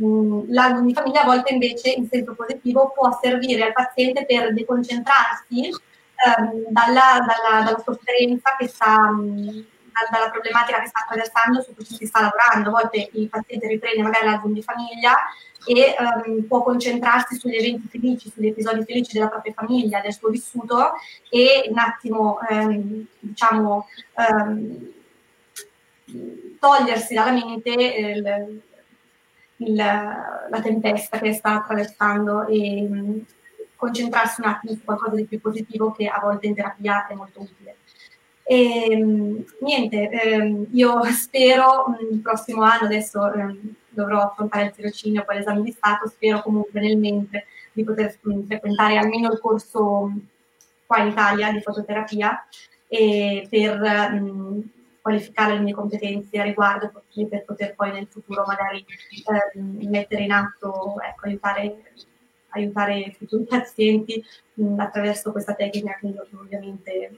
l'album 0.48 0.86
di 0.86 0.94
famiglia 0.94 1.22
a 1.22 1.26
volte 1.26 1.52
invece 1.52 1.90
in 1.90 2.08
senso 2.08 2.34
positivo 2.34 2.92
può 2.92 3.16
servire 3.22 3.64
al 3.64 3.72
paziente 3.72 4.26
per 4.26 4.52
deconcentrarsi 4.52 5.68
ehm, 5.68 6.64
dalla, 6.70 7.24
dalla, 7.24 7.62
dalla, 7.64 7.82
sofferenza 7.84 8.56
che 8.58 8.66
sta, 8.66 9.10
dalla 10.10 10.30
problematica 10.30 10.80
che 10.80 10.88
sta 10.88 11.02
attraversando 11.04 11.62
su 11.62 11.72
cui 11.72 11.84
si 11.84 12.06
sta 12.06 12.20
lavorando. 12.20 12.70
A 12.70 12.80
volte 12.80 13.10
il 13.12 13.28
paziente 13.28 13.68
riprende 13.68 14.02
magari 14.02 14.26
l'album 14.26 14.52
di 14.52 14.62
famiglia 14.62 15.14
e 15.66 15.94
ehm, 15.96 16.46
può 16.48 16.64
concentrarsi 16.64 17.36
sugli 17.36 17.56
eventi 17.56 17.86
felici, 17.88 18.28
sugli 18.28 18.48
episodi 18.48 18.82
felici 18.82 19.12
della 19.12 19.28
propria 19.28 19.52
famiglia, 19.54 20.00
del 20.00 20.12
suo 20.12 20.30
vissuto 20.30 20.94
e 21.30 21.68
un 21.70 21.78
attimo, 21.78 22.40
ehm, 22.48 23.06
diciamo, 23.20 23.86
ehm, 24.16 24.96
togliersi 26.58 27.14
dalla 27.14 27.32
mente 27.32 27.70
il, 27.70 28.60
il, 29.56 29.74
la 29.74 30.60
tempesta 30.62 31.18
che 31.18 31.32
sta 31.32 31.56
attraversando 31.56 32.46
e 32.46 32.86
mm, 32.88 33.18
concentrarsi 33.76 34.40
un 34.40 34.48
attimo 34.48 34.72
su 34.74 34.84
qualcosa 34.84 35.16
di 35.16 35.24
più 35.24 35.40
positivo 35.40 35.92
che 35.92 36.06
a 36.08 36.20
volte 36.20 36.46
in 36.46 36.54
terapia 36.54 37.06
è 37.06 37.14
molto 37.14 37.40
utile. 37.40 37.76
E, 38.42 38.96
mm, 38.96 39.40
niente, 39.60 40.08
ehm, 40.10 40.66
io 40.72 41.02
spero 41.12 41.86
mm, 41.88 42.12
il 42.14 42.20
prossimo 42.20 42.62
anno, 42.62 42.86
adesso 42.86 43.32
ehm, 43.32 43.74
dovrò 43.90 44.22
affrontare 44.22 44.66
il 44.66 44.72
tirocinio, 44.72 45.24
poi 45.24 45.36
l'esame 45.36 45.62
di 45.62 45.72
Stato, 45.72 46.08
spero 46.08 46.42
comunque 46.42 46.80
nel 46.80 46.96
mentre 46.96 47.46
di 47.72 47.84
poter 47.84 48.16
frequentare 48.20 48.96
almeno 48.96 49.30
il 49.30 49.38
corso 49.38 50.10
qua 50.86 50.98
in 50.98 51.08
Italia 51.08 51.52
di 51.52 51.60
fototerapia 51.60 52.46
e 52.88 53.46
per 53.50 53.78
qualificare 55.08 55.54
le 55.54 55.60
mie 55.60 55.72
competenze 55.72 56.38
a 56.38 56.42
riguardo 56.42 56.90
per 57.30 57.44
poter 57.46 57.74
poi 57.74 57.92
nel 57.92 58.06
futuro 58.10 58.44
magari 58.46 58.84
eh, 58.84 59.58
mettere 59.88 60.24
in 60.24 60.32
atto, 60.32 60.96
ecco, 61.00 61.26
aiutare, 61.26 61.82
aiutare 62.48 62.98
i 62.98 63.14
futuri 63.16 63.44
pazienti 63.48 64.22
mh, 64.52 64.78
attraverso 64.78 65.32
questa 65.32 65.54
tecnica 65.54 65.96
che 65.98 66.08
io 66.08 66.26
ovviamente 66.38 67.10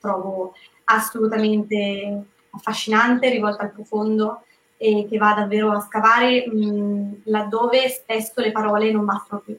trovo 0.00 0.54
assolutamente 0.84 2.24
affascinante, 2.50 3.28
rivolta 3.28 3.64
al 3.64 3.72
profondo 3.72 4.44
e 4.78 5.06
che 5.08 5.18
va 5.18 5.34
davvero 5.34 5.72
a 5.72 5.80
scavare 5.80 6.48
mh, 6.48 7.22
laddove 7.24 7.90
spesso 7.90 8.40
le 8.40 8.52
parole 8.52 8.90
non 8.90 9.04
bastano 9.04 9.42
più. 9.44 9.58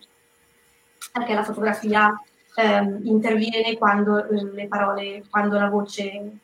Perché 1.11 1.34
la 1.35 1.43
fotografia 1.43 2.19
eh, 2.55 2.99
interviene 3.03 3.77
quando 3.77 4.27
eh, 4.27 4.43
le 4.43 4.68
parole, 4.68 5.23
quando 5.30 5.59
la 5.59 5.69
voce 5.69 6.39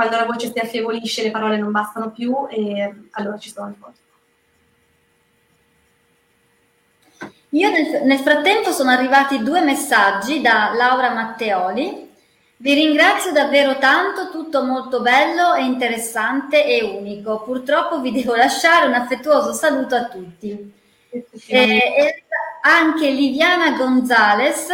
quando 0.00 0.16
la 0.16 0.24
voce 0.24 0.50
si 0.50 0.58
affievolisce 0.58 1.22
le 1.22 1.30
parole 1.30 1.58
non 1.58 1.70
bastano 1.70 2.10
più 2.10 2.46
e 2.48 2.90
allora 3.10 3.36
ci 3.36 3.50
sono 3.50 3.68
le 3.68 3.74
foto. 3.78 3.98
Io 7.50 7.70
nel, 7.70 8.04
nel, 8.04 8.20
frattempo 8.20 8.70
sono 8.70 8.88
arrivati 8.88 9.42
due 9.42 9.60
messaggi 9.60 10.40
da 10.40 10.72
Laura 10.74 11.10
Matteoli. 11.10 12.08
Vi 12.56 12.74
ringrazio 12.74 13.32
davvero 13.32 13.76
tanto, 13.76 14.30
tutto 14.30 14.64
molto 14.64 15.02
bello 15.02 15.52
e 15.52 15.64
interessante 15.64 16.64
e 16.64 16.82
unico. 16.82 17.42
Purtroppo 17.42 18.00
vi 18.00 18.12
devo 18.12 18.34
lasciare 18.34 18.86
un 18.86 18.94
affettuoso 18.94 19.52
saluto 19.52 19.96
a 19.96 20.04
tutti. 20.06 20.72
E, 21.10 21.28
e 21.46 22.24
anche 22.62 23.10
Liviana 23.10 23.72
Gonzales 23.72 24.68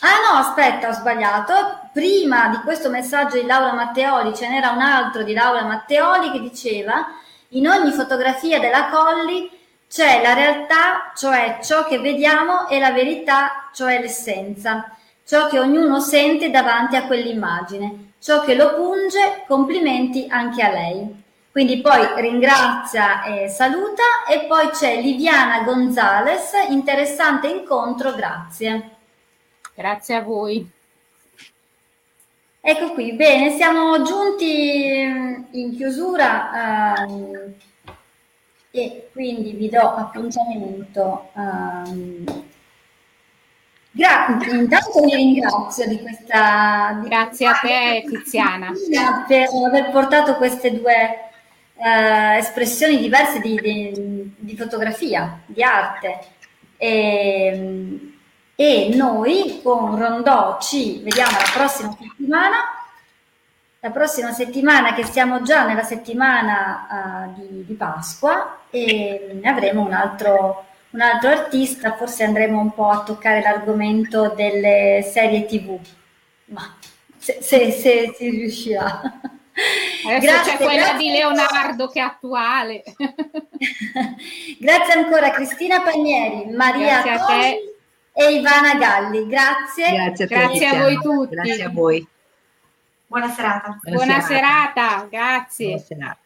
Ah 0.00 0.30
no, 0.30 0.38
aspetta, 0.38 0.88
ho 0.88 0.92
sbagliato. 0.92 1.85
Prima 1.96 2.48
di 2.48 2.58
questo 2.58 2.90
messaggio 2.90 3.40
di 3.40 3.46
Laura 3.46 3.72
Matteoli 3.72 4.34
ce 4.34 4.50
n'era 4.50 4.68
un 4.68 4.82
altro 4.82 5.22
di 5.22 5.32
Laura 5.32 5.62
Matteoli 5.62 6.30
che 6.30 6.42
diceva 6.42 7.06
in 7.52 7.66
ogni 7.66 7.90
fotografia 7.90 8.60
della 8.60 8.90
Colli 8.90 9.50
c'è 9.88 10.20
la 10.20 10.34
realtà, 10.34 11.12
cioè 11.16 11.60
ciò 11.62 11.86
che 11.86 11.98
vediamo, 11.98 12.68
e 12.68 12.78
la 12.78 12.90
verità, 12.90 13.70
cioè 13.72 13.98
l'essenza, 13.98 14.94
ciò 15.24 15.48
che 15.48 15.58
ognuno 15.58 15.98
sente 15.98 16.50
davanti 16.50 16.96
a 16.96 17.06
quell'immagine, 17.06 18.12
ciò 18.20 18.42
che 18.42 18.54
lo 18.54 18.74
punge, 18.74 19.44
complimenti 19.46 20.26
anche 20.28 20.62
a 20.62 20.70
lei. 20.70 21.22
Quindi 21.50 21.80
poi 21.80 22.08
ringrazia 22.16 23.22
e 23.22 23.48
saluta 23.48 24.02
e 24.28 24.44
poi 24.44 24.68
c'è 24.68 25.00
Liviana 25.00 25.62
Gonzales, 25.62 26.50
interessante 26.68 27.48
incontro, 27.48 28.12
grazie. 28.12 28.90
Grazie 29.74 30.14
a 30.14 30.20
voi. 30.20 30.75
Ecco 32.68 32.94
qui, 32.94 33.12
bene, 33.12 33.50
siamo 33.52 34.02
giunti 34.02 35.04
mm, 35.06 35.34
in 35.52 35.76
chiusura 35.76 36.96
um, 37.06 37.54
e 38.72 39.08
quindi 39.12 39.52
vi 39.52 39.68
do 39.68 39.82
appuntamento. 39.82 41.30
Um, 41.34 42.24
gra- 43.92 44.36
intanto 44.50 45.00
vi 45.00 45.14
ringrazio 45.14 45.86
di 45.86 46.00
questa... 46.00 46.98
Di 47.00 47.08
Grazie 47.08 47.46
a 47.46 47.52
te 47.52 48.04
Tiziana. 48.04 48.72
Per 49.28 49.48
aver 49.64 49.90
portato 49.92 50.34
queste 50.34 50.76
due 50.76 51.20
uh, 51.74 52.36
espressioni 52.36 52.98
diverse 52.98 53.38
di, 53.38 53.60
di, 53.60 54.34
di, 54.38 54.56
fotografia, 54.56 55.40
di 55.46 55.62
arte. 55.62 56.18
E, 56.78 58.15
e 58.58 58.88
noi 58.94 59.60
con 59.62 59.98
Rondò 59.98 60.58
ci 60.58 61.00
vediamo 61.02 61.32
la 61.32 61.50
prossima 61.52 61.96
settimana. 62.00 62.56
La 63.80 63.90
prossima 63.90 64.32
settimana 64.32 64.94
che 64.94 65.04
siamo 65.04 65.42
già 65.42 65.64
nella 65.66 65.82
settimana 65.84 67.34
uh, 67.36 67.40
di, 67.40 67.66
di, 67.66 67.74
Pasqua 67.74 68.60
e 68.70 69.38
avremo 69.44 69.82
un 69.82 69.92
altro, 69.92 70.64
un 70.90 71.00
altro 71.02 71.28
artista, 71.28 71.94
forse 71.94 72.24
andremo 72.24 72.58
un 72.58 72.72
po' 72.72 72.88
a 72.88 73.04
toccare 73.04 73.42
l'argomento 73.42 74.32
delle 74.34 75.06
serie 75.08 75.44
tv, 75.44 75.78
ma 76.46 76.74
se, 77.16 77.38
se, 77.42 77.70
se 77.70 78.14
si 78.16 78.30
riuscirà. 78.30 79.02
Adesso 80.06 80.20
grazie, 80.20 80.52
c'è 80.52 80.64
quella 80.64 80.88
grazie. 80.88 80.98
di 80.98 81.10
Leonardo 81.10 81.88
che 81.88 82.00
è 82.00 82.02
attuale. 82.02 82.82
grazie 84.58 84.94
ancora 84.94 85.30
Cristina 85.30 85.82
Panieri, 85.82 86.46
Maria 86.50 87.02
grazie 87.02 87.10
a 87.12 87.24
te 87.24 87.75
e 88.18 88.32
Ivana 88.32 88.76
Galli. 88.76 89.26
Grazie. 89.26 89.92
Grazie 89.92 90.24
a, 90.24 90.28
grazie 90.28 90.66
a 90.68 90.78
voi 90.80 90.98
tutti. 91.00 91.34
Grazie 91.34 91.64
a 91.64 91.68
voi. 91.68 92.08
Buona 93.06 93.28
serata. 93.28 93.78
Buona, 93.82 93.96
Buona 93.96 94.20
serata. 94.22 94.88
serata. 94.88 95.06
grazie. 95.10 95.66
Buona 95.66 95.82
serata. 95.82 96.25